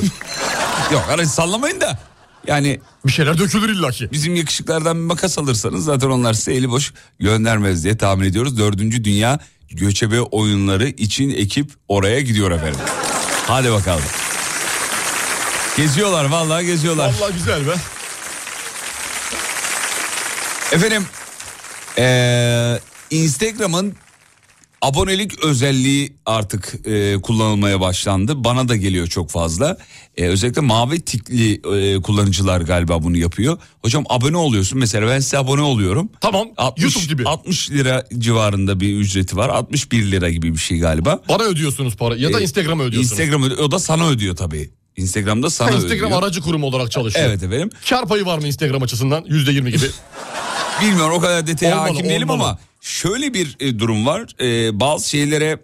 Yok 0.91 1.05
aracı 1.09 1.29
sallamayın 1.29 1.81
da. 1.81 2.10
Yani 2.47 2.79
bir 3.05 3.11
şeyler 3.11 3.37
dökülür 3.37 3.69
illaki. 3.69 4.11
Bizim 4.11 4.35
yakışıklardan 4.35 4.97
bir 4.97 5.03
makas 5.05 5.37
alırsanız 5.37 5.85
zaten 5.85 6.07
onlar 6.07 6.33
size 6.33 6.53
eli 6.53 6.69
boş 6.69 6.93
göndermez 7.19 7.83
diye 7.83 7.97
tahmin 7.97 8.25
ediyoruz. 8.25 8.57
Dördüncü 8.57 9.03
Dünya 9.03 9.39
Göçebe 9.71 10.21
Oyunları 10.21 10.87
için 10.87 11.29
ekip 11.29 11.71
oraya 11.87 12.21
gidiyor 12.21 12.51
efendim. 12.51 12.79
Hadi 13.47 13.71
bakalım. 13.71 14.03
Geziyorlar 15.77 16.25
vallahi 16.25 16.65
geziyorlar. 16.65 17.13
Vallahi 17.19 17.33
güzel 17.33 17.67
be. 17.67 17.73
Efendim 20.71 21.05
eee, 21.97 22.79
Instagram'ın 23.09 23.95
abonelik 24.81 25.39
özelliği 25.45 26.13
artık 26.25 26.73
eee, 26.85 27.17
kullanılmaya 27.21 27.79
başlandı. 27.81 28.43
Bana 28.43 28.69
da 28.69 28.75
geliyor 28.75 29.07
çok 29.07 29.29
fazla. 29.29 29.77
Eee, 30.17 30.27
özellikle 30.27 30.61
mavi 30.61 31.01
tikli 31.01 31.61
eee, 31.61 32.01
kullanıcılar 32.01 32.61
galiba 32.61 33.03
bunu 33.03 33.17
yapıyor. 33.17 33.57
Hocam 33.81 34.03
abone 34.09 34.37
oluyorsun 34.37 34.79
mesela 34.79 35.07
ben 35.07 35.19
size 35.19 35.37
abone 35.37 35.61
oluyorum. 35.61 36.09
Tamam 36.21 36.47
60, 36.57 36.83
YouTube 36.83 37.05
gibi. 37.13 37.23
60 37.29 37.71
lira 37.71 38.03
civarında 38.17 38.79
bir 38.79 38.95
ücreti 38.97 39.37
var. 39.37 39.49
61 39.49 40.11
lira 40.11 40.29
gibi 40.29 40.53
bir 40.53 40.57
şey 40.59 40.77
galiba. 40.79 41.19
Bana 41.29 41.43
ödüyorsunuz 41.43 41.95
para 41.95 42.15
ya 42.15 42.33
da 42.33 42.39
Ee, 42.39 42.43
Instagram'a 42.43 42.83
ödüyorsunuz. 42.83 43.19
Instagram 43.19 43.43
o 43.43 43.71
da 43.71 43.79
sana 43.79 44.07
ödüyor 44.09 44.35
tabii. 44.35 44.69
Instagram'da 44.97 45.49
sana 45.49 45.67
Ha, 45.67 45.73
ödüyor. 45.75 45.91
Instagram 45.93 46.13
aracı 46.23 46.41
kurum 46.41 46.63
olarak 46.63 46.91
çalışıyor. 46.91 47.25
Evet 47.29 47.43
efendim. 47.43 47.69
Kar 47.89 48.05
payı 48.07 48.25
var 48.25 48.37
mı 48.37 48.47
Instagram 48.47 48.83
açısından? 48.83 49.25
Yüzde 49.27 49.51
yirmi 49.51 49.71
gibi. 49.71 49.85
Bilmiyorum 50.81 51.13
o 51.17 51.19
kadar 51.19 51.47
detaya 51.47 51.75
Olmalı, 51.75 51.89
hakim 51.93 52.09
değilim 52.09 52.29
olmalı. 52.29 52.47
ama 52.49 52.59
şöyle 52.81 53.33
bir 53.33 53.57
e, 53.59 53.79
durum 53.79 54.05
var. 54.05 54.35
E, 54.41 54.79
bazı 54.79 55.09
şeylere 55.09 55.59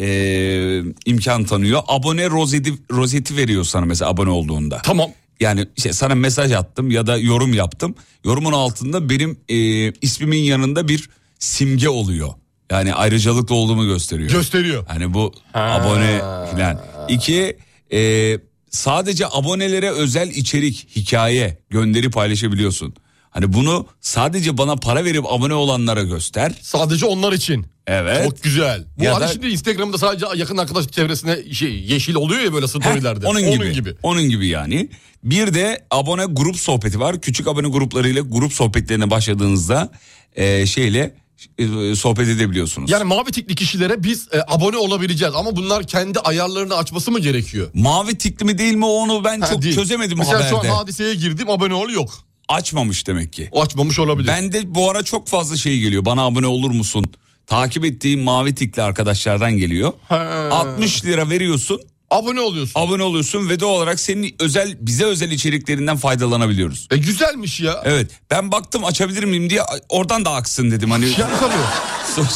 e, 0.00 0.82
imkan 1.06 1.44
tanıyor. 1.44 1.82
Abone 1.88 2.30
rozeti, 2.30 2.74
rozeti 2.92 3.36
veriyor 3.36 3.64
sana 3.64 3.86
mesela 3.86 4.10
abone 4.10 4.30
olduğunda. 4.30 4.80
Tamam. 4.84 5.10
Yani 5.40 5.66
işte 5.76 5.92
sana 5.92 6.14
mesaj 6.14 6.52
attım 6.52 6.90
ya 6.90 7.06
da 7.06 7.16
yorum 7.16 7.54
yaptım. 7.54 7.94
Yorumun 8.24 8.52
altında 8.52 9.10
benim 9.10 9.38
e, 9.48 9.56
ismimin 9.92 10.42
yanında 10.42 10.88
bir 10.88 11.08
simge 11.38 11.88
oluyor. 11.88 12.28
Yani 12.70 12.94
ayrıcalıklı 12.94 13.54
olduğumu 13.54 13.84
gösteriyor. 13.84 14.30
Gösteriyor. 14.30 14.84
Hani 14.88 15.14
bu 15.14 15.32
abone 15.54 16.18
falan. 16.18 16.80
İki 17.08 17.56
e, 17.92 18.38
sadece 18.70 19.26
abonelere 19.30 19.90
özel 19.90 20.28
içerik, 20.30 20.88
hikaye, 20.96 21.58
gönderi 21.70 22.10
paylaşabiliyorsun. 22.10 22.94
Hani 23.30 23.52
bunu 23.52 23.86
sadece 24.00 24.58
bana 24.58 24.76
para 24.76 25.04
verip 25.04 25.24
abone 25.32 25.54
olanlara 25.54 26.02
göster. 26.02 26.52
Sadece 26.62 27.06
onlar 27.06 27.32
için. 27.32 27.66
Evet. 27.86 28.24
Çok 28.24 28.42
güzel. 28.42 28.84
Bu 28.98 29.04
Ya 29.04 29.14
hani 29.14 29.20
da- 29.24 29.28
şimdi 29.28 29.46
Instagram'da 29.48 29.98
sadece 29.98 30.26
yakın 30.36 30.56
arkadaş 30.56 30.88
çevresine 30.88 31.52
şey 31.52 31.80
yeşil 31.82 32.14
oluyor 32.14 32.40
ya 32.40 32.52
böyle 32.52 32.68
storylerde. 32.68 33.26
Heh, 33.26 33.30
onun, 33.30 33.72
gibi, 33.72 33.94
Onun 34.02 34.22
gibi 34.22 34.46
yani. 34.48 34.88
Bir 35.24 35.54
de 35.54 35.84
abone 35.90 36.24
grup 36.24 36.56
sohbeti 36.56 37.00
var. 37.00 37.20
Küçük 37.20 37.46
abone 37.48 37.68
gruplarıyla 37.68 38.22
grup 38.22 38.52
sohbetlerine 38.52 39.10
başladığınızda 39.10 39.90
e, 40.36 40.66
şeyle 40.66 41.14
e, 41.58 41.94
sohbet 41.94 42.28
edebiliyorsunuz. 42.28 42.90
Yani 42.90 43.04
mavi 43.04 43.30
tikli 43.32 43.54
kişilere 43.54 44.02
biz 44.02 44.28
e, 44.32 44.40
abone 44.48 44.76
olabileceğiz 44.76 45.34
ama 45.34 45.56
bunlar 45.56 45.86
kendi 45.86 46.18
ayarlarını 46.20 46.74
açması 46.76 47.10
mı 47.10 47.20
gerekiyor? 47.20 47.70
Mavi 47.74 48.18
tikli 48.18 48.44
mi 48.44 48.58
değil 48.58 48.74
mi 48.74 48.84
onu 48.86 49.24
ben 49.24 49.40
Ha, 49.40 49.46
çok 49.50 49.62
değil. 49.62 49.74
çözemedim 49.74 50.18
Mesela 50.18 50.34
haberde. 50.38 50.50
şu 50.50 50.58
an 50.58 50.64
hadiseye 50.64 51.14
girdim 51.14 51.50
abone 51.50 51.74
ol 51.74 51.90
yok. 51.90 52.29
Açmamış 52.50 53.06
demek 53.06 53.32
ki. 53.32 53.48
O 53.52 53.62
açmamış 53.62 53.98
olabilir. 53.98 54.28
Ben 54.28 54.52
de 54.52 54.74
bu 54.74 54.90
ara 54.90 55.02
çok 55.02 55.28
fazla 55.28 55.56
şey 55.56 55.78
geliyor. 55.78 56.04
Bana 56.04 56.22
abone 56.22 56.46
olur 56.46 56.70
musun? 56.70 57.04
Takip 57.46 57.84
ettiğim 57.84 58.20
mavi 58.20 58.54
tikli 58.54 58.82
arkadaşlardan 58.82 59.52
geliyor. 59.52 59.92
60 60.10 61.04
lira 61.04 61.30
veriyorsun. 61.30 61.80
Abone 62.10 62.40
oluyorsun. 62.40 62.80
Abone 62.80 63.02
oluyorsun 63.02 63.48
ve 63.48 63.60
doğal 63.60 63.74
olarak 63.76 64.00
senin 64.00 64.34
özel 64.38 64.76
bize 64.80 65.04
özel 65.04 65.30
içeriklerinden 65.30 65.96
faydalanabiliyoruz. 65.96 66.88
E 66.90 66.96
güzelmiş 66.96 67.60
ya. 67.60 67.82
Evet 67.84 68.10
ben 68.30 68.52
baktım 68.52 68.84
açabilir 68.84 69.24
miyim 69.24 69.50
diye 69.50 69.62
oradan 69.88 70.24
da 70.24 70.30
aksın 70.30 70.70
dedim 70.70 70.90
hani. 70.90 71.04
Yani 71.04 71.14
tabii. 71.40 72.26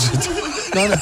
Yani 0.77 0.95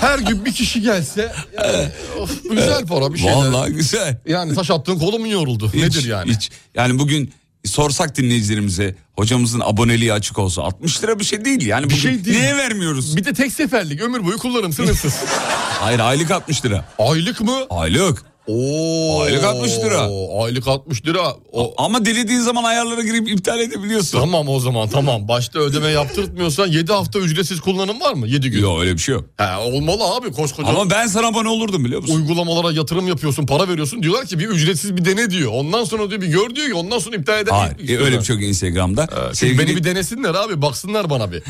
her 0.00 0.18
gün 0.18 0.44
bir 0.44 0.52
kişi 0.52 0.82
gelse 0.82 1.32
yani, 1.64 1.88
of, 2.20 2.42
güzel 2.50 2.86
para 2.86 3.12
bir 3.14 3.18
şey. 3.18 3.32
Vallahi 3.32 3.72
güzel. 3.72 4.18
Yani 4.26 4.54
taş 4.54 4.70
attığın 4.70 4.98
kolumun 4.98 5.26
yoruldu. 5.26 5.70
Hiç, 5.74 5.82
Nedir 5.82 6.04
yani? 6.04 6.34
Hiç. 6.34 6.50
Yani 6.74 6.98
bugün 6.98 7.32
sorsak 7.66 8.16
dinleyicilerimize 8.16 8.94
hocamızın 9.16 9.60
aboneliği 9.64 10.12
açık 10.12 10.38
olsa 10.38 10.62
60 10.62 11.02
lira 11.02 11.18
bir 11.18 11.24
şey 11.24 11.44
değil 11.44 11.66
yani. 11.66 11.90
Bir 11.90 11.94
şey 11.96 12.24
değil. 12.24 12.38
Niye 12.38 12.56
vermiyoruz? 12.56 13.16
Bir 13.16 13.24
de 13.24 13.32
tek 13.32 13.52
seferlik 13.52 14.00
ömür 14.00 14.24
boyu 14.24 14.38
kullanım 14.38 14.72
sınırsız. 14.72 15.14
Hayır 15.80 15.98
aylık 15.98 16.30
60 16.30 16.64
lira. 16.64 16.84
Aylık 16.98 17.40
mı? 17.40 17.56
Aylık. 17.70 18.22
Oo. 18.48 19.22
Aylık 19.22 19.44
60 19.44 19.78
lira. 19.78 20.08
Aylık 20.44 20.68
60 20.68 21.06
lira. 21.06 21.34
O, 21.52 21.74
Ama 21.76 22.04
dilediğin 22.04 22.40
zaman 22.40 22.64
ayarlara 22.64 23.02
girip 23.02 23.28
iptal 23.30 23.60
edebiliyorsun. 23.60 24.20
tamam 24.20 24.48
o 24.48 24.60
zaman 24.60 24.88
tamam. 24.88 25.28
Başta 25.28 25.58
ödeme 25.58 25.88
yaptırtmıyorsan 25.88 26.66
7 26.66 26.92
hafta 26.92 27.18
ücretsiz 27.18 27.60
kullanım 27.60 28.00
var 28.00 28.12
mı? 28.14 28.26
7 28.28 28.50
gün. 28.50 28.62
Yok 28.62 28.80
öyle 28.80 28.92
bir 28.94 28.98
şey 28.98 29.14
yok. 29.14 29.24
He, 29.36 29.56
olmalı 29.56 30.04
abi 30.16 30.32
koskoca. 30.32 30.68
Ama 30.68 30.90
ben 30.90 31.06
sana 31.06 31.26
abone 31.26 31.48
olurdum 31.48 31.84
biliyor 31.84 32.00
musun? 32.00 32.16
Uygulamalara 32.16 32.72
yatırım 32.72 33.08
yapıyorsun, 33.08 33.46
para 33.46 33.68
veriyorsun. 33.68 34.02
Diyorlar 34.02 34.26
ki 34.26 34.38
bir 34.38 34.48
ücretsiz 34.48 34.96
bir 34.96 35.04
dene 35.04 35.30
diyor. 35.30 35.52
Ondan 35.54 35.84
sonra 35.84 36.10
diyor 36.10 36.20
bir 36.20 36.26
gör 36.26 36.56
diyor 36.56 36.66
ki 36.68 36.74
ondan 36.74 36.98
sonra 36.98 37.16
iptal 37.16 37.40
eder. 37.40 37.52
Hayır 37.52 37.98
e, 38.00 38.04
öyle 38.04 38.18
bir 38.18 38.24
şey 38.24 38.36
yok 38.36 38.44
Instagram'da. 38.44 39.06
Çünkü 39.06 39.36
Sevgili- 39.36 39.58
beni 39.58 39.76
bir 39.76 39.84
denesinler 39.84 40.34
abi 40.34 40.62
baksınlar 40.62 41.10
bana 41.10 41.32
bir. 41.32 41.42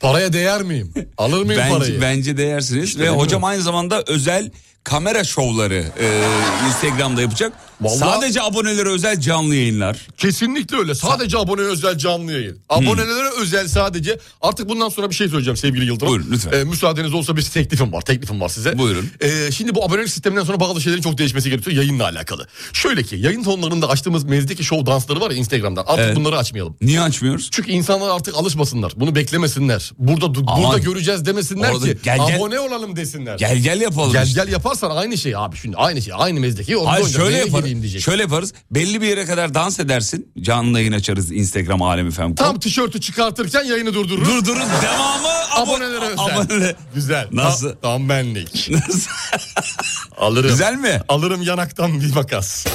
Paraya 0.00 0.32
değer 0.32 0.62
miyim? 0.62 0.92
Alır 1.18 1.42
mıyım 1.44 1.62
parayı? 1.70 1.80
Bence, 1.80 2.00
bence 2.00 2.36
değersiniz. 2.36 2.96
Ve 2.96 3.00
değil 3.00 3.10
mi? 3.10 3.16
hocam 3.16 3.44
aynı 3.44 3.62
zamanda 3.62 4.02
özel 4.06 4.50
kamera 4.90 5.24
şovları 5.24 5.84
e, 6.00 6.06
Instagram'da 6.68 7.22
yapacak. 7.22 7.52
Vallahi- 7.80 7.98
Sadece 7.98 8.42
abonelere 8.42 8.88
özel 8.88 9.20
canlı 9.20 9.54
yayınlar. 9.54 9.96
Kesinlikle 10.16 10.76
öyle. 10.76 10.94
Sadece 10.94 11.38
aboneye 11.38 11.68
özel 11.68 11.98
canlı 11.98 12.32
yayın. 12.32 12.58
Abonelere 12.68 13.28
özel 13.40 13.68
sadece. 13.68 14.18
Artık 14.40 14.68
bundan 14.68 14.88
sonra 14.88 15.10
bir 15.10 15.14
şey 15.14 15.28
söyleyeceğim 15.28 15.56
sevgili 15.56 15.84
Yıldırım. 15.84 16.12
Buyurun, 16.12 16.26
lütfen. 16.30 16.52
Ee, 16.52 16.64
müsaadeniz 16.64 17.14
olsa 17.14 17.36
bir 17.36 17.42
teklifim 17.42 17.92
var. 17.92 18.00
Teklifim 18.00 18.40
var 18.40 18.48
size. 18.48 18.78
Buyurun. 18.78 19.10
Ee, 19.20 19.50
şimdi 19.52 19.74
bu 19.74 19.84
abonelik 19.84 20.08
sisteminden 20.10 20.44
sonra 20.44 20.60
bazı 20.60 20.80
şeylerin 20.80 21.02
çok 21.02 21.18
değişmesi 21.18 21.50
gerekiyor 21.50 21.76
yayınla 21.76 22.04
alakalı. 22.04 22.46
Şöyle 22.72 23.02
ki 23.02 23.16
yayın 23.16 23.42
tonlarında 23.44 23.88
açtığımız 23.88 24.24
mezdeki 24.24 24.64
show 24.64 24.86
dansları 24.86 25.20
var 25.20 25.30
ya 25.30 25.36
Instagram'dan. 25.36 25.84
Artık 25.86 26.04
Evet. 26.04 26.16
bunları 26.16 26.38
açmayalım. 26.38 26.76
Niye 26.80 27.00
açmıyoruz? 27.00 27.48
Çünkü 27.52 27.70
insanlar 27.70 28.10
artık 28.10 28.34
alışmasınlar. 28.34 28.92
Bunu 28.96 29.14
beklemesinler. 29.14 29.92
Burada 29.98 30.26
Ama 30.26 30.62
burada 30.62 30.78
göreceğiz 30.78 31.26
demesinler 31.26 31.70
orada 31.72 31.86
ki 31.86 31.98
gel 32.02 32.18
gel- 32.26 32.36
abone 32.36 32.60
olalım 32.60 32.96
desinler. 32.96 33.38
Gel 33.38 33.56
gel 33.58 33.80
yapalım. 33.80 34.12
Gel 34.12 34.26
işte. 34.26 34.40
gel 34.44 34.52
yaparsan 34.82 35.02
aynı 35.02 35.18
şey 35.18 35.36
abi 35.36 35.56
şimdi 35.56 35.76
aynı 35.76 36.02
şey 36.02 36.12
aynı 36.16 36.40
mezdeki. 36.40 36.76
Hayır 36.76 37.06
şöyle 37.08 37.36
yaparız. 37.36 38.00
Şöyle 38.02 38.22
yaparız. 38.22 38.52
Belli 38.70 39.00
bir 39.00 39.06
yere 39.06 39.24
kadar 39.26 39.54
dans 39.54 39.80
edersin. 39.80 40.32
Canlı 40.40 40.78
yayın 40.78 40.92
açarız 40.92 41.32
Instagram 41.32 41.82
alemi 41.82 42.10
FM. 42.10 42.34
Tam 42.34 42.58
tişörtü 42.60 43.00
çıkartırken 43.00 43.64
yayını 43.64 43.94
durdururuz. 43.94 44.28
Durdurun 44.28 44.68
devamı 44.82 45.28
abo- 45.28 45.62
Abonelere 45.62 46.04
özel. 46.04 46.24
Abonele- 46.24 46.76
Güzel. 46.94 47.28
Nasıl? 47.32 47.68
Ta- 47.70 47.80
tam 47.80 48.08
benlik. 48.08 48.70
Nasıl? 48.88 49.10
Alırım. 50.18 50.50
Güzel 50.50 50.74
mi? 50.74 51.00
Alırım 51.08 51.42
yanaktan 51.42 52.00
bir 52.00 52.14
makas. 52.14 52.66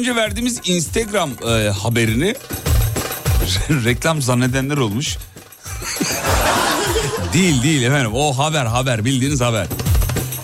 Önce 0.00 0.16
verdiğimiz 0.16 0.60
Instagram 0.64 1.30
e, 1.48 1.68
haberini 1.68 2.34
reklam 3.84 4.22
zannedenler 4.22 4.76
olmuş. 4.76 5.16
değil 7.32 7.62
değil 7.62 7.82
efendim 7.82 8.10
o 8.14 8.38
haber 8.38 8.66
haber 8.66 9.04
bildiğiniz 9.04 9.40
haber. 9.40 9.66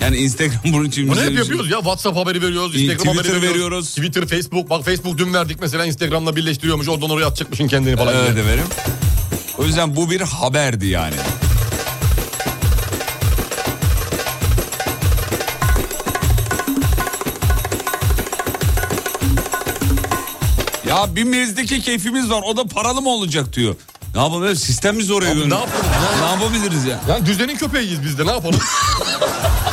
Yani 0.01 0.17
Instagram 0.17 0.61
bunun 0.73 0.85
için 0.85 1.09
Bunu 1.09 1.21
hep 1.21 1.27
şey- 1.27 1.35
yapıyoruz 1.35 1.71
ya. 1.71 1.77
WhatsApp 1.79 2.17
haberi 2.17 2.43
veriyoruz, 2.43 2.77
Instagram 2.77 3.07
haberi 3.07 3.19
Twitter 3.19 3.37
veriyoruz. 3.37 3.55
veriyoruz. 3.55 3.89
Twitter, 3.95 4.27
Facebook. 4.27 4.71
Bak 4.71 4.85
Facebook 4.85 5.19
dün 5.19 5.35
verdik 5.35 5.61
mesela 5.61 5.87
Instagram'la 5.87 6.37
birleştiriyormuş. 6.37 6.89
Oradan 6.89 7.11
oraya 7.11 7.27
atacakmışsın 7.27 7.69
kendini 7.69 7.97
falan. 7.97 8.15
Evet 8.15 8.39
efendim. 8.39 8.65
O 9.59 9.65
yüzden 9.65 9.97
bu 9.97 10.11
bir 10.11 10.21
haberdi 10.21 10.87
yani. 10.87 11.15
Ya 20.97 21.17
bir 21.17 21.25
mezdeki 21.25 21.83
keyfimiz 21.83 22.31
var 22.31 22.43
o 22.47 22.57
da 22.57 22.67
paralı 22.67 23.03
mı 23.03 23.09
olacak 23.09 23.53
diyor. 23.53 23.75
Ne 24.15 24.23
yapalım 24.23 24.57
sistem 24.57 24.97
mi 24.97 25.03
zor 25.03 25.23
Abi 25.23 25.51
ne 25.51 25.55
yapalım 25.55 25.87
ya? 26.21 26.27
Ne 26.27 26.31
yapabiliriz 26.33 26.85
ya? 26.85 27.01
Yani 27.09 27.27
düzenin 27.27 27.57
köpeğiyiz 27.57 28.03
biz 28.03 28.19
de 28.19 28.27
ne 28.27 28.31
yapalım? 28.31 28.61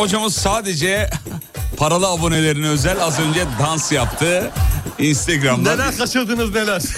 hocamız 0.00 0.34
sadece 0.34 1.10
paralı 1.76 2.08
abonelerine 2.08 2.68
özel 2.68 3.02
az 3.02 3.20
önce 3.20 3.44
dans 3.60 3.92
yaptı. 3.92 4.50
Instagram'da. 4.98 5.72
neler 5.76 5.96
kaçırdınız 5.96 6.54
neler. 6.54 6.82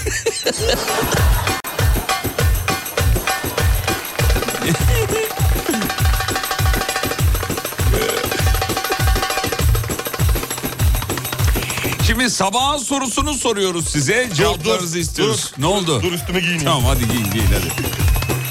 Şimdi 12.07 12.31
sabahın 12.31 12.79
sorusunu 12.79 13.35
soruyoruz 13.35 13.89
size. 13.89 14.31
Cevaplarınızı 14.35 14.99
istiyoruz. 14.99 15.53
ne 15.59 15.67
oldu? 15.67 16.03
Dur 16.03 16.13
üstüme 16.13 16.41
giyineyim. 16.41 16.65
Tamam 16.65 16.85
hadi 16.85 17.09
giyin 17.09 17.31
giyin 17.33 17.47
hadi. 17.47 17.93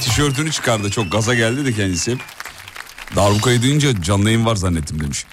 Tişörtünü 0.02 0.52
çıkardı 0.52 0.90
çok 0.92 1.12
gaza 1.12 1.36
geldi 1.36 1.66
de 1.66 1.74
kendisi. 1.74 2.18
Darbukayı 3.22 3.62
duyunca 3.62 4.02
canlı 4.02 4.30
yayın 4.32 4.46
var 4.46 4.56
zannettim 4.56 5.00
demiş. 5.04 5.26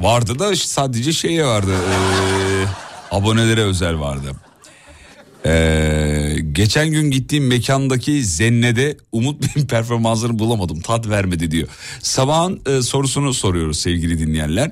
Vardı 0.00 0.38
da 0.38 0.56
sadece 0.56 1.12
şeye 1.12 1.46
vardı. 1.46 1.70
eee, 1.70 2.66
abonelere 3.10 3.60
özel 3.60 3.98
vardı. 4.00 4.32
Eee, 5.44 6.38
geçen 6.52 6.90
gün 6.90 7.10
gittiğim 7.10 7.46
mekandaki 7.46 8.24
Zenne'de 8.24 8.96
Umut 9.12 9.42
Bey'in 9.42 9.66
performansını 9.68 10.38
bulamadım. 10.38 10.80
Tat 10.80 11.08
vermedi 11.08 11.50
diyor. 11.50 11.68
Sabahın 12.02 12.60
e, 12.66 12.82
sorusunu 12.82 13.34
soruyoruz 13.34 13.78
sevgili 13.78 14.18
dinleyenler. 14.18 14.70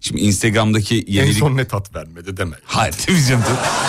Şimdi 0.00 0.20
Instagram'daki 0.20 1.04
En 1.08 1.12
yenilik... 1.12 1.38
son 1.38 1.56
ne 1.56 1.64
tat 1.64 1.94
vermedi 1.94 2.36
deme. 2.36 2.56
Hayır 2.64 2.94
demeyeceğim. 3.08 3.42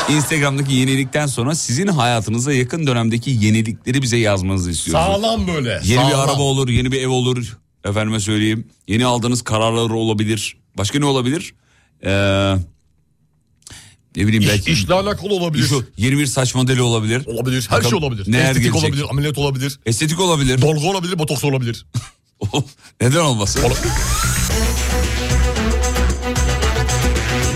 Instagram'daki 0.09 0.73
yenilikten 0.73 1.27
sonra 1.27 1.55
sizin 1.55 1.87
hayatınıza 1.87 2.53
yakın 2.53 2.87
dönemdeki 2.87 3.31
yenilikleri 3.31 4.01
bize 4.01 4.17
yazmanızı 4.17 4.71
istiyoruz. 4.71 5.05
Sağlam 5.05 5.47
böyle. 5.47 5.69
Yeni 5.69 6.01
bir 6.07 6.11
sağlam. 6.11 6.29
araba 6.29 6.41
olur, 6.41 6.69
yeni 6.69 6.91
bir 6.91 7.01
ev 7.01 7.09
olur. 7.09 7.57
Efendime 7.85 8.19
söyleyeyim. 8.19 8.67
Yeni 8.87 9.05
aldığınız 9.05 9.41
kararlar 9.41 9.89
olabilir. 9.89 10.57
Başka 10.77 10.99
ne 10.99 11.05
olabilir? 11.05 11.53
Ee, 12.03 12.09
ne 14.15 14.27
bileyim 14.27 14.43
İş, 14.43 14.49
belki. 14.49 14.71
işle 14.71 14.93
alakalı 14.93 15.33
olabilir. 15.33 15.63
İş 15.65 15.71
yeni 15.97 16.17
bir 16.17 16.25
saç 16.25 16.55
modeli 16.55 16.81
olabilir. 16.81 17.25
Olabilir. 17.25 17.67
Her 17.69 17.77
Bakalım 17.77 17.89
şey 17.99 18.07
olabilir. 18.07 18.31
neler 18.31 18.41
Estetik 18.43 18.63
gelecek? 18.63 18.83
olabilir, 18.83 19.05
ameliyat 19.09 19.37
olabilir. 19.37 19.79
Estetik 19.85 20.19
olabilir. 20.19 20.61
Dolgu 20.61 20.89
olabilir, 20.89 21.19
botoks 21.19 21.43
olabilir. 21.43 21.85
Neden 23.01 23.19
olmasın? 23.19 23.61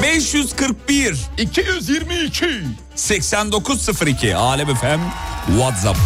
541 0.03 1.15
222 1.37 2.45
8902 2.95 4.35
Alem 4.35 4.75
FM 4.75 4.99
WhatsApp. 5.47 5.99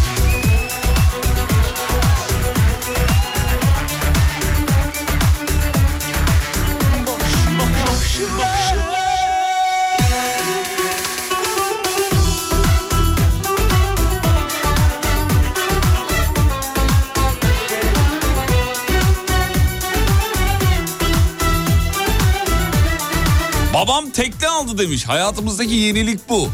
Babam 23.90 24.10
tekne 24.10 24.48
aldı 24.48 24.78
demiş. 24.78 25.04
Hayatımızdaki 25.08 25.74
yenilik 25.74 26.28
bu. 26.28 26.48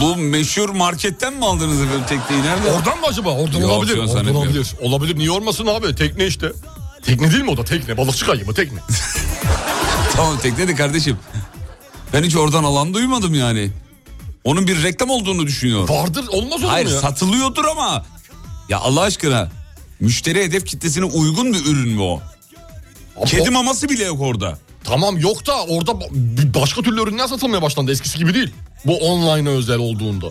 Bu 0.00 0.16
meşhur 0.16 0.68
marketten 0.68 1.34
mi 1.34 1.44
aldınız 1.44 1.82
efendim 1.82 2.04
tekneyi 2.08 2.42
nerede? 2.42 2.70
Oradan 2.72 3.00
mı 3.00 3.06
acaba? 3.06 3.30
Oradan 3.30 3.60
Yok, 3.60 3.70
olabilir. 3.70 3.98
Oradan 3.98 4.34
olabilir. 4.34 4.74
Olabilir. 4.80 5.18
Niye 5.18 5.30
olmasın 5.30 5.66
abi? 5.66 5.94
Tekne 5.94 6.26
işte. 6.26 6.52
Tekne 7.02 7.32
değil 7.32 7.42
mi 7.44 7.50
o 7.50 7.56
da? 7.56 7.64
Tekne. 7.64 7.96
Balıkçı 7.96 8.26
kayığı 8.26 8.46
mı? 8.46 8.54
Tekne. 8.54 8.78
Tamam 10.16 10.38
tekne 10.38 10.68
de 10.68 10.74
kardeşim. 10.74 11.18
Ben 12.12 12.22
hiç 12.22 12.36
oradan 12.36 12.64
alan 12.64 12.94
duymadım 12.94 13.34
yani. 13.34 13.70
Onun 14.44 14.66
bir 14.66 14.82
reklam 14.82 15.10
olduğunu 15.10 15.46
düşünüyor. 15.46 15.88
Vardır 15.88 16.24
olmaz 16.28 16.62
olur 16.62 16.70
Hayır 16.72 16.86
mu 16.86 16.92
ya? 16.92 17.00
satılıyordur 17.00 17.64
ama. 17.64 18.06
Ya 18.68 18.78
Allah 18.78 19.00
aşkına 19.00 19.48
müşteri 20.00 20.44
hedef 20.44 20.66
kitlesine 20.66 21.04
uygun 21.04 21.52
bir 21.52 21.66
ürün 21.66 21.88
mü 21.88 22.00
o? 22.02 22.22
Ama 23.16 23.24
Kedi 23.24 23.50
maması 23.50 23.88
bile 23.88 24.04
yok 24.04 24.20
orada. 24.20 24.58
Tamam 24.84 25.18
yok 25.18 25.46
da 25.46 25.64
orada 25.64 25.90
ba- 25.90 26.54
başka 26.60 26.82
türlü 26.82 27.02
ürünler 27.02 27.26
satılmaya 27.28 27.62
başlandı. 27.62 27.92
Eskisi 27.92 28.18
gibi 28.18 28.34
değil. 28.34 28.50
Bu 28.84 28.96
online'a 28.98 29.52
özel 29.52 29.78
olduğunda. 29.78 30.26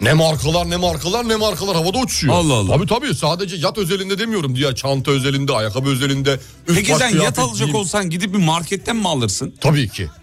Ne 0.00 0.12
markalar 0.12 0.70
ne 0.70 0.76
markalar 0.76 1.28
ne 1.28 1.36
markalar 1.36 1.76
havada 1.76 1.98
uçuşuyor. 1.98 2.34
Allah 2.34 2.54
Allah. 2.54 2.76
Tabii 2.76 2.86
tabii 2.86 3.14
sadece 3.14 3.56
yat 3.56 3.78
özelinde 3.78 4.18
demiyorum 4.18 4.56
diye 4.56 4.74
çanta 4.74 5.10
özelinde, 5.10 5.52
ayakkabı 5.52 5.88
özelinde. 5.90 6.40
üst 6.68 6.76
Peki 6.78 6.94
sen 6.98 7.08
yat 7.20 7.38
alacak 7.38 7.66
giyim. 7.66 7.74
olsan 7.74 8.10
gidip 8.10 8.32
bir 8.34 8.38
marketten 8.38 8.96
mi 8.96 9.08
alırsın? 9.08 9.54
Tabii 9.60 9.88
ki. 9.88 10.08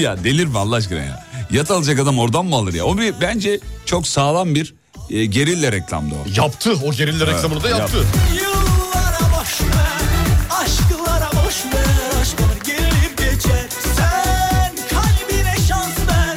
Ya 0.00 0.24
delirme 0.24 0.58
Allah 0.58 0.76
aşkına 0.76 0.98
ya. 0.98 1.26
Yat 1.50 1.70
alacak 1.70 1.98
adam 1.98 2.18
oradan 2.18 2.46
mı 2.46 2.56
alır 2.56 2.74
ya? 2.74 2.84
O 2.84 2.98
bir 2.98 3.14
bence 3.20 3.60
çok 3.86 4.06
sağlam 4.06 4.54
bir 4.54 4.74
e, 5.10 5.24
gerilla 5.26 5.72
reklamdı 5.72 6.14
o. 6.14 6.40
Yaptı 6.42 6.72
o 6.84 6.92
gerilla 6.92 7.26
reklamını 7.26 7.62
da 7.62 7.68
yaptı. 7.68 8.06
Yıllara 8.34 9.40
boş 9.40 9.60
ver 9.60 9.98
Aşklara 10.50 11.30
boş 11.46 11.64
ver 11.74 12.20
Aşklar 12.22 12.56
gelip 12.66 13.18
geçer 13.18 13.66
Sen 13.96 14.76
kalbine 14.90 15.54
şans 15.68 15.98
ver 16.08 16.36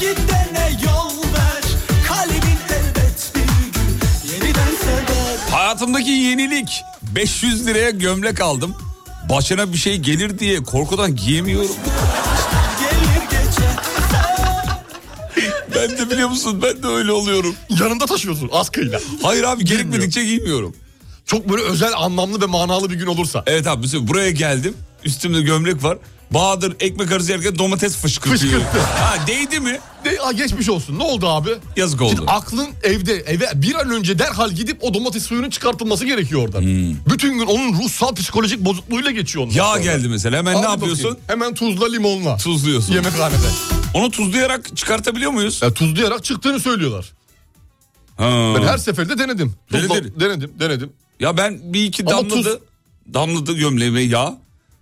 Gidene 0.00 0.70
yol 0.84 1.16
ver 1.34 1.62
Kalbin 2.08 2.58
elbet 2.74 3.32
bir 3.34 3.40
gün 3.40 4.32
Yeniden 4.32 4.70
sever 4.84 5.50
Hayatımdaki 5.50 6.10
yenilik 6.10 6.82
500 7.02 7.66
liraya 7.66 7.90
gömlek 7.90 8.40
aldım. 8.40 8.74
Başına 9.28 9.72
bir 9.72 9.78
şey 9.78 9.96
gelir 9.98 10.38
diye 10.38 10.62
korkudan 10.62 11.16
giyemiyorum. 11.16 11.70
Ben 15.82 15.98
de 15.98 16.10
biliyor 16.10 16.28
musun 16.28 16.62
ben 16.62 16.82
de 16.82 16.86
öyle 16.86 17.12
oluyorum. 17.12 17.54
Yanında 17.80 18.06
taşıyorsun 18.06 18.48
askıyla. 18.52 19.00
Hayır 19.22 19.44
abi 19.44 19.64
gerekmedikçe 19.64 20.24
giymiyorum. 20.24 20.74
Çok 21.26 21.48
böyle 21.50 21.62
özel 21.62 21.92
anlamlı 21.96 22.40
ve 22.40 22.46
manalı 22.46 22.90
bir 22.90 22.94
gün 22.94 23.06
olursa. 23.06 23.42
Evet 23.46 23.66
abi 23.66 23.80
mesela 23.80 24.08
buraya 24.08 24.30
geldim. 24.30 24.74
Üstümde 25.04 25.40
gömlek 25.42 25.82
var. 25.84 25.98
Bahadır 26.30 26.76
ekmek 26.80 27.12
arası 27.12 27.32
yerken 27.32 27.58
domates 27.58 27.96
fışkırtıyor. 27.96 28.52
Fışkırttı. 28.60 28.80
Ha 28.80 29.26
değdi 29.26 29.60
mi? 29.60 29.78
De, 30.04 30.20
aa, 30.22 30.32
geçmiş 30.32 30.68
olsun. 30.68 30.98
Ne 30.98 31.02
oldu 31.02 31.28
abi? 31.28 31.50
Yazık 31.76 32.00
Şimdi 32.00 32.20
oldu. 32.20 32.30
aklın 32.30 32.68
evde 32.82 33.14
eve 33.14 33.48
bir 33.54 33.74
an 33.74 33.90
önce 33.90 34.18
derhal 34.18 34.50
gidip 34.50 34.84
o 34.84 34.94
domates 34.94 35.22
suyunun 35.22 35.50
çıkartılması 35.50 36.04
gerekiyor 36.06 36.42
oradan. 36.42 36.64
Bütün 37.10 37.34
gün 37.38 37.46
onun 37.46 37.72
ruhsal 37.82 38.14
psikolojik 38.14 38.60
bozukluğuyla 38.64 39.10
geçiyor. 39.10 39.44
Hmm. 39.46 39.52
Yağ 39.52 39.64
sonra. 39.66 39.78
geldi 39.80 40.08
mesela 40.08 40.38
hemen 40.38 40.54
Al 40.54 40.60
ne 40.60 40.68
yapıyorsun? 40.68 41.04
bakayım. 41.04 41.20
Hemen 41.26 41.54
tuzla 41.54 41.88
limonla. 41.88 42.36
Tuzluyorsun. 42.36 42.92
Yemekhanede. 42.94 43.36
Onu 43.94 44.10
tuzlayarak 44.10 44.76
çıkartabiliyor 44.76 45.30
muyuz? 45.30 45.62
Ya, 45.62 45.74
tuzlayarak 45.74 46.24
çıktığını 46.24 46.60
söylüyorlar. 46.60 47.12
Ha. 48.16 48.54
Ben 48.56 48.62
her 48.62 48.78
seferinde 48.78 49.18
denedim. 49.18 49.54
Tuzla- 49.72 49.88
Denedin. 49.94 50.20
denedim, 50.20 50.52
denedim. 50.60 50.92
Ya 51.20 51.36
ben 51.36 51.60
bir 51.72 51.84
iki 51.84 52.02
Ama 52.06 52.30
damladı. 52.30 52.60
Damladı 53.14 53.52
gömleğime 53.52 54.00
yağ. 54.00 54.34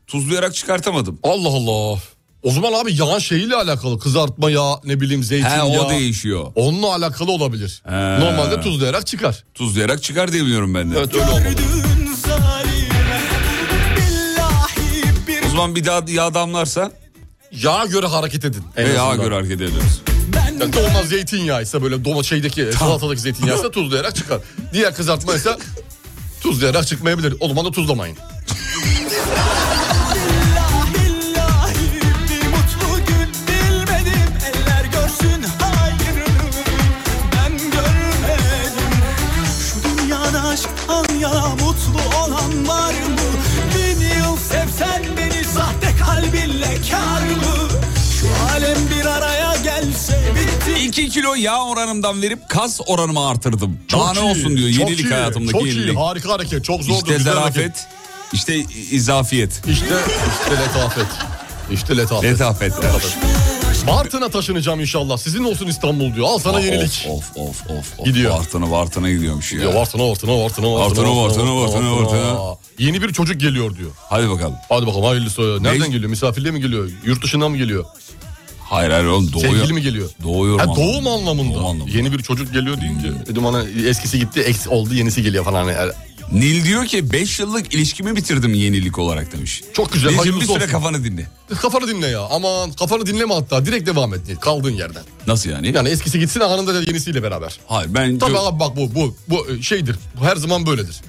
Tuzlayarak 0.07 0.55
çıkartamadım. 0.55 1.19
Allah 1.23 1.49
Allah. 1.49 2.01
O 2.43 2.51
zaman 2.51 2.73
abi 2.73 2.95
yağın 2.97 3.19
şeyiyle 3.19 3.55
alakalı. 3.57 3.99
Kızartma 3.99 4.51
yağı, 4.51 4.77
ne 4.85 5.01
bileyim 5.01 5.21
He 5.21 5.27
zeytinyağı. 5.27 5.67
o 5.87 5.91
değişiyor. 5.91 6.53
Onunla 6.55 6.95
alakalı 6.95 7.33
olabilir. 7.33 7.83
He. 7.89 8.21
Normalde 8.21 8.61
tuzlayarak 8.61 9.07
çıkar. 9.07 9.45
Tuzlayarak 9.55 10.03
çıkar 10.03 10.33
diye 10.33 10.43
biliyorum 10.45 10.75
ben 10.75 10.91
de. 10.91 10.99
Evet 10.99 11.15
öyle 11.15 11.25
olmalı. 11.25 11.45
O 15.47 15.49
zaman 15.51 15.75
bir 15.77 15.85
daha 15.85 16.03
yağ 16.09 16.35
damlarsa 16.35 16.93
Yağa 17.53 17.87
göre 17.87 18.07
hareket 18.07 18.45
edin. 18.45 18.65
en 18.77 18.85
ve 18.87 18.93
yağa 18.93 19.03
azından. 19.09 19.25
göre 19.25 19.35
hareket 19.35 19.57
ediyoruz. 19.61 20.03
Yani 20.61 20.73
dolma 20.73 21.03
zeytinyağı 21.03 21.63
ise 21.63 21.83
böyle 21.83 22.05
doma 22.05 22.23
şeydeki 22.23 22.73
salatadaki 22.79 23.21
zeytinyağı 23.21 23.59
ise 23.59 23.71
tuzlayarak 23.73 24.17
çıkar. 24.17 24.41
Diğer 24.73 24.95
kızartma 24.95 25.35
ise 25.35 25.57
tuzlayarak 26.41 26.87
çıkmayabilir. 26.87 27.35
O 27.41 27.49
zaman 27.49 27.65
da 27.65 27.71
tuzlamayın. 27.71 28.17
kilo 51.21 51.35
yağ 51.35 51.65
oranımdan 51.65 52.23
verip 52.23 52.49
kas 52.49 52.81
oranımı 52.87 53.29
artırdım. 53.29 53.79
Daha 53.93 54.13
ne 54.13 54.21
olsun 54.21 54.57
diyor 54.57 54.71
çok 54.71 54.81
yenilik 54.81 55.01
iyi, 55.07 55.13
hayatımdaki 55.15 55.53
Çok 55.53 55.67
yenilik. 55.67 55.95
iyi 55.95 55.97
harika 55.99 56.33
hareket 56.33 56.65
çok 56.65 56.83
zordur. 56.83 56.97
İşte 57.13 57.19
zarafet, 57.19 57.87
işte 58.33 58.57
izafiyet. 58.91 59.63
İşte, 59.69 59.87
işte 60.43 60.63
letafet. 60.63 61.07
İşte 61.73 61.97
letafet. 61.97 62.25
Letafet. 62.33 62.73
Bartın'a 63.87 64.29
taşınacağım 64.29 64.81
inşallah. 64.81 65.17
Sizin 65.19 65.45
olsun 65.45 65.67
İstanbul 65.67 66.15
diyor. 66.15 66.27
Al 66.27 66.39
sana 66.39 66.61
yenilik. 66.61 67.07
Of 67.11 67.25
of 67.37 67.63
of 67.71 67.99
of. 67.99 68.05
Gidiyor. 68.07 68.39
Bartına 68.39 68.71
Bartına 68.71 69.11
gidiyormuş 69.11 69.53
ya. 69.53 69.61
Ya 69.61 69.75
Bartın'a 69.75 70.03
Bartın'a 70.03 70.33
Bartın'a 70.45 70.75
Bartın'a, 70.75 71.17
Bartın'a, 71.17 71.57
Bartın'a, 71.57 71.97
Bartın'a. 71.97 72.57
Yeni 72.79 73.03
bir 73.03 73.13
çocuk 73.13 73.41
geliyor 73.41 73.77
diyor. 73.77 73.91
Hadi 73.97 74.31
bakalım. 74.31 74.55
Hadi 74.69 74.87
bakalım 74.87 75.05
hayırlısı. 75.05 75.59
Nereden 75.63 75.81
Ne? 75.81 75.89
geliyor? 75.89 76.11
Misafirliğe 76.11 76.51
mi 76.53 76.61
geliyor? 76.61 76.91
Yurt 77.05 77.25
dışından 77.25 77.51
mı 77.51 77.57
geliyor? 77.57 77.85
Hayır 78.71 78.91
hayır 78.91 79.05
oğlum 79.05 79.33
doğuyor. 79.33 79.53
Sevgili 79.55 79.73
mi 79.73 79.83
geliyor? 79.83 80.11
Doğuyorum 80.23 80.69
Ha, 80.69 80.77
doğum 80.77 81.07
anlamında. 81.07 81.55
Doğum 81.55 81.67
anlamında. 81.67 81.97
Yeni 81.97 82.13
bir 82.13 82.23
çocuk 82.23 82.53
geliyor 82.53 82.81
deyince. 82.81 83.13
Dedim 83.27 83.45
hani 83.45 83.87
eskisi 83.89 84.19
gitti 84.19 84.41
eksi 84.41 84.69
oldu 84.69 84.95
yenisi 84.95 85.23
geliyor 85.23 85.45
falan. 85.45 85.65
Hani, 85.65 85.93
Nil 86.33 86.65
diyor 86.65 86.87
ki 86.87 87.13
5 87.13 87.41
yıllık 87.41 87.75
ilişkimi 87.75 88.17
bitirdim 88.17 88.55
yenilik 88.55 88.99
olarak 88.99 89.33
demiş. 89.33 89.63
Çok 89.73 89.93
güzel, 89.93 90.11
Nilcim 90.11 90.41
bir 90.41 90.47
süre 90.47 90.57
olsun. 90.57 90.69
kafanı 90.69 91.05
dinle. 91.05 91.27
kafanı 91.63 91.89
dinle 91.89 92.07
ya. 92.07 92.21
Aman 92.21 92.73
kafanı 92.73 93.07
dinleme 93.07 93.35
hatta. 93.35 93.67
Direkt 93.67 93.87
devam 93.87 94.15
et. 94.15 94.21
Kaldığın 94.41 94.71
yerden. 94.71 95.03
Nasıl 95.27 95.51
yani? 95.51 95.73
Yani 95.77 95.89
eskisi 95.89 96.19
gitsin 96.19 96.41
anında 96.41 96.75
da 96.75 96.81
yenisiyle 96.81 97.23
beraber. 97.23 97.59
Hayır 97.67 97.95
ben 97.95 98.19
Tabii 98.19 98.39
abi 98.39 98.61
bak 98.61 98.77
bu 98.77 98.95
bu 98.95 99.17
bu 99.29 99.63
şeydir. 99.63 99.97
Bu 100.21 100.25
her 100.25 100.37
zaman 100.37 100.67
böyledir. 100.67 101.01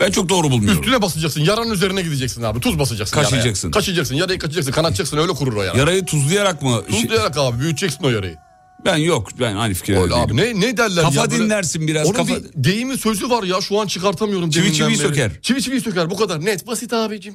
Ben 0.00 0.10
çok 0.10 0.28
doğru 0.28 0.50
bulmuyorum. 0.50 0.80
Üstüne 0.80 1.02
basacaksın. 1.02 1.40
Yaranın 1.40 1.70
üzerine 1.70 2.02
gideceksin 2.02 2.42
abi. 2.42 2.60
Tuz 2.60 2.78
basacaksın. 2.78 3.14
Kaşıyacaksın. 3.16 3.68
Yaraya. 3.68 3.78
Kaşıyacaksın. 3.78 4.14
Yarayı 4.14 4.38
kaçacaksın. 4.38 4.72
Kanatacaksın. 4.72 5.16
Öyle 5.18 5.32
kurur 5.32 5.56
o 5.56 5.62
yara. 5.62 5.78
Yarayı 5.78 6.04
tuzlayarak 6.04 6.62
mı? 6.62 6.82
Şey- 6.90 7.02
Tuzlayarak 7.02 7.38
abi 7.38 7.60
büyüteceksin 7.60 8.04
o 8.04 8.10
yarayı. 8.10 8.36
ben 8.84 8.96
yok 8.96 9.28
ben 9.40 9.56
aynı 9.56 9.74
fikirde 9.74 9.98
Öyle 9.98 10.14
abi. 10.14 10.38
değilim. 10.38 10.60
Ne, 10.60 10.66
ne 10.66 10.76
derler 10.76 11.04
Kafa 11.04 11.20
ya? 11.20 11.30
böyle- 11.30 11.42
dinlersin 11.44 11.86
biraz, 11.88 12.06
Onun 12.06 12.14
kafa- 12.14 12.34
bir 12.36 12.64
deyimi 12.64 12.98
sözü 12.98 13.30
var 13.30 13.42
ya 13.42 13.60
şu 13.60 13.80
an 13.80 13.86
çıkartamıyorum. 13.86 14.50
Çivi 14.50 14.72
çiviyi 14.74 14.98
beri. 14.98 15.08
söker. 15.08 15.30
Çivi 15.42 15.62
çiviyi 15.62 15.80
söker 15.80 16.10
bu 16.10 16.16
kadar 16.16 16.44
net 16.44 16.66
basit 16.66 16.92
abicim. 16.92 17.34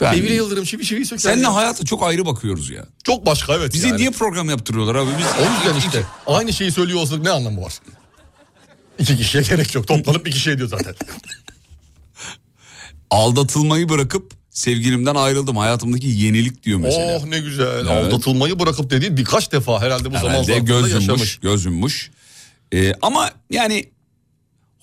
Ben, 0.00 0.16
Devire 0.16 0.34
Yıldırım 0.34 0.64
çivi 0.64 0.84
çiviyi 0.84 1.06
söker. 1.06 1.22
seninle 1.22 1.42
ya. 1.46 1.54
hayata 1.54 1.84
çok 1.84 2.02
ayrı 2.02 2.26
bakıyoruz 2.26 2.70
ya. 2.70 2.86
Çok 3.04 3.26
başka 3.26 3.54
evet 3.54 3.74
Bize 3.74 3.88
yani. 3.88 3.98
niye 3.98 4.10
program 4.10 4.50
yaptırıyorlar 4.50 4.94
abi? 4.94 5.10
Biz 5.18 5.26
O 5.26 5.66
yüzden 5.68 5.78
işte 5.88 6.02
aynı 6.26 6.52
şeyi 6.52 6.72
söylüyor 6.72 7.00
olsak 7.00 7.22
ne 7.22 7.30
anlamı 7.30 7.62
var? 7.62 7.72
İki 8.98 9.16
kişiye 9.16 9.42
gerek 9.42 9.74
yok. 9.74 9.88
Toplanıp 9.88 10.26
bir 10.26 10.30
kişi 10.30 10.50
ediyor 10.50 10.68
zaten. 10.68 10.94
aldatılmayı 13.10 13.88
bırakıp 13.88 14.32
sevgilimden 14.50 15.14
ayrıldım. 15.14 15.56
Hayatımdaki 15.56 16.06
yenilik 16.06 16.62
diyor 16.62 16.78
mesela. 16.78 17.16
oh 17.18 17.24
ne 17.26 17.38
güzel. 17.40 17.66
Evet. 17.76 17.86
Aldatılmayı 17.90 18.58
bırakıp 18.58 18.90
dediği 18.90 19.16
birkaç 19.16 19.52
defa 19.52 19.82
herhalde 19.82 20.04
bu 20.10 20.14
zaman 20.18 20.28
Herhalde 20.28 20.44
zarfında 20.46 20.80
göz 20.80 20.92
yaşamış. 20.92 21.36
göz 21.38 21.64
yummuş. 21.64 22.10
Ee, 22.74 22.92
ama 23.02 23.30
yani 23.50 23.88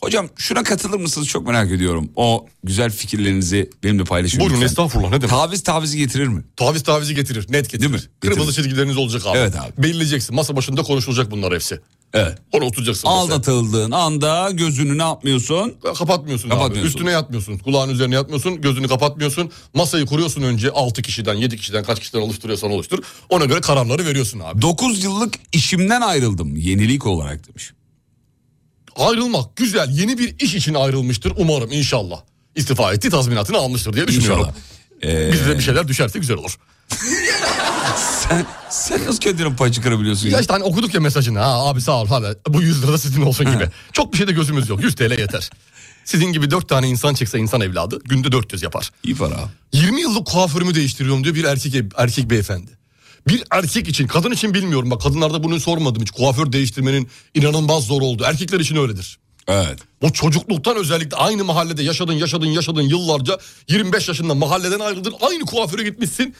hocam 0.02 0.30
şuna 0.38 0.64
katılır 0.64 1.00
mısınız 1.00 1.28
çok 1.28 1.48
merak 1.48 1.72
ediyorum. 1.72 2.12
O 2.16 2.48
güzel 2.64 2.92
fikirlerinizi 2.92 3.70
benimle 3.84 4.04
paylaşın. 4.04 4.40
Buyurun 4.40 4.54
lütfen. 4.56 4.68
estağfurullah 4.68 5.10
ne 5.10 5.22
demek? 5.22 5.30
Taviz 5.30 5.64
tavizi 5.64 5.98
getirir 5.98 6.28
mi? 6.28 6.44
Taviz 6.56 6.84
tavizi 6.84 7.16
getirir. 7.16 7.46
Net 7.50 7.70
getirir. 7.70 7.82
Değil 7.82 7.92
mi? 8.04 8.10
Kırmızı 8.20 8.40
Getirir. 8.46 8.64
çizgileriniz 8.64 8.98
olacak 8.98 9.22
abi. 9.26 9.38
Evet 9.38 9.56
abi. 9.56 9.84
Belirleyeceksin. 9.84 10.36
Masa 10.36 10.56
başında 10.56 10.84
konuşulacak 10.84 11.32
bunlar 11.32 11.54
hepsi. 11.54 11.80
Evet. 12.14 12.38
Onu 12.52 12.66
oturacaksın. 12.66 13.08
Aldatıldığın 13.08 13.92
anda 13.92 14.52
gözünü 14.52 14.98
ne 14.98 15.02
yapmıyorsun? 15.04 15.76
Kapatmıyorsun, 15.98 16.50
Kapatmıyorsun. 16.50 16.82
abi. 16.82 16.88
Üstüne 16.88 17.12
yatmıyorsun. 17.12 17.58
Kulağın 17.58 17.90
üzerine 17.90 18.16
yatmıyorsun. 18.16 18.62
Gözünü 18.62 18.88
kapatmıyorsun. 18.88 19.52
Masayı 19.74 20.06
kuruyorsun 20.06 20.42
önce 20.42 20.72
6 20.72 21.02
kişiden 21.02 21.34
7 21.34 21.58
kişiden 21.58 21.84
kaç 21.84 22.00
kişiden 22.00 22.20
oluşturuyorsan 22.20 22.72
oluştur. 22.72 23.04
Ona 23.30 23.46
göre 23.46 23.62
kararları 23.62 24.06
veriyorsun 24.06 24.40
abi. 24.40 24.62
9 24.62 25.04
yıllık 25.04 25.34
işimden 25.52 26.02
ayrıldım 26.02 26.56
yenilik 26.56 27.06
olarak 27.06 27.48
demiş. 27.48 27.72
Ayrılmak 28.96 29.56
güzel. 29.56 29.90
Yeni 29.90 30.18
bir 30.18 30.36
iş 30.40 30.56
için 30.56 30.74
ayrılmıştır 30.74 31.34
umarım 31.38 31.72
inşallah. 31.72 32.22
İstifa 32.56 32.94
etti 32.94 33.10
tazminatını 33.10 33.58
almıştır 33.58 33.94
diye 33.94 34.08
düşünüyorum. 34.08 34.40
İnşallah. 35.04 35.20
Ee, 35.28 35.32
Bizde 35.32 35.58
bir 35.58 35.64
şeyler 35.64 35.88
düşerse 35.88 36.20
güzel 36.20 36.38
olur. 36.38 36.58
sen, 38.30 38.46
sen 38.70 39.06
nasıl 39.06 39.20
kendine 39.20 39.56
pay 39.56 39.72
çıkarabiliyorsun 39.72 40.28
ya? 40.28 40.34
Ya 40.34 40.40
işte 40.40 40.54
hani 40.54 40.64
okuduk 40.64 40.94
ya 40.94 41.02
mesajını. 41.02 41.40
Ha 41.40 41.70
abi 41.70 41.82
sağ 41.82 42.02
ol 42.02 42.08
hadi 42.08 42.38
bu 42.48 42.62
100 42.62 42.84
lira 42.84 42.92
da 42.92 42.98
sizin 42.98 43.22
olsun 43.22 43.46
gibi. 43.46 43.70
Çok 43.94 44.14
bir 44.14 44.18
şeyde 44.18 44.32
gözümüz 44.32 44.70
yok. 44.70 44.84
100 44.84 44.96
TL 44.96 45.20
yeter. 45.20 45.50
Sizin 46.06 46.26
gibi 46.34 46.52
dört 46.52 46.70
tane 46.70 46.90
insan 46.90 47.14
çıksa 47.14 47.38
insan 47.38 47.62
evladı 47.62 48.00
günde 48.06 48.32
400 48.32 48.64
yapar. 48.64 48.92
İyi 49.04 49.16
para. 49.16 49.36
20 49.74 50.02
yıllık 50.02 50.28
kuaförümü 50.28 50.76
değiştiriyorum 50.76 51.24
diyor 51.24 51.36
bir 51.36 51.44
erkek 51.44 51.76
erkek 51.98 52.30
beyefendi. 52.30 52.72
Bir 53.28 53.44
erkek 53.52 53.88
için 53.88 54.08
kadın 54.08 54.32
için 54.32 54.54
bilmiyorum 54.54 54.92
bak 54.92 55.02
kadınlarda 55.02 55.44
bunu 55.44 55.60
sormadım 55.60 56.02
hiç 56.02 56.12
kuaför 56.12 56.52
değiştirmenin 56.52 57.10
inanılmaz 57.36 57.84
zor 57.84 58.02
oldu. 58.02 58.24
Erkekler 58.26 58.60
için 58.60 58.76
öyledir. 58.76 59.20
Evet. 59.48 59.80
O 60.02 60.10
çocukluktan 60.10 60.78
özellikle 60.78 61.18
aynı 61.18 61.44
mahallede 61.44 61.84
yaşadın 61.84 62.14
yaşadın 62.14 62.46
yaşadın 62.46 62.82
yıllarca 62.82 63.38
25 63.70 64.08
yaşında 64.08 64.36
mahalleden 64.36 64.80
ayrıldın 64.80 65.14
aynı 65.22 65.46
kuaföre 65.46 65.84
gitmişsin. 65.84 66.36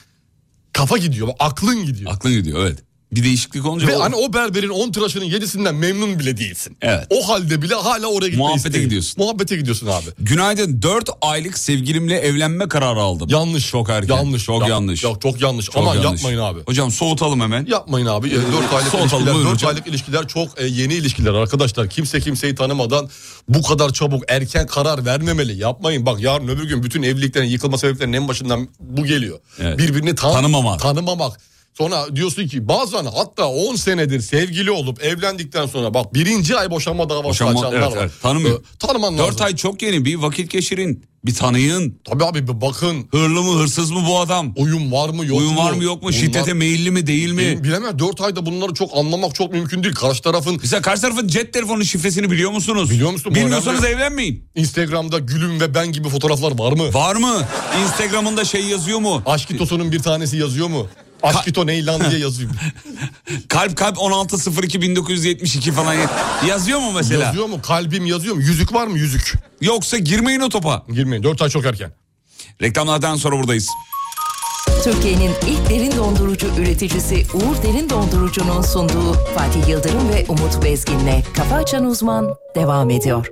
Kafa 0.72 0.98
gidiyor 0.98 1.28
aklın 1.38 1.86
gidiyor. 1.86 2.12
Aklın 2.12 2.32
gidiyor 2.32 2.60
evet. 2.60 2.84
Bir 3.12 3.24
değişiklik 3.24 3.66
olunca 3.66 3.86
Ve 3.86 3.96
o- 3.96 4.00
hani 4.00 4.14
o 4.14 4.32
berberin 4.32 4.68
10 4.68 4.92
tıraşının 4.92 5.24
7'sinden 5.24 5.74
memnun 5.74 6.18
bile 6.18 6.36
değilsin. 6.36 6.76
Evet. 6.82 7.06
O 7.10 7.28
halde 7.28 7.62
bile 7.62 7.74
hala 7.74 8.06
oraya 8.06 8.28
gitme 8.28 8.42
Muhabbete 8.44 8.68
isteği. 8.68 8.84
gidiyorsun. 8.84 9.14
Muhabbete 9.24 9.56
gidiyorsun 9.56 9.86
abi. 9.86 10.04
Günaydın 10.18 10.82
4 10.82 11.10
aylık 11.20 11.58
sevgilimle 11.58 12.18
evlenme 12.18 12.68
kararı 12.68 13.00
aldım. 13.00 13.28
Yanlış. 13.30 13.70
Çok 13.70 13.90
erken. 13.90 14.16
Yanlış. 14.16 14.44
Çok 14.44 14.62
Ya- 14.62 14.68
yanlış. 14.68 15.04
Ya, 15.04 15.10
çok 15.22 15.40
yanlış. 15.40 15.66
Çok 15.66 15.76
Aman 15.76 15.94
yanlış. 15.94 16.22
yapmayın 16.22 16.38
abi. 16.38 16.60
Hocam 16.66 16.90
soğutalım 16.90 17.40
hemen. 17.40 17.66
Yapmayın 17.66 18.06
abi. 18.06 18.30
4 18.30 18.42
aylık 18.74 18.88
Soğutalım, 18.90 19.02
ilişkiler, 19.02 19.34
buyurun 19.34 19.44
4 19.50 19.54
hocam. 19.54 19.68
aylık 19.70 19.86
ilişkiler 19.86 20.28
çok 20.28 20.60
e, 20.60 20.66
yeni 20.66 20.94
ilişkiler 20.94 21.34
arkadaşlar. 21.34 21.90
Kimse 21.90 22.20
kimseyi 22.20 22.54
tanımadan 22.54 23.08
bu 23.48 23.62
kadar 23.62 23.92
çabuk 23.92 24.22
erken 24.28 24.66
karar 24.66 25.04
vermemeli. 25.04 25.56
Yapmayın. 25.58 26.06
Bak 26.06 26.20
yarın 26.20 26.48
öbür 26.48 26.64
gün 26.68 26.82
bütün 26.82 27.02
evliliklerin 27.02 27.46
yıkılma 27.46 27.78
sebeplerinin 27.78 28.16
en 28.16 28.28
başından 28.28 28.68
bu 28.80 29.04
geliyor. 29.04 29.38
Evet. 29.60 29.78
Birbirini 29.78 30.14
tan- 30.14 30.32
Tanımamak. 30.32 30.80
Tanımamak. 30.80 31.40
Sonra 31.78 32.16
diyorsun 32.16 32.46
ki 32.46 32.68
bazen 32.68 33.04
hatta 33.04 33.46
10 33.48 33.74
senedir 33.74 34.20
sevgili 34.20 34.70
olup 34.70 35.02
evlendikten 35.04 35.66
sonra 35.66 35.94
bak 35.94 36.14
birinci 36.14 36.56
ay 36.56 36.70
boşanma 36.70 37.08
davası 37.08 37.24
Boşanma, 37.28 37.60
açanlar 37.60 37.78
evet, 37.78 37.90
var. 37.96 37.96
evet. 38.02 38.12
Tanımıyor. 38.22 38.60
Ee, 38.60 38.78
tanıman 38.78 39.18
lazım. 39.18 39.32
4 39.32 39.40
ay 39.40 39.56
çok 39.56 39.82
yeni 39.82 40.04
bir 40.04 40.14
vakit 40.14 40.50
geçirin. 40.50 41.04
Bir 41.24 41.34
tanıyın. 41.34 42.00
Tabii 42.04 42.24
abi 42.24 42.48
bir 42.48 42.60
bakın. 42.60 43.06
Hırlı 43.10 43.42
mı 43.42 43.58
hırsız 43.58 43.90
mı 43.90 44.00
bu 44.08 44.18
adam? 44.18 44.52
Uyum 44.56 44.92
var 44.92 45.08
mı 45.08 45.26
yok 45.26 45.38
Uyum 45.38 45.52
mu? 45.54 45.60
var 45.60 45.72
mı 45.72 45.84
yok 45.84 45.96
mu? 46.02 46.08
Bunlar- 46.08 46.12
Şiddete 46.20 46.52
meyilli 46.52 46.90
mi 46.90 47.06
değil 47.06 47.30
mi? 47.32 47.38
Bil- 47.42 47.64
Bilemem 47.64 47.98
4 47.98 48.20
ayda 48.20 48.46
bunları 48.46 48.74
çok 48.74 48.96
anlamak 48.96 49.34
çok 49.34 49.52
mümkün 49.52 49.82
değil. 49.82 49.94
Karşı 49.94 50.22
tarafın 50.22 50.58
Mesela 50.62 50.82
karşı 50.82 51.02
tarafın 51.02 51.28
cep 51.28 51.52
telefonu 51.52 51.84
şifresini 51.84 52.30
biliyor 52.30 52.50
musunuz? 52.50 52.90
Biliyor 52.90 53.10
musun? 53.10 53.34
Bilmiyorsanız 53.34 53.80
önemli. 53.84 53.96
evlenmeyin. 53.96 54.44
Instagram'da 54.54 55.18
gülüm 55.18 55.60
ve 55.60 55.74
ben 55.74 55.92
gibi 55.92 56.08
fotoğraflar 56.08 56.58
var 56.58 56.72
mı? 56.72 56.94
Var 56.94 57.16
mı? 57.16 57.46
Instagram'ında 57.84 58.44
şey 58.44 58.64
yazıyor 58.64 58.98
mu? 58.98 59.22
Aşkitosunun 59.26 59.92
bir 59.92 59.98
tanesi 60.02 60.36
yazıyor 60.36 60.68
mu? 60.68 60.86
Aşkito 61.22 61.66
ney 61.66 61.86
lan 61.86 62.10
diye 62.10 62.20
yazıyor. 62.20 62.50
Kalp 63.48 63.76
kalp 63.76 63.96
1602 63.96 64.82
1972 64.82 65.72
falan 65.72 65.94
yazıyor 66.48 66.78
mu 66.78 66.92
mesela? 66.92 67.24
yazıyor 67.24 67.46
mu? 67.46 67.62
Kalbim 67.62 68.06
yazıyor 68.06 68.34
mu? 68.34 68.42
Yüzük 68.42 68.74
var 68.74 68.86
mı 68.86 68.98
yüzük? 68.98 69.34
Yoksa 69.60 69.98
girmeyin 69.98 70.40
o 70.40 70.48
topa. 70.48 70.82
Girmeyin 70.92 71.22
4 71.22 71.42
ay 71.42 71.48
çok 71.48 71.64
erken. 71.66 71.92
Reklamlardan 72.62 73.16
sonra 73.16 73.36
buradayız. 73.38 73.68
Türkiye'nin 74.84 75.30
ilk 75.46 75.70
derin 75.70 75.96
dondurucu 75.96 76.46
üreticisi 76.58 77.26
Uğur 77.34 77.62
Derin 77.62 77.90
Dondurucu'nun 77.90 78.62
sunduğu 78.62 79.12
Fatih 79.12 79.68
Yıldırım 79.68 80.08
ve 80.08 80.26
Umut 80.28 80.64
Bezgin'le 80.64 81.22
Kafa 81.36 81.54
Açan 81.56 81.84
Uzman 81.84 82.34
devam 82.54 82.90
ediyor. 82.90 83.26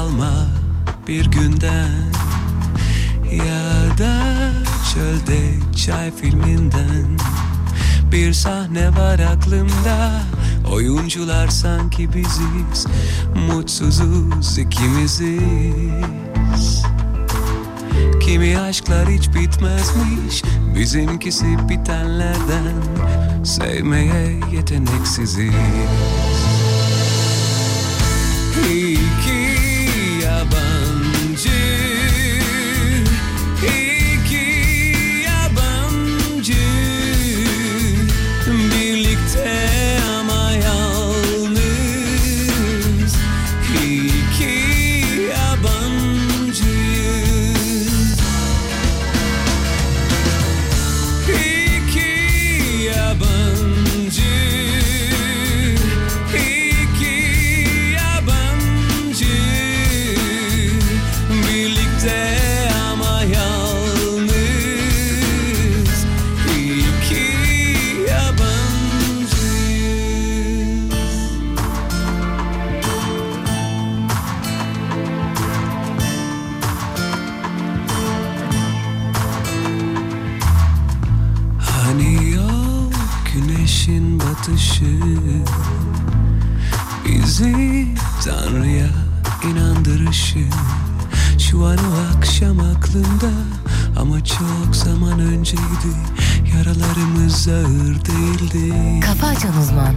Kalma 0.00 0.46
bir 1.08 1.26
günden. 1.26 2.12
Ya 3.32 3.98
da 3.98 4.22
çölde 4.94 5.40
çay 5.76 6.10
filminden. 6.16 7.18
Bir 8.12 8.32
sahne 8.32 8.88
var 8.96 9.18
aklımda. 9.18 10.22
Oyuncular 10.72 11.48
sanki 11.48 12.14
biziz. 12.14 12.86
Mutsuzuz 13.48 14.58
ikimiziz. 14.58 15.40
Kimi 18.20 18.58
aşklar 18.58 19.08
hiç 19.08 19.28
bitmezmiş. 19.34 20.42
Bizimkisi 20.74 21.68
bitenlerden. 21.68 22.74
Sevmeye 23.44 24.40
yeteneksiziz. 24.52 25.54
İki 28.70 29.59
yabancı 30.40 31.89
önceydi 95.52 95.96
Yaralarımız 96.56 97.48
ağır 97.48 98.04
değildi. 98.04 98.74
Kafa 99.00 99.26
Açan 99.26 99.58
Uzman. 99.62 99.94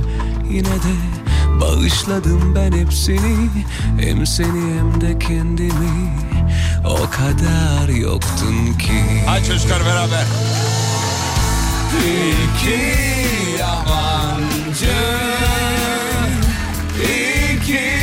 Yine 0.49 0.65
de 0.65 0.93
bağışladım 1.61 2.55
ben 2.55 2.71
hepsini. 2.71 3.49
Hem 3.99 4.25
seni 4.25 4.77
hem 4.77 5.01
de 5.01 5.19
kendimi. 5.19 6.13
O 6.85 7.09
kadar 7.09 7.89
yoktun 7.89 8.73
ki. 8.79 9.23
Hadi 9.25 9.45
çocuklar 9.47 9.85
beraber. 9.85 10.25
İki 11.99 12.79
yabancı 13.59 14.95
iki 17.03 18.02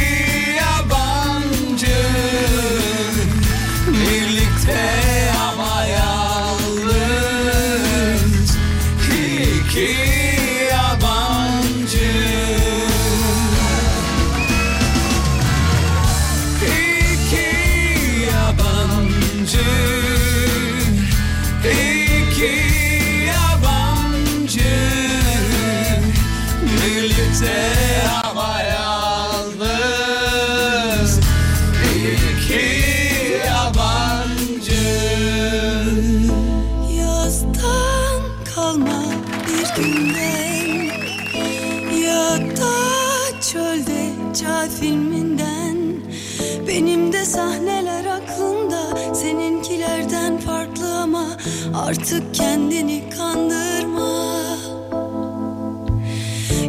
Artık 51.90 52.34
kendini 52.34 53.02
kandırma 53.16 54.26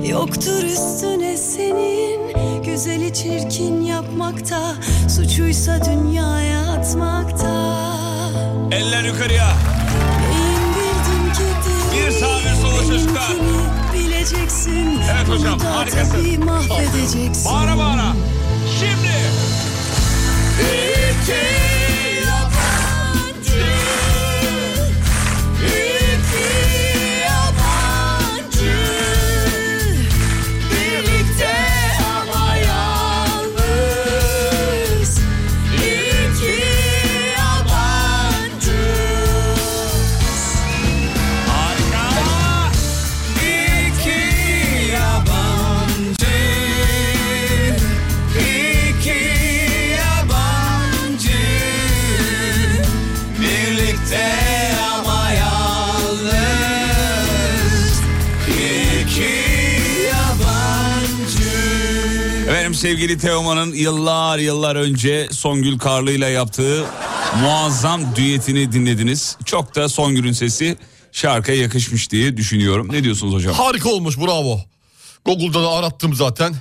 Yoktur 0.06 0.64
üstüne 0.64 1.38
senin 1.38 2.22
Güzeli 2.64 3.14
çirkin 3.14 3.82
yapmakta 3.82 4.74
Suçuysa 5.16 5.86
dünyaya 5.86 6.62
atmakta 6.62 7.78
Eller 8.72 9.04
yukarıya. 9.04 9.48
Neyin 10.32 10.62
bildin 10.76 11.34
ki 11.34 11.44
değil 11.66 12.06
Bir 12.06 12.12
sağ 12.12 12.40
bir 12.40 12.62
sola 12.62 12.88
çocuklar. 12.88 13.36
Bileceksin 13.94 15.00
Evet 15.12 15.30
hocam, 15.30 15.60
harikasın. 15.60 16.12
tabii 16.12 16.38
mahvedeceksin 16.38 17.46
Bağıra 17.52 17.78
bağıra. 17.78 18.14
Şimdi. 18.80 19.12
İki 20.62 21.61
sevgili 62.82 63.18
Teoman'ın 63.18 63.74
yıllar 63.74 64.40
yıllar 64.40 64.76
önce 64.76 65.28
Songül 65.32 65.80
Karlı 65.80 66.12
ile 66.12 66.28
yaptığı 66.28 66.86
muazzam 67.42 68.16
düetini 68.16 68.72
dinlediniz. 68.72 69.38
Çok 69.46 69.76
da 69.76 69.90
Songül'ün 69.90 70.32
sesi 70.32 70.78
şarkıya 71.12 71.58
yakışmış 71.58 72.12
diye 72.12 72.38
düşünüyorum. 72.38 72.88
Ne 72.92 73.04
diyorsunuz 73.04 73.34
hocam? 73.34 73.54
Harika 73.54 73.90
olmuş 73.90 74.18
bravo. 74.18 74.60
Google'da 75.26 75.64
da 75.64 75.70
arattım 75.70 76.14
zaten. 76.14 76.56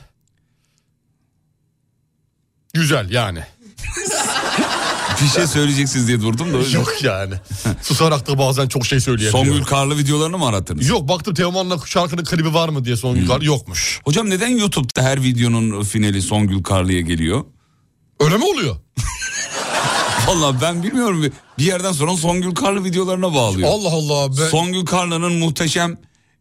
Güzel 2.74 3.10
yani. 3.10 3.44
Bir 5.22 5.28
şey 5.28 5.46
söyleyeceksiniz 5.46 6.08
diye 6.08 6.20
durdum 6.20 6.54
da. 6.54 6.58
yüzden. 6.58 6.78
Yok 6.78 6.92
yani. 7.02 7.34
Susarak 7.82 8.26
da 8.26 8.38
bazen 8.38 8.68
çok 8.68 8.86
şey 8.86 9.00
söyleyemiyorum. 9.00 9.50
Songül 9.50 9.64
Karlı 9.64 9.98
videolarını 9.98 10.38
mı 10.38 10.46
arattınız? 10.46 10.88
Yok 10.88 11.08
baktım 11.08 11.34
Teoman'la 11.34 11.78
şarkının 11.86 12.24
klibi 12.24 12.54
var 12.54 12.68
mı 12.68 12.84
diye 12.84 12.96
Songül 12.96 13.26
Karlı 13.26 13.44
yokmuş. 13.44 14.00
Hocam 14.04 14.30
neden 14.30 14.48
YouTube'da 14.48 15.02
her 15.02 15.22
videonun 15.22 15.82
finali 15.82 16.22
Songül 16.22 16.62
Karlı'ya 16.62 17.00
geliyor? 17.00 17.44
Öyle 18.20 18.36
mi 18.36 18.44
oluyor? 18.44 18.76
Vallahi 20.26 20.60
ben 20.60 20.82
bilmiyorum. 20.82 21.24
Bir 21.58 21.64
yerden 21.64 21.92
sonra 21.92 22.16
Songül 22.16 22.54
Karlı 22.54 22.84
videolarına 22.84 23.34
bağlıyor. 23.34 23.68
Allah 23.68 23.90
Allah. 23.92 24.28
Ben... 24.40 24.48
Songül 24.48 24.86
Karlı'nın 24.86 25.32
muhteşem 25.32 25.98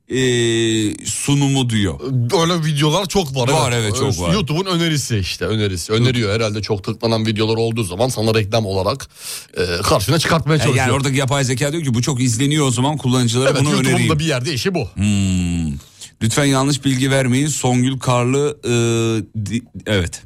eee, 0.09 1.05
sunumu 1.05 1.69
diyor. 1.69 1.99
Öyle 2.41 2.65
videolar 2.65 3.05
çok 3.05 3.35
var. 3.35 3.47
Var, 3.49 3.71
evet, 3.71 3.95
çok 3.95 4.19
var. 4.19 4.33
YouTube'un 4.33 4.65
önerisi 4.65 5.17
işte 5.17 5.45
önerisi. 5.45 5.93
Öneriyor 5.93 6.35
herhalde 6.35 6.61
çok 6.61 6.83
tıklanan 6.83 7.25
videolar 7.25 7.57
olduğu 7.57 7.83
zaman 7.83 8.09
sana 8.09 8.33
reklam 8.33 8.65
olarak 8.65 9.09
e, 9.57 9.81
karşına 9.83 10.19
çıkartmaya 10.19 10.53
Yani, 10.55 10.63
çalışıyor. 10.63 10.85
yani 10.87 10.95
oradaki 10.95 11.17
yapay 11.17 11.43
zeka 11.43 11.71
diyor 11.71 11.83
ki 11.83 11.93
bu 11.93 12.01
çok 12.01 12.21
izleniyor 12.21 12.65
o 12.67 12.71
zaman 12.71 12.97
kullanıcılara 12.97 13.49
evet 13.49 13.59
bunu 13.61 13.69
YouTube'un 13.69 13.91
önereyim. 13.93 14.11
da 14.15 14.19
bir 14.19 14.25
yerde 14.25 14.53
işi 14.53 14.75
bu. 14.75 14.87
Hmm. 14.93 15.73
Lütfen 16.21 16.45
yanlış 16.45 16.85
bilgi 16.85 17.11
vermeyin. 17.11 17.47
Songül 17.47 17.99
Karlı 17.99 18.57
eee, 18.63 19.45
di- 19.45 19.63
evet. 19.85 20.21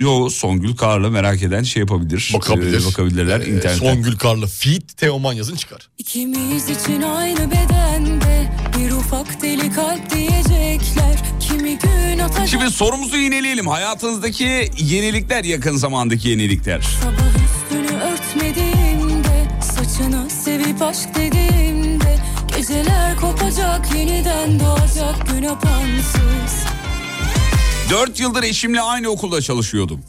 Yo 0.00 0.30
Songül 0.30 0.76
Karlı 0.76 1.10
merak 1.10 1.42
eden 1.42 1.62
şey 1.62 1.80
yapabilir. 1.80 2.30
Bakabilir. 2.34 2.80
Eee, 2.80 2.86
bakabilirler 2.86 3.40
Ee, 3.40 3.44
internetten. 3.44 3.74
Songül 3.78 4.16
Karlı 4.18 4.46
feat 4.46 4.96
Teoman 4.96 5.32
yazın 5.32 5.56
çıkar. 5.56 5.88
İkimiz 5.98 6.68
için 6.70 7.02
aynı 7.02 7.50
bedende 7.50 8.43
ufak 9.04 9.42
deli 9.42 9.72
kalp 9.72 10.10
diyecekler. 10.10 11.22
Kimi 11.40 11.78
gün 11.78 12.18
atacak 12.18 12.48
Şimdi 12.48 12.70
sorumuzu 12.70 13.16
yineleyelim. 13.16 13.66
Hayatınızdaki 13.66 14.70
yenilikler 14.78 15.44
yakın 15.44 15.76
zamandaki 15.76 16.28
yenilikler. 16.28 16.80
sabah 17.02 17.34
üstünü 17.44 17.98
örtmediğimde 18.00 19.46
saçını 19.62 20.30
sevip 20.30 20.82
aşk 20.82 21.14
dediğimde 21.14 22.18
geceler 22.56 23.16
kopacak 23.16 23.94
yeniden 23.94 24.60
doğacak 24.60 25.28
gün 25.28 25.44
apansız. 25.44 26.64
4 27.90 28.20
yıldır 28.20 28.42
eşimle 28.42 28.80
aynı 28.80 29.08
okulda 29.08 29.40
çalışıyordum. 29.40 30.00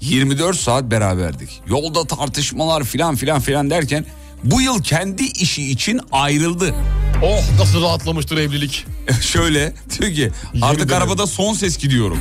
24 0.00 0.56
saat 0.56 0.84
beraberdik. 0.84 1.60
Yolda 1.66 2.04
tartışmalar 2.04 2.84
filan 2.84 3.16
filan 3.16 3.40
filan 3.40 3.70
derken 3.70 4.04
bu 4.44 4.60
yıl 4.60 4.82
kendi 4.82 5.24
işi 5.24 5.70
için 5.70 6.00
ayrıldı. 6.12 6.74
Oh 7.22 7.40
nasıl 7.58 7.82
rahatlamıştır 7.82 8.36
evlilik. 8.36 8.86
Şöyle 9.20 9.72
diyor 10.00 10.12
ki 10.14 10.30
artık 10.62 10.80
ederim. 10.86 11.02
arabada 11.02 11.26
son 11.26 11.54
ses 11.54 11.78
gidiyorum. 11.78 12.18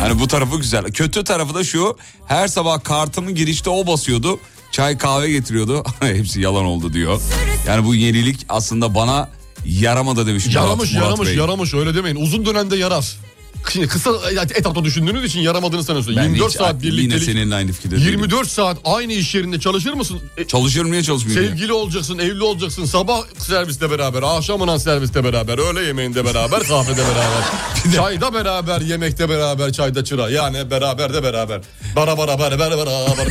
Hani 0.00 0.20
bu 0.20 0.28
tarafı 0.28 0.56
güzel. 0.56 0.84
Kötü 0.84 1.24
tarafı 1.24 1.54
da 1.54 1.64
şu 1.64 1.96
her 2.26 2.48
sabah 2.48 2.84
kartımı 2.84 3.30
girişte 3.30 3.70
o 3.70 3.86
basıyordu. 3.86 4.38
Çay 4.72 4.98
kahve 4.98 5.30
getiriyordu. 5.30 5.84
Hepsi 6.00 6.40
yalan 6.40 6.64
oldu 6.64 6.92
diyor. 6.92 7.20
Yani 7.66 7.86
bu 7.86 7.94
yenilik 7.94 8.46
aslında 8.48 8.94
bana 8.94 9.28
yaramadı 9.66 10.26
demiş. 10.26 10.46
Murat- 10.46 10.54
Yaramış 10.54 10.92
Murat 10.92 11.04
yaramış 11.04 11.28
Bey. 11.28 11.36
yaramış 11.36 11.74
öyle 11.74 11.94
demeyin. 11.94 12.16
Uzun 12.16 12.46
dönemde 12.46 12.76
yarar. 12.76 13.16
Şimdi 13.70 13.88
kısa 13.88 14.10
etapta 14.54 14.84
düşündüğünüz 14.84 15.24
için 15.24 15.40
yaramadığını 15.40 15.84
sanıyorsun. 15.84 16.16
Ben 16.16 16.22
24 16.22 16.50
hiç- 16.50 16.58
saat 16.58 16.84
Yine 16.84 16.96
birliktelik. 16.96 17.22
seninle 17.24 17.54
aynı 17.54 17.72
fikirde 17.72 17.96
değilim. 17.96 18.08
24 18.10 18.48
saat 18.48 18.76
aynı 18.84 19.12
iş 19.12 19.34
yerinde 19.34 19.60
çalışır 19.60 19.92
mısın? 19.92 20.20
E, 20.36 20.46
Çalışıyorum 20.46 20.92
niye 20.92 21.02
çalışmıyorum? 21.02 21.44
ya? 21.44 21.50
Sevgili 21.50 21.72
olacaksın, 21.72 22.18
evli 22.18 22.42
olacaksın. 22.42 22.84
Sabah 22.84 23.20
serviste 23.38 23.90
beraber, 23.90 24.22
akşamından 24.22 24.76
serviste 24.76 25.24
beraber, 25.24 25.58
öğle 25.58 25.86
yemeğinde 25.86 26.24
beraber, 26.24 26.62
kahvede 26.62 27.02
beraber. 27.02 27.42
çayda 27.96 28.34
beraber, 28.34 28.80
yemekte 28.80 29.28
beraber, 29.28 29.72
çayda 29.72 30.04
çıra. 30.04 30.30
Yani 30.30 30.70
beraber 30.70 31.14
de 31.14 31.22
beraber. 31.22 31.60
Bara 31.96 32.18
bara 32.18 32.38
bara 32.38 32.58
bara 32.58 32.78
bara 32.78 32.86
bara. 32.90 33.28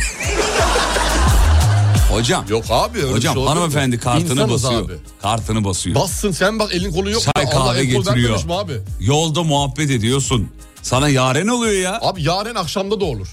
Hocam. 2.12 2.44
Yok 2.48 2.64
abi 2.70 2.98
öyle 2.98 3.12
Hocam 3.12 3.34
şey 3.34 3.44
hanımefendi 3.44 3.98
kartını 3.98 4.32
İnsanız 4.32 4.50
basıyor. 4.50 4.84
Abi. 4.86 4.92
Kartını 5.22 5.64
basıyor. 5.64 5.96
Bassın 5.96 6.30
sen 6.30 6.58
bak 6.58 6.74
elin 6.74 6.92
kolun 6.92 7.10
yok. 7.10 7.22
Çay? 7.22 7.44
Allah 7.44 7.50
kahve 7.50 7.84
getiriyor. 7.84 8.40
abi? 8.50 8.80
Yolda 9.00 9.42
muhabbet 9.42 9.90
ediyorsun. 9.90 10.48
Sana 10.82 11.08
yaren 11.08 11.48
oluyor 11.48 11.72
ya. 11.82 11.98
Abi 12.02 12.22
yarın 12.22 12.54
akşamda 12.54 13.00
da 13.00 13.04
olur. 13.04 13.28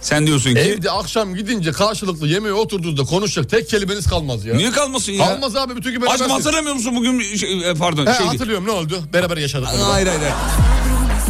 Sen 0.00 0.26
diyorsun 0.26 0.54
ki 0.54 0.60
Evde 0.60 0.90
akşam 0.90 1.34
gidince 1.34 1.72
karşılıklı 1.72 2.28
yemeğe 2.28 2.52
oturduğunuzda 2.54 3.04
konuşacak 3.04 3.50
tek 3.50 3.68
kelimeniz 3.68 4.06
kalmaz 4.06 4.44
ya. 4.44 4.54
niye 4.54 4.70
kalmasın 4.70 5.12
ya? 5.12 5.26
Kalmaz 5.26 5.56
abi 5.56 5.76
bütün 5.76 5.92
gün 5.92 6.06
Aşkım 6.06 6.30
hatırlamıyor 6.30 6.74
musun 6.74 6.96
bugün 6.96 7.36
şey, 7.36 7.70
e, 7.70 7.74
pardon 7.74 8.06
He, 8.06 8.14
şeydi. 8.14 8.28
hatırlıyorum 8.28 8.66
ne 8.66 8.70
oldu? 8.70 9.00
Beraber 9.12 9.36
yaşadık. 9.36 9.68
Hayır 9.68 10.06
hayır. 10.06 10.20
hayır. 10.20 10.34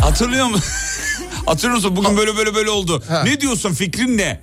Hatırlıyor 0.00 0.46
musun? 0.46 0.64
Hatırlıyor 1.46 1.76
musun 1.76 1.96
bugün 1.96 2.16
böyle 2.16 2.36
böyle 2.36 2.54
böyle 2.54 2.70
oldu. 2.70 3.02
He. 3.08 3.24
Ne 3.24 3.40
diyorsun 3.40 3.72
fikrin 3.72 4.18
ne? 4.18 4.40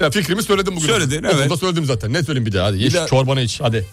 Ya 0.00 0.10
fikrimi 0.10 0.42
söyledim 0.42 0.76
bugün. 0.76 0.86
Söyledin, 0.86 1.22
evet. 1.24 1.34
Okulda 1.40 1.56
söyledim 1.56 1.84
zaten. 1.84 2.12
Ne 2.12 2.22
söyleyeyim 2.22 2.46
bir 2.46 2.52
daha 2.52 2.66
hadi. 2.66 2.76
İç 2.84 2.94
daha- 2.94 3.06
çorbanı 3.06 3.40
iç 3.40 3.60
hadi. 3.60 3.86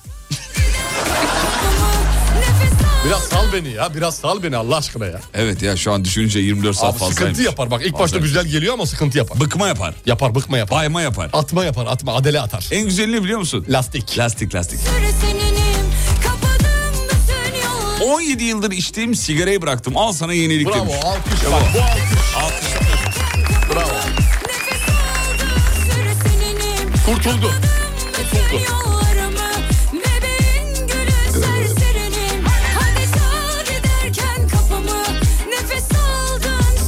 Biraz 3.06 3.20
sal 3.24 3.46
beni 3.54 3.70
ya. 3.70 3.96
Biraz 3.96 4.16
sal 4.16 4.44
beni 4.44 4.58
Allah 4.58 4.78
aşkına 4.78 5.06
ya. 5.06 5.20
Evet 5.34 5.62
ya 5.62 5.78
şu 5.78 5.92
an 5.92 6.06
düşününce 6.06 6.40
24 6.40 6.76
saat 6.78 6.92
Abi 6.94 7.00
fazlaymış. 7.00 7.18
sıkıntı 7.18 7.42
yapar. 7.42 7.72
Bak 7.72 7.82
ilk 7.82 7.94
başta 7.94 8.04
Fazlaymış. 8.04 8.30
güzel 8.30 8.46
geliyor 8.48 8.74
ama 8.74 8.86
sıkıntı 8.86 9.18
yapar. 9.18 9.40
Bıkma 9.40 9.68
yapar. 9.68 9.94
Yapar 10.06 10.36
bıkma 10.36 10.58
yapar. 10.58 10.78
Bayma 10.80 11.02
yapar. 11.02 11.30
Atma 11.34 11.66
yapar 11.66 11.86
atma 11.86 12.16
adele 12.16 12.42
atar. 12.42 12.68
En 12.72 12.86
güzelini 12.86 13.24
biliyor 13.24 13.40
musun? 13.40 13.66
Lastik. 13.70 14.18
Lastik 14.18 14.56
lastik. 14.56 14.80
Süre 14.80 15.12
seninim 15.22 15.86
kapadım 16.24 17.08
bütün 17.10 17.62
yolları. 18.04 18.14
17 18.16 18.44
yıldır 18.44 18.72
içtiğim 18.72 19.16
sigarayı 19.16 19.62
bıraktım. 19.62 19.98
Al 19.98 20.12
sana 20.14 20.34
yenilik 20.34 20.68
Bravo 20.68 20.76
demiş. 20.80 20.96
alkış. 21.04 21.46
Bak, 21.52 21.62
bu 21.76 21.80
alkış. 21.80 22.72
Bravo. 22.72 22.81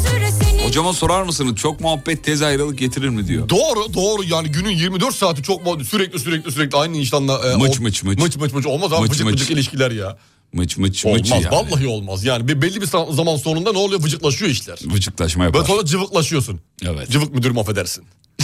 Süre 0.04 0.32
senin 0.44 0.68
Hocama 0.68 0.94
sorar 0.94 1.24
mısınız 1.24 1.56
çok 1.56 1.80
muhabbet 1.80 2.24
tez 2.24 2.42
ayrılık 2.42 2.78
getirir 2.80 3.10
mi 3.10 3.28
diyor. 3.28 3.50
Doğru 3.50 3.94
doğru 3.94 4.24
yani 4.24 4.52
günün 4.52 4.70
24 4.72 5.16
saati 5.16 5.44
çok 5.44 5.66
mu 5.66 5.84
sürekli 5.86 6.20
sürekli 6.20 6.52
sürekli 6.52 6.78
aynı 6.78 6.98
insanla. 6.98 7.52
e, 7.52 7.56
Mıç 7.56 7.80
o- 7.80 7.84
mıç 7.84 8.04
mıç. 8.04 8.20
Mıç 8.20 8.36
mıç 8.38 8.54
mıç 8.54 8.66
olmaz 8.66 8.94
abi 8.94 9.08
Mıç 9.08 9.22
vıcık 9.22 9.52
ilişkiler 9.52 9.92
ya. 9.92 10.18
Mıç 10.54 10.78
mıç 10.78 11.06
Olmaz 11.06 11.20
mıç 11.20 11.32
yani. 11.32 11.52
vallahi 11.52 11.88
olmaz 11.88 12.24
yani 12.24 12.48
bir 12.48 12.62
belli 12.62 12.82
bir 12.82 12.88
zaman 13.12 13.36
sonunda 13.36 13.72
ne 13.72 13.78
oluyor 13.78 14.04
vıcıklaşıyor 14.04 14.52
işler. 14.52 14.80
Vıcıklaşma 14.86 15.44
yapar. 15.44 15.62
Böyle 15.62 15.74
sonra 15.74 15.86
cıvıklaşıyorsun. 15.86 16.60
Evet. 16.86 17.10
Cıvık 17.10 17.34
müdürüm 17.34 17.58
affedersin. 17.58 18.04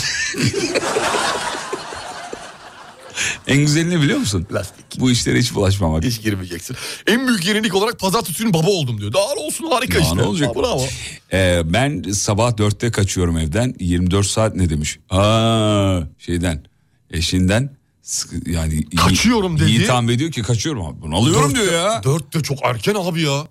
En 3.49 3.57
güzeli 3.57 3.89
ne 3.89 4.01
biliyor 4.01 4.19
musun? 4.19 4.47
Lastik. 4.51 4.99
Bu 4.99 5.11
işlere 5.11 5.39
hiç 5.39 5.53
bulaşmamak. 5.55 6.03
Hiç 6.03 6.21
girmeyeceksin. 6.21 6.75
En 7.07 7.27
büyük 7.27 7.45
yenilik 7.45 7.75
olarak 7.75 7.99
pazartesinin 7.99 8.53
baba 8.53 8.67
oldum 8.69 9.01
diyor. 9.01 9.13
Daha 9.13 9.33
olsun 9.33 9.65
harika 9.71 9.97
Ya 9.97 10.03
işte. 10.03 10.15
ne 10.17 10.21
olacak? 10.21 10.49
Ha, 10.49 10.55
bravo. 10.61 10.85
Ee, 11.33 11.61
ben 11.65 12.01
sabah 12.13 12.57
dörtte 12.57 12.91
kaçıyorum 12.91 13.37
evden. 13.37 13.75
24 13.79 14.25
saat 14.27 14.55
ne 14.55 14.69
demiş? 14.69 14.99
Aa, 15.09 15.99
şeyden 16.17 16.63
eşinden 17.11 17.77
yani 18.45 18.73
iyi- 18.73 18.95
Kaçıyorum 18.95 19.59
dedi. 19.59 19.69
İyi 19.71 19.85
tahmin 19.85 20.13
ediyor 20.13 20.31
ki 20.31 20.41
kaçıyorum 20.41 20.85
abi. 20.85 21.01
Bunu 21.01 21.15
alıyorum 21.15 21.55
diyor 21.55 21.73
ya. 21.73 22.03
Dört 22.03 22.33
de 22.33 22.41
çok 22.43 22.57
erken 22.63 22.95
abi 22.95 23.21
ya. 23.21 23.43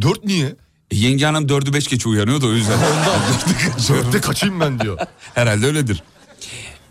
Dört 0.00 0.24
niye? 0.24 0.46
E, 0.90 0.96
yenge 0.96 1.24
hanım 1.24 1.48
dördü 1.48 1.72
beş 1.72 1.88
geç 1.88 2.06
uyanıyor 2.06 2.40
da 2.40 2.46
o 2.46 2.52
yüzden. 2.52 2.78
Dörtte 3.88 4.20
kaçayım 4.20 4.60
ben 4.60 4.80
diyor. 4.80 4.98
Herhalde 5.34 5.66
öyledir. 5.66 6.02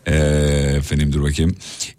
Ee, 0.07 0.14
efendim 0.78 1.14
dur 1.14 1.23
bakayım. 1.23 1.56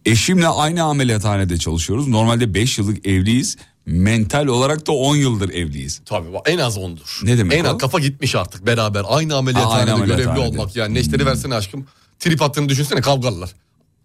Eşimle 0.06 0.48
aynı 0.48 0.82
ameliyathanede 0.82 1.58
çalışıyoruz. 1.58 2.08
Normalde 2.08 2.54
5 2.54 2.78
yıllık 2.78 3.06
evliyiz. 3.06 3.56
Mental 3.86 4.46
olarak 4.46 4.86
da 4.86 4.92
10 4.92 5.16
yıldır 5.16 5.50
evliyiz. 5.50 6.00
Tabii 6.06 6.26
en 6.46 6.58
az 6.58 6.78
ondur. 6.78 7.20
Ne 7.22 7.38
demek 7.38 7.58
En 7.58 7.64
o? 7.64 7.68
az 7.68 7.78
kafa 7.78 7.98
gitmiş 7.98 8.34
artık 8.34 8.66
beraber. 8.66 9.02
Aynı 9.08 9.36
ameliyathanede 9.36 9.92
Aynı 9.92 10.04
görevli 10.04 10.12
ameliyathanede. 10.28 10.60
olmak. 10.60 10.76
Yani 10.76 10.94
neşteri 10.94 11.26
versene 11.26 11.54
aşkım. 11.54 11.86
Trip 12.18 12.42
attığını 12.42 12.68
düşünsene 12.68 13.00
kavgalılar. 13.00 13.50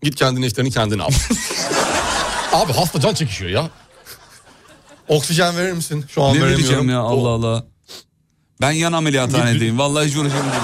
Git 0.03 0.15
kendi 0.15 0.41
neşterini 0.41 0.72
kendin 0.72 0.99
al. 0.99 1.10
abi 2.53 2.74
hasta 2.74 2.99
can 2.99 3.14
çekişiyor 3.14 3.52
ya. 3.52 3.69
Oksijen 5.07 5.57
verir 5.57 5.74
misin? 5.74 6.06
Şu 6.10 6.24
an 6.24 6.36
Ne 6.36 6.41
veremiyorum. 6.41 6.90
ya 6.90 6.99
Allah 6.99 7.30
Allah. 7.30 7.65
Ben 8.61 8.72
yan 8.72 8.94
ameliyathanedeyim. 8.94 9.78
Vallahi 9.80 10.07
hiç 10.07 10.15
uğraşamayacağım. 10.15 10.64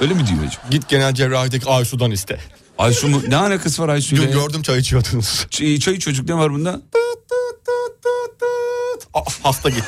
Öyle 0.00 0.14
mi 0.14 0.26
diyor 0.26 0.38
hocam? 0.38 0.62
Git 0.70 0.88
genel 0.88 1.14
cerrahideki 1.14 1.66
Aysu'dan 1.68 2.10
iste. 2.10 2.40
Ayşu 2.80 3.08
mu? 3.08 3.22
Ne 3.28 3.36
alakası 3.36 3.82
var? 3.82 4.00
Dün 4.10 4.22
ya? 4.22 4.30
gördüm 4.30 4.62
çay 4.62 4.78
içiyordunuz. 4.78 5.46
Ç- 5.50 5.80
çay 5.80 5.98
çocuk 5.98 6.28
ne 6.28 6.34
var 6.34 6.52
bunda? 6.52 6.80
Ah, 9.14 9.24
hasta 9.42 9.68
gitti. 9.68 9.82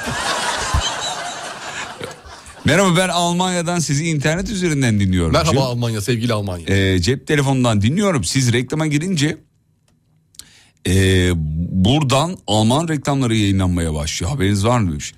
Merhaba 2.64 2.96
ben 2.96 3.08
Almanya'dan 3.08 3.78
sizi 3.78 4.08
internet 4.08 4.50
üzerinden 4.50 5.00
dinliyorum. 5.00 5.32
Merhaba 5.32 5.50
Cem. 5.50 5.62
Almanya 5.62 6.00
sevgili 6.00 6.32
Almanya. 6.32 6.66
Ee, 6.66 6.98
cep 6.98 7.26
telefonundan 7.26 7.82
dinliyorum. 7.82 8.24
Siz 8.24 8.52
reklama 8.52 8.86
girince 8.86 9.38
ee, 10.88 11.30
buradan 11.84 12.38
Alman 12.46 12.88
reklamları 12.88 13.34
yayınlanmaya 13.36 13.94
başlıyor. 13.94 14.32
Haberiniz 14.32 14.66
var 14.66 14.78
mı? 14.78 14.90
demiş. 14.90 15.14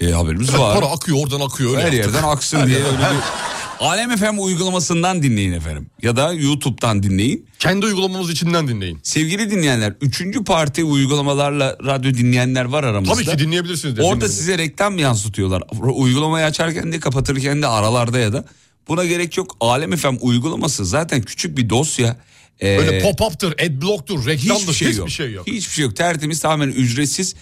Ee, 0.00 0.10
haberimiz 0.10 0.58
var. 0.58 0.74
Para 0.80 0.86
akıyor 0.92 1.18
oradan 1.24 1.40
akıyor. 1.40 1.70
Öyle 1.70 1.82
Her 1.82 1.92
yaptık. 1.92 2.14
yerden 2.14 2.28
aksın 2.28 2.58
Her 2.58 2.66
diye 2.66 2.78
yerden- 2.78 2.92
öyle 2.94 3.02
bir... 3.16 3.22
Alem 3.80 4.16
FM 4.16 4.38
uygulamasından 4.38 5.22
dinleyin 5.22 5.52
efendim. 5.52 5.86
Ya 6.02 6.16
da 6.16 6.32
YouTube'dan 6.32 7.02
dinleyin. 7.02 7.46
Kendi 7.58 7.86
uygulamamız 7.86 8.30
içinden 8.30 8.68
dinleyin. 8.68 8.98
Sevgili 9.02 9.50
dinleyenler, 9.50 9.94
üçüncü 10.00 10.44
parti 10.44 10.84
uygulamalarla 10.84 11.76
radyo 11.84 12.14
dinleyenler 12.14 12.64
var 12.64 12.84
aramızda. 12.84 13.14
Tabii 13.14 13.24
ki 13.24 13.38
dinleyebilirsiniz. 13.38 13.98
Orada 13.98 14.28
size 14.28 14.58
reklam 14.58 14.98
yansıtıyorlar. 14.98 15.62
Uygulamayı 15.80 16.44
açarken 16.46 16.92
de 16.92 17.00
kapatırken 17.00 17.62
de 17.62 17.66
aralarda 17.66 18.18
ya 18.18 18.32
da. 18.32 18.44
Buna 18.88 19.04
gerek 19.04 19.36
yok. 19.36 19.56
Alem 19.60 19.96
FM 19.96 20.16
uygulaması 20.20 20.84
zaten 20.84 21.22
küçük 21.22 21.58
bir 21.58 21.70
dosya. 21.70 22.16
Ee, 22.62 22.78
Böyle 22.78 22.98
pop-up'tır, 22.98 23.52
adblock'tur, 23.66 24.26
reklamdır. 24.26 24.60
hiçbir 24.62 24.74
şey 24.74 24.88
hiçbir 24.88 24.98
yok. 24.98 25.10
şey 25.10 25.32
yok. 25.32 25.46
Hiçbir 25.46 25.72
şey 25.74 25.84
yok. 25.84 25.96
Tertemiz 25.96 26.40
tamamen 26.40 26.68
ücretsiz. 26.68 27.34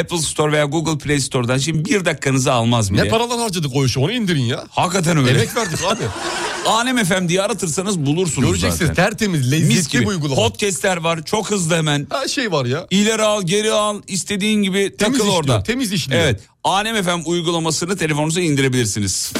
Apple 0.00 0.18
Store 0.18 0.52
veya 0.52 0.64
Google 0.64 0.98
Play 0.98 1.20
Store'dan 1.20 1.58
şimdi 1.58 1.84
bir 1.84 2.04
dakikanızı 2.04 2.52
almaz 2.52 2.92
bile. 2.92 3.04
Ne 3.04 3.08
paralar 3.08 3.38
harcadık 3.38 3.70
o 3.74 3.84
işe 3.84 4.00
onu 4.00 4.12
indirin 4.12 4.42
ya. 4.42 4.64
Hakikaten 4.70 5.16
öyle. 5.16 5.30
Emek 5.30 5.56
verdik 5.56 5.78
abi. 5.84 6.02
Alem 6.66 7.04
FM 7.04 7.28
diye 7.28 7.42
aratırsanız 7.42 7.98
bulursunuz 8.06 8.48
Göreceksiniz 8.48 8.88
zaten. 8.88 8.94
tertemiz, 9.10 9.52
lezzetli 9.52 10.00
bir 10.00 10.06
uygulama. 10.06 10.34
Podcastler 10.48 10.96
var 10.96 11.24
çok 11.24 11.50
hızlı 11.50 11.76
hemen. 11.76 12.06
Her 12.10 12.28
şey 12.28 12.52
var 12.52 12.64
ya. 12.66 12.86
İleri 12.90 13.22
al 13.22 13.42
geri 13.42 13.72
al 13.72 14.02
istediğin 14.08 14.62
gibi 14.62 14.78
Temiz 14.78 14.96
takıl 14.98 15.14
işliyor, 15.14 15.34
orada. 15.36 15.62
temiz 15.62 15.92
işliyor. 15.92 16.20
Evet 16.20 16.40
Alem 16.64 17.02
FM 17.04 17.20
uygulamasını 17.30 17.96
telefonunuza 17.96 18.40
indirebilirsiniz. 18.40 19.32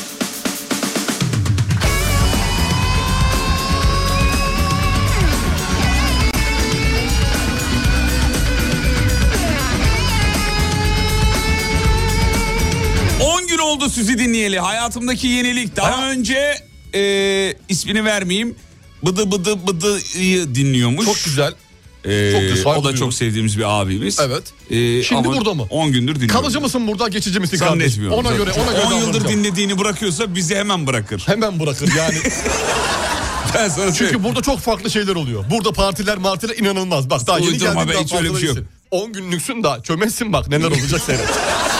Sizi 13.94 14.18
dinleyeli. 14.18 14.58
Hayatımdaki 14.58 15.26
yenilik. 15.26 15.76
Daha 15.76 16.10
önce 16.10 16.54
e, 16.94 17.00
ismini 17.68 18.04
vermeyeyim. 18.04 18.54
Bıdı 19.02 19.32
bıdı 19.32 19.66
bıdı'yı 19.66 20.54
dinliyormuş. 20.54 21.06
Çok 21.06 21.24
güzel. 21.24 21.52
Ee, 22.04 22.32
Çok 22.32 22.40
güzel, 22.40 22.64
o 22.66 22.70
da 22.70 22.74
duyuyorum. 22.74 22.98
çok 23.00 23.14
sevdiğimiz 23.14 23.58
bir 23.58 23.80
abimiz. 23.80 24.20
Evet. 24.20 24.42
Ee, 24.70 25.02
Şimdi 25.02 25.28
burada 25.28 25.54
mı? 25.54 25.66
10 25.70 25.92
gündür 25.92 26.14
dinliyor. 26.14 26.30
Kalıcı 26.32 26.60
mısın 26.60 26.86
burada 26.86 27.08
geçici 27.08 27.40
misin 27.40 27.58
kardeşim? 27.58 28.12
Ona 28.12 28.36
göre 28.36 28.50
ona 28.52 28.72
göre 28.72 28.84
10 28.84 29.00
yıldır 29.00 29.28
dinlediğini 29.28 29.78
bırakıyorsa 29.78 30.34
bizi 30.34 30.56
hemen 30.56 30.86
bırakır. 30.86 31.22
Hemen 31.26 31.60
bırakır 31.60 31.92
yani. 31.98 32.16
Ben 33.54 33.68
sana 33.68 33.84
Çünkü 33.84 33.98
söyleyeyim. 33.98 34.24
burada 34.24 34.42
çok 34.42 34.60
farklı 34.60 34.90
şeyler 34.90 35.14
oluyor. 35.14 35.44
Burada 35.50 35.72
partiler 35.72 36.18
martiler 36.18 36.56
inanılmaz. 36.56 37.10
Bak 37.10 37.26
daha 37.26 37.38
yeni 37.38 37.48
Uydurma 37.50 37.74
geldin 37.74 37.88
be, 37.88 37.94
daha 37.94 38.02
hiç 38.02 38.12
öyle 38.14 38.34
bir 38.34 38.38
şey 38.38 38.48
yok. 38.48 38.58
10 38.90 39.12
günlüksün 39.12 39.62
da 39.62 39.82
çömezsin 39.82 40.32
bak 40.32 40.48
neler 40.48 40.70
olacak 40.70 41.00
seyret. 41.00 41.28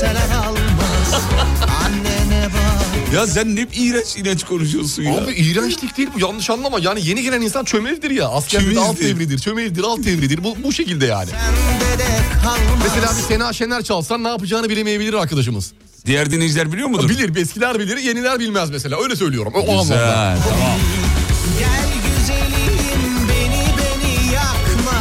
Kimseler 0.00 0.30
almaz 0.36 1.14
Annene 1.84 2.46
bak 2.46 3.14
Ya 3.14 3.26
sen 3.26 3.56
ne 3.56 3.66
iğrenç 3.74 4.16
iğrenç 4.16 4.44
konuşuyorsun 4.44 5.02
ya. 5.02 5.14
Abi 5.14 5.32
iğrençlik 5.32 5.96
değil 5.96 6.08
bu 6.14 6.20
yanlış 6.20 6.50
anlama. 6.50 6.78
Yani 6.80 7.06
yeni 7.06 7.22
gelen 7.22 7.40
insan 7.40 7.64
çömezdir 7.64 8.10
ya. 8.10 8.30
Çömezdir. 8.48 8.76
alt 8.76 9.00
devridir, 9.00 9.38
çömezdir, 9.38 9.82
alt 9.82 10.04
devridir. 10.04 10.44
Bu, 10.44 10.56
bu 10.64 10.72
şekilde 10.72 11.06
yani. 11.06 11.30
Mesela 12.82 13.06
bir 13.18 13.22
Sena 13.34 13.52
Şener 13.52 13.82
çalsan 13.82 14.24
ne 14.24 14.28
yapacağını 14.28 14.68
bilemeyebilir 14.68 15.14
arkadaşımız. 15.14 15.72
Diğer 16.06 16.30
dinleyiciler 16.30 16.72
biliyor 16.72 16.88
mudur? 16.88 17.08
Bilir, 17.08 17.36
eskiler 17.36 17.78
bilir, 17.78 17.96
yeniler 17.96 18.38
bilmez 18.40 18.70
mesela. 18.70 19.02
Öyle 19.02 19.16
söylüyorum. 19.16 19.52
O, 19.56 19.58
o 19.58 19.62
anlamda. 19.72 19.82
Güzel 19.82 20.38
tamam. 20.48 20.78
Gel 21.58 21.88
güzelim 22.18 23.28
beni 23.28 23.64
beni 23.78 24.32
yakma 24.34 24.98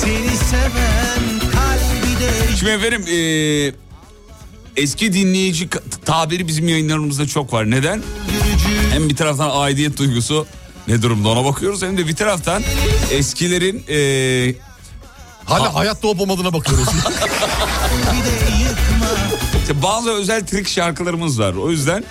Seni 0.00 0.36
seven 0.36 1.50
kalbi 1.52 2.20
de 2.24 2.56
Şimdi 2.56 2.72
efendim 2.72 3.04
eee, 3.08 3.74
eski 4.76 5.12
dinleyici 5.12 5.68
tabiri 6.04 6.48
bizim 6.48 6.68
yayınlarımızda 6.68 7.26
çok 7.26 7.52
var. 7.52 7.70
Neden? 7.70 8.02
Hem 8.92 9.08
bir 9.08 9.16
taraftan 9.16 9.50
aidiyet 9.52 9.98
duygusu 9.98 10.46
ne 10.88 11.02
durumda 11.02 11.28
ona 11.28 11.44
bakıyoruz 11.44 11.82
hem 11.82 11.98
de 11.98 12.06
bir 12.08 12.16
taraftan 12.16 12.62
eskilerin 13.10 13.84
eee, 13.88 14.54
Hala 15.44 15.74
hayatta 15.74 16.08
olup 16.08 16.20
olmadığına 16.20 16.52
bakıyoruz. 16.52 16.86
bir 18.12 18.24
de 18.24 18.58
yıkma 18.62 19.06
işte 19.60 19.82
bazı 19.82 20.10
özel 20.12 20.46
trik 20.46 20.68
şarkılarımız 20.68 21.40
var. 21.40 21.54
O 21.54 21.70
yüzden 21.70 22.04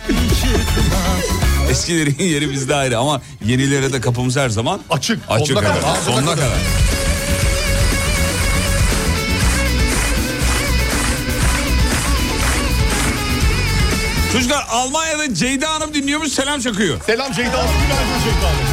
eskilerin 1.70 2.24
yeri 2.24 2.52
bizde 2.52 2.76
ayrı 2.76 2.98
ama 2.98 3.22
yenilere 3.46 3.94
de 3.94 4.02
kapımız 4.02 4.36
her 4.38 4.50
zaman 4.50 4.80
Açık. 4.90 5.20
açık. 5.30 5.48
Sonuna 5.48 5.68
evet. 5.68 5.82
kadar, 5.82 5.92
ağzına 5.96 6.16
Sonuna 6.16 6.36
kadar. 6.36 6.36
kadar. 6.36 6.58
Çocuklar 14.34 14.66
Almanya'da 14.70 15.34
Ceyda 15.34 15.70
Hanım 15.74 15.94
dinliyormuş 15.94 16.30
selam 16.32 16.60
çakıyor. 16.60 17.02
Selam 17.06 17.34
Ceyda 17.34 17.58
Hanım. 17.58 17.72
Günaydın 17.82 18.24
Ceyda 18.24 18.48
Hanım. 18.48 18.68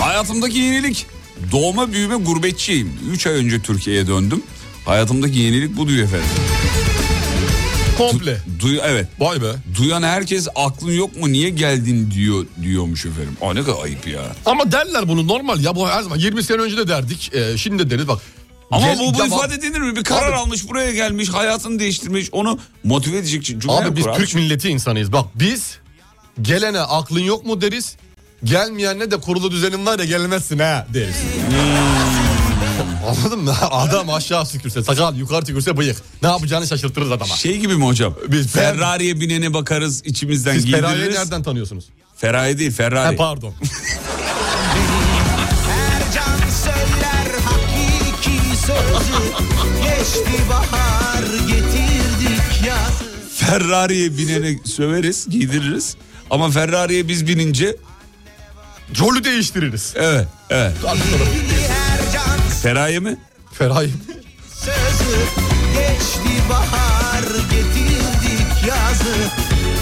Hayatımdaki 0.00 0.58
yenilik 0.58 1.06
doğma 1.52 1.92
büyüme 1.92 2.16
gurbetçiyim. 2.16 2.92
3 3.12 3.26
ay 3.26 3.32
önce 3.34 3.62
Türkiye'ye 3.62 4.06
döndüm. 4.06 4.42
Hayatımdaki 4.84 5.38
yenilik 5.38 5.76
bu 5.76 5.88
diyor 5.88 6.04
efendim. 6.04 6.26
Komple. 7.98 8.38
Duy 8.60 8.78
evet. 8.84 9.06
Vay 9.18 9.42
be. 9.42 9.52
Duyan 9.78 10.02
herkes 10.02 10.48
aklın 10.54 10.92
yok 10.92 11.16
mu 11.16 11.32
niye 11.32 11.50
geldin 11.50 12.10
diyor 12.10 12.46
diyormuş 12.62 13.06
efendim. 13.06 13.36
Aa 13.42 13.52
ne 13.54 13.62
kadar 13.62 13.84
ayıp 13.84 14.06
ya. 14.08 14.20
Ama 14.46 14.72
derler 14.72 15.08
bunu 15.08 15.28
normal 15.28 15.60
ya 15.60 15.76
bu 15.76 15.88
her 15.88 16.02
zaman 16.02 16.18
20 16.18 16.42
sene 16.42 16.62
önce 16.62 16.76
de 16.76 16.88
derdik. 16.88 17.30
Ee, 17.34 17.58
şimdi 17.58 17.84
de 17.84 17.90
deriz 17.90 18.08
bak. 18.08 18.18
Ama 18.70 18.86
Gel- 18.86 18.98
bu, 18.98 19.18
bu 19.18 19.26
ifade 19.26 19.54
edilir 19.54 19.80
mi? 19.80 19.96
Bir 19.96 20.04
karar 20.04 20.28
Abi- 20.28 20.36
almış 20.36 20.68
buraya 20.68 20.92
gelmiş 20.92 21.28
hayatını 21.28 21.78
değiştirmiş 21.78 22.28
onu 22.32 22.58
motive 22.84 23.16
edecek 23.18 23.42
cümle 23.42 23.72
Abi 23.72 23.96
biz 23.96 24.04
kur 24.04 24.14
Türk 24.14 24.34
milleti 24.34 24.68
insanıyız. 24.68 25.12
Bak 25.12 25.24
biz 25.34 25.78
gelene 26.42 26.80
aklın 26.80 27.20
yok 27.20 27.46
mu 27.46 27.60
deriz. 27.60 27.96
Gelmeyenle 28.44 29.10
de 29.10 29.16
kurulu 29.20 29.50
düzenin 29.50 29.86
var 29.86 29.98
ya 29.98 30.04
gelmezsin 30.04 30.58
ha 30.58 30.86
deriz. 30.94 31.16
Anladın 33.08 33.38
mı? 33.38 33.54
Adam 33.70 34.10
aşağı 34.10 34.46
tükürse 34.46 34.82
sakal 34.84 35.16
yukarı 35.16 35.44
tükürse 35.44 35.76
bıyık. 35.76 35.96
Ne 36.22 36.28
yapacağını 36.28 36.66
şaşırtırız 36.66 37.12
adama. 37.12 37.36
Şey 37.36 37.58
gibi 37.58 37.76
mi 37.76 37.84
hocam? 37.84 38.14
Biz- 38.28 38.46
Ferrari'ye 38.46 39.20
binene 39.20 39.54
bakarız 39.54 40.02
içimizden 40.06 40.54
Siz 40.54 40.64
giydiririz. 40.64 40.88
Feraye'yi 40.90 41.14
nereden 41.14 41.42
tanıyorsunuz? 41.42 41.84
Ferrari 42.16 42.58
değil 42.58 42.72
Ferrari. 42.72 43.06
Ha, 43.06 43.12
pardon. 43.16 43.54
sözü 48.66 49.22
Geçti 49.82 50.42
bahar 50.50 51.22
getirdik 51.48 52.66
yazı 52.66 53.10
Ferrari'ye 53.36 54.18
binene 54.18 54.58
söveriz, 54.64 55.26
giydiririz. 55.30 55.96
Ama 56.30 56.50
Ferrari'ye 56.50 57.08
biz 57.08 57.26
binince... 57.26 57.76
Rolü 59.00 59.24
değiştiririz. 59.24 59.92
Evet, 59.96 60.28
evet. 60.50 60.72
Feraye 62.62 62.98
mi? 63.00 63.16
Feraye 63.52 63.90
Sözü 64.54 65.16
geçti 65.74 66.42
bahar 66.50 67.22
getirdik 67.50 68.68
yazı 68.68 69.14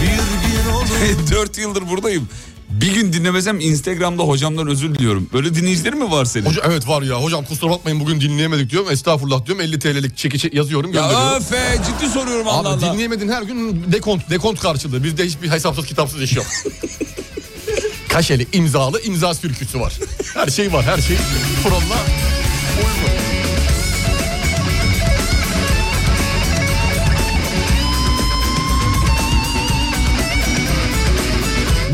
Bir 0.03 0.07
gün 0.09 0.71
olur 0.71 1.31
4 1.31 1.59
yıldır 1.59 1.89
buradayım. 1.89 2.29
Bir 2.69 2.95
gün 2.95 3.13
dinlemesem 3.13 3.61
Instagram'da 3.61 4.23
hocamdan 4.23 4.67
özür 4.69 4.95
diliyorum. 4.95 5.31
Böyle 5.33 5.55
dinleyiciler 5.55 5.95
mi 5.95 6.11
var 6.11 6.25
senin? 6.25 6.47
Hoca, 6.47 6.63
evet 6.67 6.89
var 6.89 7.03
ya 7.03 7.23
hocam 7.23 7.45
kusura 7.45 7.71
bakmayın 7.71 8.01
bugün 8.01 8.21
dinleyemedik 8.21 8.71
diyorum. 8.71 8.91
Estağfurullah 8.91 9.47
diyorum 9.47 9.65
50 9.65 9.79
TL'lik 9.79 10.17
çeki 10.17 10.57
yazıyorum 10.57 10.93
gönderiyorum. 10.93 11.25
ya 11.27 11.37
öf 11.37 11.53
be, 11.53 11.77
ciddi 11.87 12.13
soruyorum 12.13 12.49
Allah 12.49 12.69
Abi 12.69 12.69
Allah. 12.69 12.93
dinleyemedin 12.93 13.29
her 13.29 13.43
gün 13.43 13.85
dekont, 13.93 14.31
dekont 14.31 14.61
karşılığı. 14.61 15.05
Bizde 15.05 15.25
hiçbir 15.27 15.51
hesapsız 15.51 15.87
kitapsız 15.87 16.23
iş 16.23 16.37
yok. 16.37 16.47
Kaşeli 18.09 18.47
imzalı 18.53 19.01
imza 19.03 19.35
sürküsü 19.35 19.81
var. 19.81 19.99
Her 20.35 20.47
şey 20.47 20.73
var 20.73 20.85
her 20.85 20.99
şey 20.99 21.17
kuralla 21.63 21.97
uygun. 22.77 23.18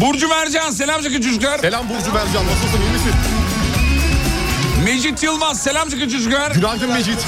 Burcu 0.04 0.28
Mercan 0.28 0.70
selam 0.70 1.02
çakın 1.02 1.20
çocuklar. 1.20 1.58
Selam 1.58 1.88
Burcu 1.88 2.12
Mercan 2.12 2.46
nasılsın 2.46 2.80
iyi 2.80 2.92
misin? 2.92 3.12
Mecit 4.84 5.22
Yılmaz 5.22 5.62
selam 5.62 5.88
çakın 5.88 6.08
çocuklar. 6.08 6.50
Günaydın 6.50 6.92
Mecit. 6.92 7.18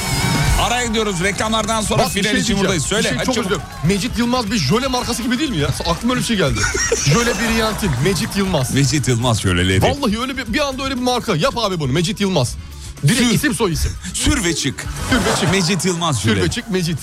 Araya 0.62 0.86
gidiyoruz 0.86 1.22
reklamlardan 1.22 1.80
sonra 1.80 2.02
Bak, 2.02 2.08
bir 2.08 2.20
final 2.20 2.30
şey 2.30 2.40
için 2.40 2.58
buradayız. 2.58 2.86
Söyle. 2.86 3.02
Bir 3.02 3.08
şey 3.08 3.18
hadi 3.18 3.26
çok 3.26 3.46
özür. 3.46 3.58
Mecit 3.84 4.18
Yılmaz 4.18 4.50
bir 4.50 4.56
jöle 4.56 4.86
markası 4.86 5.22
gibi 5.22 5.38
değil 5.38 5.50
mi 5.50 5.56
ya? 5.56 5.68
Aklıma 5.68 6.12
öyle 6.14 6.20
bir 6.20 6.26
şey 6.26 6.36
geldi. 6.36 6.60
jöle 7.04 7.34
Brilliantin, 7.38 7.90
Mecit 8.04 8.36
Yılmaz. 8.36 8.74
Mecit 8.74 9.08
Yılmaz 9.08 9.42
şöyleleri. 9.42 9.82
Vallahi 9.82 10.20
öyle 10.20 10.36
bir, 10.36 10.52
bir 10.52 10.68
anda 10.68 10.84
öyle 10.84 10.96
bir 10.96 11.02
marka. 11.02 11.36
Yap 11.36 11.54
abi 11.58 11.80
bunu 11.80 11.92
Mecit 11.92 12.20
Yılmaz. 12.20 12.56
Direkt 13.02 13.20
Sür. 13.20 13.30
isim 13.30 13.54
soy 13.54 13.72
isim. 13.72 13.92
Sür 14.14 14.44
ve 14.44 14.54
çık. 14.54 14.86
Sür 15.10 15.16
ve 15.16 15.40
çık. 15.40 15.50
Mecit 15.52 15.84
Yılmaz 15.84 16.18
Sür 16.18 16.28
şöyle. 16.28 16.42
ve 16.42 16.50
çık 16.50 16.70
Mecit. 16.70 16.98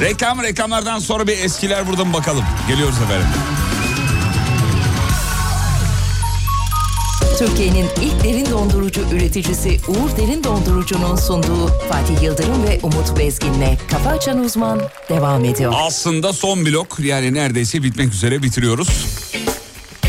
Reklam 0.00 0.42
reklamlardan 0.42 0.98
sonra 0.98 1.26
bir 1.26 1.38
eskiler 1.38 1.86
buradan 1.88 2.12
bakalım. 2.12 2.44
Geliyoruz 2.68 2.96
efendim. 3.02 3.26
Türkiye'nin 7.38 7.86
ilk 8.02 8.24
derin 8.24 8.46
dondurucu 8.50 9.00
üreticisi 9.00 9.80
Uğur 9.88 10.16
Derin 10.16 10.44
Dondurucu'nun 10.44 11.16
sunduğu 11.16 11.66
Fatih 11.88 12.22
Yıldırım 12.22 12.62
ve 12.62 12.80
Umut 12.82 13.18
Bezgin'le 13.18 13.78
Kafa 13.90 14.10
Açan 14.10 14.38
Uzman 14.38 14.80
devam 15.08 15.44
ediyor. 15.44 15.72
Aslında 15.76 16.32
son 16.32 16.66
blok 16.66 16.98
yani 17.00 17.34
neredeyse 17.34 17.82
bitmek 17.82 18.12
üzere 18.12 18.42
bitiriyoruz. 18.42 19.06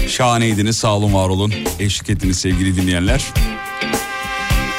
Şahaneydiniz 0.07 0.78
sağ 0.78 0.95
olun 0.95 1.14
var 1.14 1.30
olun. 1.30 1.53
Eşlik 1.80 2.10
ettiniz 2.10 2.40
sevgili 2.40 2.76
dinleyenler. 2.82 3.26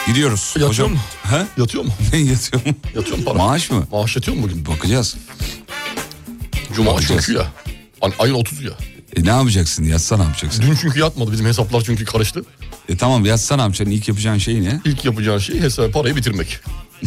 Gidiyoruz. 0.07 0.49
Yatıyor 0.49 0.69
Hocam. 0.71 0.91
mu? 0.93 0.99
He? 1.23 1.47
Yatıyor 1.59 1.85
mu? 1.85 1.91
Ne 2.13 2.19
yatıyor 2.33 2.67
mu? 2.67 2.73
Yatıyor 2.95 3.19
mu 3.19 3.25
para? 3.25 3.39
Maaş 3.39 3.71
mı? 3.71 3.87
Maaş 3.93 4.17
yatıyor 4.17 4.37
mu 4.37 4.43
bugün? 4.43 4.67
Bakacağız. 4.67 5.17
Cuma 6.75 6.93
Bakacağız. 6.95 7.25
çünkü 7.27 7.39
ya. 7.39 7.47
Ay- 8.01 8.13
Ayın 8.19 8.35
30'u 8.35 8.65
ya. 8.67 8.73
E 9.17 9.25
ne 9.25 9.29
yapacaksın? 9.29 9.85
Yatsa 9.85 10.17
ne 10.17 10.23
yapacaksın? 10.23 10.63
Dün 10.63 10.75
çünkü 10.81 11.01
yatmadı. 11.01 11.33
Bizim 11.33 11.47
hesaplar 11.47 11.83
çünkü 11.87 12.05
karıştı. 12.05 12.45
E 12.89 12.97
tamam 12.97 13.25
yatsa 13.25 13.57
ne 13.57 13.63
yapacaksın? 13.63 13.93
İlk 13.93 14.09
yapacağın 14.09 14.39
şey 14.39 14.63
ne? 14.63 14.81
İlk 14.85 15.05
yapacağın 15.05 15.39
şey 15.39 15.61
hesap 15.61 15.93
parayı 15.93 16.17
bitirmek. 16.17 16.59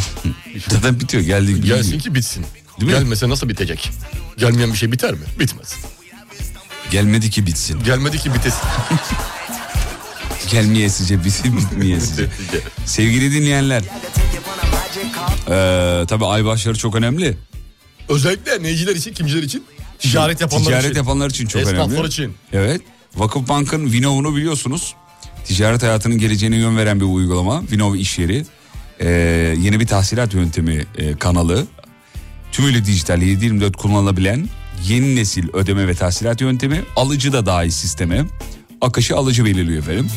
Zaten 0.69 0.99
bitiyor 0.99 1.23
geldiği 1.23 1.55
gibi. 1.55 1.67
Gelsin 1.67 1.99
ki 1.99 2.15
bitsin. 2.15 2.45
Değil 2.79 2.91
mi? 2.91 2.97
Gelmese 2.97 3.29
nasıl 3.29 3.49
bitecek? 3.49 3.91
Gelmeyen 4.37 4.71
bir 4.73 4.77
şey 4.77 4.91
biter 4.91 5.11
mi? 5.13 5.19
Bitmez. 5.39 5.75
Gelmedi 6.91 7.29
ki 7.29 7.45
bitsin. 7.45 7.83
Gelmedi 7.83 8.17
ki 8.17 8.33
bitesin. 8.33 8.61
Gelmeyesice 10.53 11.23
bitsin 11.23 11.57
bitmeyesice. 11.57 12.27
Sevgili 12.85 13.31
dinleyenler. 13.31 13.83
Ee, 15.47 16.05
tabii 16.07 16.25
ay 16.25 16.45
başları 16.45 16.77
çok 16.77 16.95
önemli. 16.95 17.37
Özellikle 18.09 18.63
neyciler 18.63 18.95
için, 18.95 19.13
kimciler 19.13 19.43
için? 19.43 19.63
Ticaret 19.99 20.41
yapanlar 20.41 20.65
Ticaret 20.65 20.85
için. 20.85 20.95
yapanlar 20.95 21.29
için 21.29 21.47
çok 21.47 21.61
Esnaflar 21.61 21.93
önemli. 21.93 22.07
için. 22.07 22.33
Evet. 22.53 22.81
Vakıfbank'ın 23.15 23.91
Vinov'unu 23.93 24.35
biliyorsunuz. 24.35 24.95
Ticaret 25.45 25.83
hayatının 25.83 26.17
geleceğine 26.17 26.55
yön 26.55 26.77
veren 26.77 26.99
bir 26.99 27.05
uygulama. 27.05 27.63
Vinov 27.71 27.95
iş 27.95 28.19
yeri. 28.19 28.45
Ee, 28.99 29.09
yeni 29.61 29.79
bir 29.79 29.87
tahsilat 29.87 30.33
yöntemi 30.33 30.85
e, 30.97 31.13
kanalı. 31.17 31.65
Tümüyle 32.51 32.85
dijital 32.85 33.21
7-24 33.21 33.71
kullanılabilen 33.73 34.49
yeni 34.87 35.15
nesil 35.15 35.47
ödeme 35.53 35.87
ve 35.87 35.93
tahsilat 35.95 36.41
yöntemi. 36.41 36.81
Alıcı 36.95 37.33
da 37.33 37.45
dahil 37.45 37.69
sisteme. 37.69 38.25
Akışı 38.83 39.15
alıcı 39.17 39.45
belirliyor 39.45 39.79
efendim. 39.79 40.09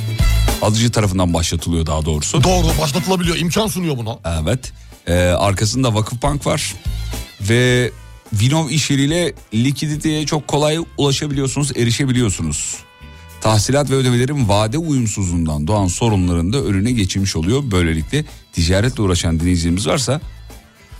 Alıcı 0.62 0.90
tarafından 0.90 1.34
başlatılıyor 1.34 1.86
daha 1.86 2.05
doğrusu. 2.05 2.44
Doğru 2.44 2.66
başlatılabiliyor. 2.80 3.36
imkan 3.36 3.66
sunuyor 3.66 3.97
buna. 3.97 4.18
Evet. 4.43 4.72
Ee, 5.06 5.14
arkasında 5.14 5.94
Vakıfbank 5.94 6.47
var. 6.47 6.74
Ve 7.40 7.90
Vinov 8.32 8.68
iş 8.68 8.90
yeriyle 8.90 9.32
likiditeye 9.55 10.26
çok 10.26 10.48
kolay 10.48 10.78
ulaşabiliyorsunuz, 10.98 11.76
erişebiliyorsunuz. 11.76 12.76
Tahsilat 13.40 13.90
ve 13.90 13.94
ödemelerin 13.94 14.48
vade 14.48 14.78
uyumsuzluğundan 14.78 15.66
doğan 15.66 15.86
sorunların 15.86 16.52
da 16.52 16.62
önüne 16.62 16.93
geçilmiş 16.93 17.36
oluyor. 17.36 17.62
Böylelikle 17.70 18.24
ticaretle 18.52 19.02
uğraşan 19.02 19.40
dinleyicilerimiz 19.40 19.86
varsa 19.86 20.20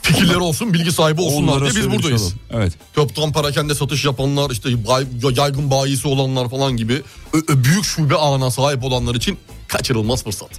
Fikirleri 0.06 0.38
olsun, 0.38 0.74
bilgi 0.74 0.92
sahibi 0.92 1.20
olsunlar 1.20 1.52
onlara 1.56 1.70
diye 1.74 1.84
biz 1.84 1.90
buradayız. 1.90 2.34
Evet. 2.50 2.72
Toptan 2.94 3.32
parakende 3.32 3.74
satış 3.74 4.04
yapanlar, 4.04 4.50
işte 4.50 4.86
bay- 4.86 5.06
yaygın 5.36 5.70
bayisi 5.70 6.08
olanlar 6.08 6.50
falan 6.50 6.76
gibi 6.76 7.02
ö- 7.32 7.38
ö- 7.48 7.64
büyük 7.64 7.84
şube 7.84 8.14
ağına 8.14 8.50
sahip 8.50 8.84
olanlar 8.84 9.14
için 9.14 9.38
kaçırılmaz 9.68 10.24
fırsat. 10.24 10.50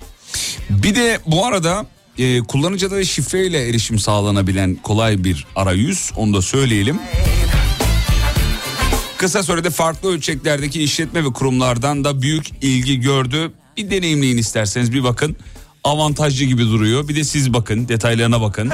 Bir 0.70 0.96
de 0.96 1.20
bu 1.28 1.46
arada 1.46 1.86
e, 2.18 2.40
kullanıcıda 2.40 3.04
şifreyle 3.06 3.70
erişim 3.70 4.00
sağlanabilen 4.00 4.76
kolay 4.76 5.24
bir 5.24 5.46
arayüz 5.56 6.12
onu 6.16 6.34
da 6.34 6.42
söyleyelim. 6.42 7.00
Kısa 9.18 9.44
sürede 9.44 9.70
farklı 9.70 10.10
ölçeklerdeki 10.12 10.84
işletme 10.84 11.24
ve 11.26 11.28
kurumlardan 11.34 12.04
da 12.04 12.22
büyük 12.22 12.46
ilgi 12.62 13.00
gördü. 13.00 13.52
Bir 13.78 13.92
deneyimleyin 13.92 14.38
isterseniz 14.38 14.94
bir 14.94 15.04
bakın. 15.04 15.36
Avantajlı 15.84 16.46
gibi 16.46 16.62
duruyor. 16.62 17.08
Bir 17.08 17.16
de 17.16 17.24
siz 17.24 17.54
bakın 17.54 17.88
detaylarına 17.88 18.42
bakın. 18.42 18.72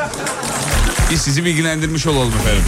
Biz 1.14 1.22
sizi 1.22 1.46
bilgilendirmiş 1.46 2.08
olalım 2.08 2.34
efendim. 2.34 2.64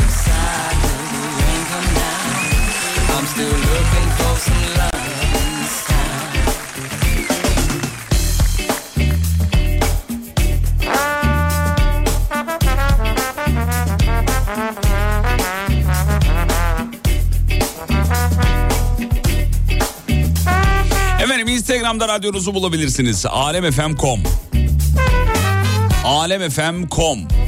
Efendim 21.21 21.47
Instagram'da 21.47 22.07
radyonuzu 22.07 22.53
bulabilirsiniz. 22.53 23.25
alemfm.com 23.25 24.23
alemfm.com 26.05 27.44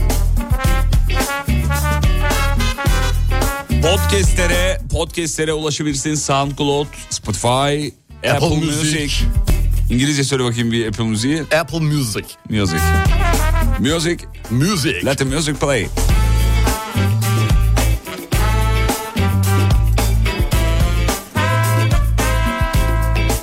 Podcast'lere, 3.88 4.82
podcast'lere 4.92 5.54
ulaşabilirsiniz. 5.54 6.24
SoundCloud, 6.24 6.88
Spotify, 7.10 7.48
Apple, 7.48 8.32
Apple 8.32 8.48
Music. 8.56 9.02
Music. 9.02 9.14
İngilizce 9.90 10.24
söyle 10.24 10.44
bakayım 10.44 10.72
bir 10.72 10.88
Apple 10.88 11.04
Music'i. 11.04 11.42
Apple 11.58 11.80
Music. 11.80 12.26
Music. 12.50 12.78
Music. 13.80 14.18
Music. 14.50 15.06
Let 15.06 15.18
the 15.18 15.24
music 15.26 15.54
play. 15.54 15.88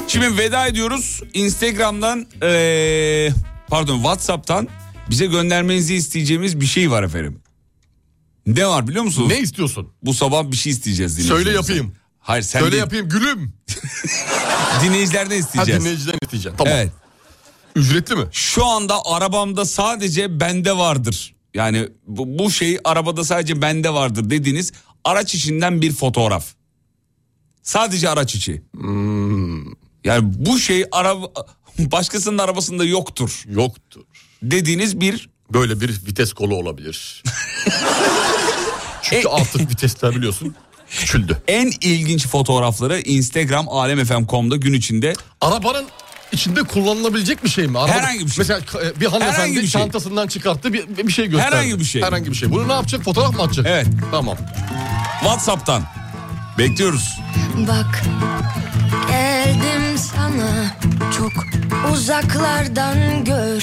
Şimdi 0.09 0.39
veda 0.39 0.67
ediyoruz. 0.67 1.21
Instagram'dan 1.35 2.27
eee, 2.43 3.33
pardon 3.69 3.97
WhatsApp'tan 3.97 4.69
bize 5.11 5.27
göndermenizi 5.27 5.95
isteyeceğimiz 5.95 6.61
bir 6.61 6.67
şey 6.67 6.91
var 6.91 7.03
efendim. 7.03 7.44
Ne 8.47 8.67
var 8.67 8.89
biliyor 8.89 9.05
musunuz? 9.05 9.29
Ne 9.29 9.41
istiyorsun? 9.41 9.93
Bu 10.03 10.15
sabah 10.15 10.51
bir 10.51 10.57
şey 10.57 10.73
isteyeceğiz 10.73 11.27
Söyle 11.27 11.51
yapayım. 11.51 11.95
Hayır 12.19 12.43
sen 12.43 12.61
Söyle 12.61 12.73
değil, 12.73 12.83
yapayım 12.83 13.09
gülüm. 13.09 13.53
dinleyicilerden 14.85 15.31
Ha 15.31 15.37
isteyeceğiz. 15.37 15.81
dinleyiciden 15.81 16.19
isteyeceğim. 16.23 16.57
Tamam. 16.59 16.73
Evet. 16.77 16.93
Ücretli 17.77 18.15
mi? 18.17 18.25
Şu 18.33 18.65
anda 18.65 19.05
arabamda 19.05 19.65
sadece 19.65 20.41
bende 20.41 20.77
vardır. 20.77 21.35
Yani 21.55 21.89
bu, 22.07 22.39
bu 22.39 22.51
şey 22.51 22.79
arabada 22.85 23.25
sadece 23.25 23.63
bende 23.63 23.95
vardır 23.95 24.31
dediğiniz 24.31 24.73
araç 25.05 25.35
içinden 25.35 25.83
bir 25.83 25.93
fotoğraf. 25.93 26.47
Sadece 27.63 28.09
araç 28.09 28.35
içi. 28.35 28.63
Yani 30.05 30.23
bu 30.47 30.59
şey 30.59 30.85
araba 30.93 31.27
başkasının 31.79 32.39
arabasında 32.39 32.85
yoktur. 32.85 33.45
Yoktur. 33.49 34.03
Dediğiniz 34.43 35.01
bir 35.01 35.31
Böyle 35.55 35.81
bir 35.81 35.89
vites 36.07 36.33
kolu 36.33 36.55
olabilir. 36.57 37.23
Çünkü 39.03 39.29
artık 39.29 39.71
vitesler 39.71 40.17
biliyorsun 40.17 40.55
küçüldü. 40.91 41.43
en 41.49 41.73
ilginç 41.81 42.27
fotoğrafları 42.27 43.01
Instagram 43.01 43.69
alemfm.com'da 43.69 44.57
gün 44.57 44.73
içinde 44.73 45.13
Arabanın 45.41 45.85
içinde 46.33 46.63
kullanılabilecek 46.63 47.45
bir 47.45 47.49
şey 47.49 47.67
mi? 47.67 47.79
Araba, 47.79 47.93
Herhangi 47.93 48.27
bir 48.27 48.31
şey. 48.31 48.39
Mesela 48.39 48.61
e, 48.61 49.01
bir 49.01 49.07
hanımefendi 49.07 49.37
Herhangi 49.37 49.57
bir 49.57 49.67
şey. 49.67 49.81
çantasından 49.81 50.27
çıkarttı 50.27 50.73
bir, 50.73 50.89
bir 51.07 51.13
şey 51.13 51.27
gösterdi. 51.27 51.55
Herhangi 51.55 51.81
bir 51.81 51.85
şey. 51.85 52.03
Herhangi 52.03 52.31
bir 52.31 52.37
şey. 52.37 52.51
Bunu 52.51 52.69
ne 52.69 52.73
yapacak? 52.73 53.03
Fotoğraf 53.03 53.35
mı 53.37 53.43
atacak? 53.43 53.67
Evet. 53.69 53.87
Tamam. 54.11 54.37
WhatsApp'tan 55.21 55.83
bekliyoruz. 56.59 57.19
Bak 57.69 58.03
geldim 59.09 59.99
sana 59.99 60.77
çok 61.19 61.33
uzaklardan 61.93 63.25
gör 63.25 63.63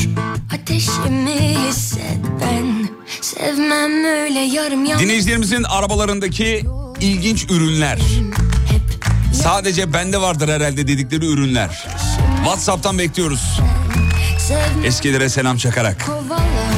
Ateşimi 0.56 1.57
hisset 1.68 2.18
ben 2.41 2.89
sevmem 3.22 4.03
öyle 4.06 4.39
yarım 4.39 4.85
yalan 4.85 5.03
Dinleyicilerimizin 5.03 5.64
arabalarındaki 5.64 6.65
ilginç 7.02 7.43
ürünler. 7.43 7.99
Sadece 9.34 9.93
bende 9.93 10.22
vardır 10.22 10.49
herhalde 10.49 10.88
dedikleri 10.88 11.26
ürünler. 11.26 11.88
WhatsApp'tan 12.43 12.98
bekliyoruz. 12.98 13.60
Eskilere 14.85 15.30
selam 15.30 15.57
çakarak. 15.57 16.06
kovala 16.06 16.70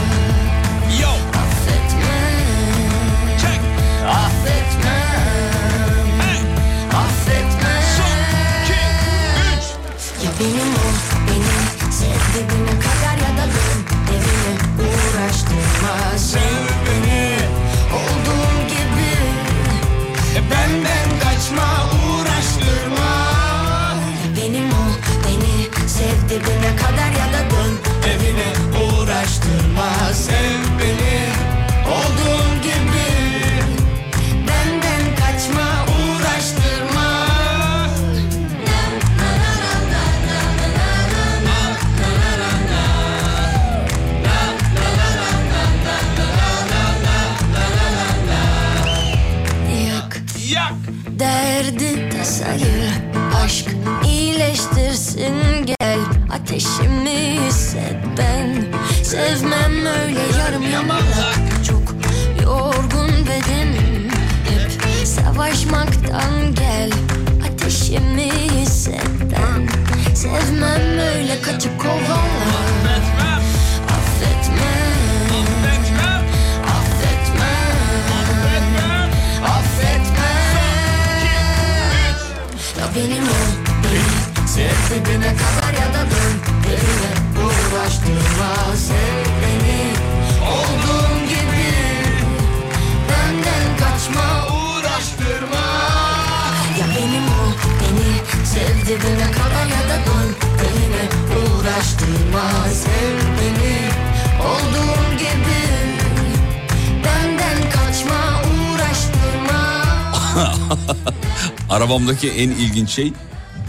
Arabamdaki 112.03 112.30
en 112.30 112.49
ilginç 112.49 112.89
şey 112.89 113.13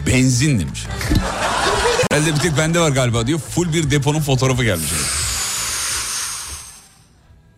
benzin 0.07 0.61
demiş. 0.61 0.87
Herhalde 2.11 2.35
bir 2.35 2.41
tek 2.41 2.59
bende 2.59 2.81
var 2.81 2.91
galiba 2.91 3.27
diyor. 3.27 3.39
Full 3.39 3.73
bir 3.73 3.91
deponun 3.91 4.21
fotoğrafı 4.21 4.65
gelmiş. 4.65 4.91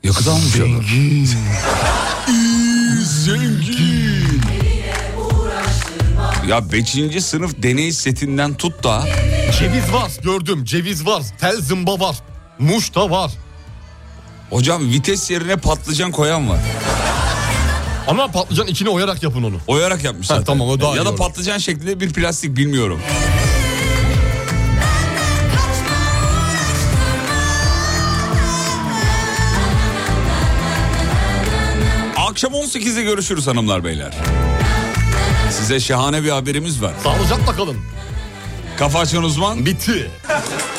Yakıt 0.04 0.28
almış 0.28 0.56
adam. 0.56 0.84
Zengin. 3.04 4.40
Ya 6.48 6.72
5. 6.72 7.24
sınıf 7.24 7.62
deney 7.62 7.92
setinden 7.92 8.54
tut 8.54 8.84
da 8.84 9.04
Ceviz 9.58 9.92
var 9.92 10.10
gördüm. 10.22 10.64
Ceviz 10.64 11.06
var. 11.06 11.22
Tel 11.40 11.56
zımba 11.60 12.00
var. 12.00 12.16
Muş 12.58 12.94
da 12.94 13.10
var. 13.10 13.30
hocam 14.50 14.90
vites 14.90 15.30
yerine 15.30 15.56
patlıcan 15.56 16.12
koyan 16.12 16.48
var. 16.48 16.60
Ama 18.06 18.28
patlıcan 18.28 18.66
içine 18.66 18.88
oyarak 18.88 19.22
yapın 19.22 19.42
onu. 19.42 19.56
Oyarak 19.66 20.04
yapmışlar. 20.04 20.38
Ha, 20.38 20.44
tamam, 20.44 20.68
o 20.68 20.80
daha 20.80 20.96
Ya 20.96 21.02
iyi 21.02 21.04
da 21.04 21.08
olur. 21.10 21.18
patlıcan 21.18 21.58
şeklinde 21.58 22.00
bir 22.00 22.12
plastik 22.12 22.56
bilmiyorum. 22.56 23.00
Akşam 32.16 32.52
18'de 32.52 33.02
görüşürüz 33.02 33.46
hanımlar 33.46 33.84
beyler. 33.84 34.12
Size 35.50 35.80
şahane 35.80 36.22
bir 36.24 36.28
haberimiz 36.30 36.82
var. 36.82 36.92
Sağlıcakla 37.02 37.52
kalın. 37.56 37.76
Kafa 38.78 38.98
açan 38.98 39.22
uzman 39.24 39.66
Bitti. 39.66 40.10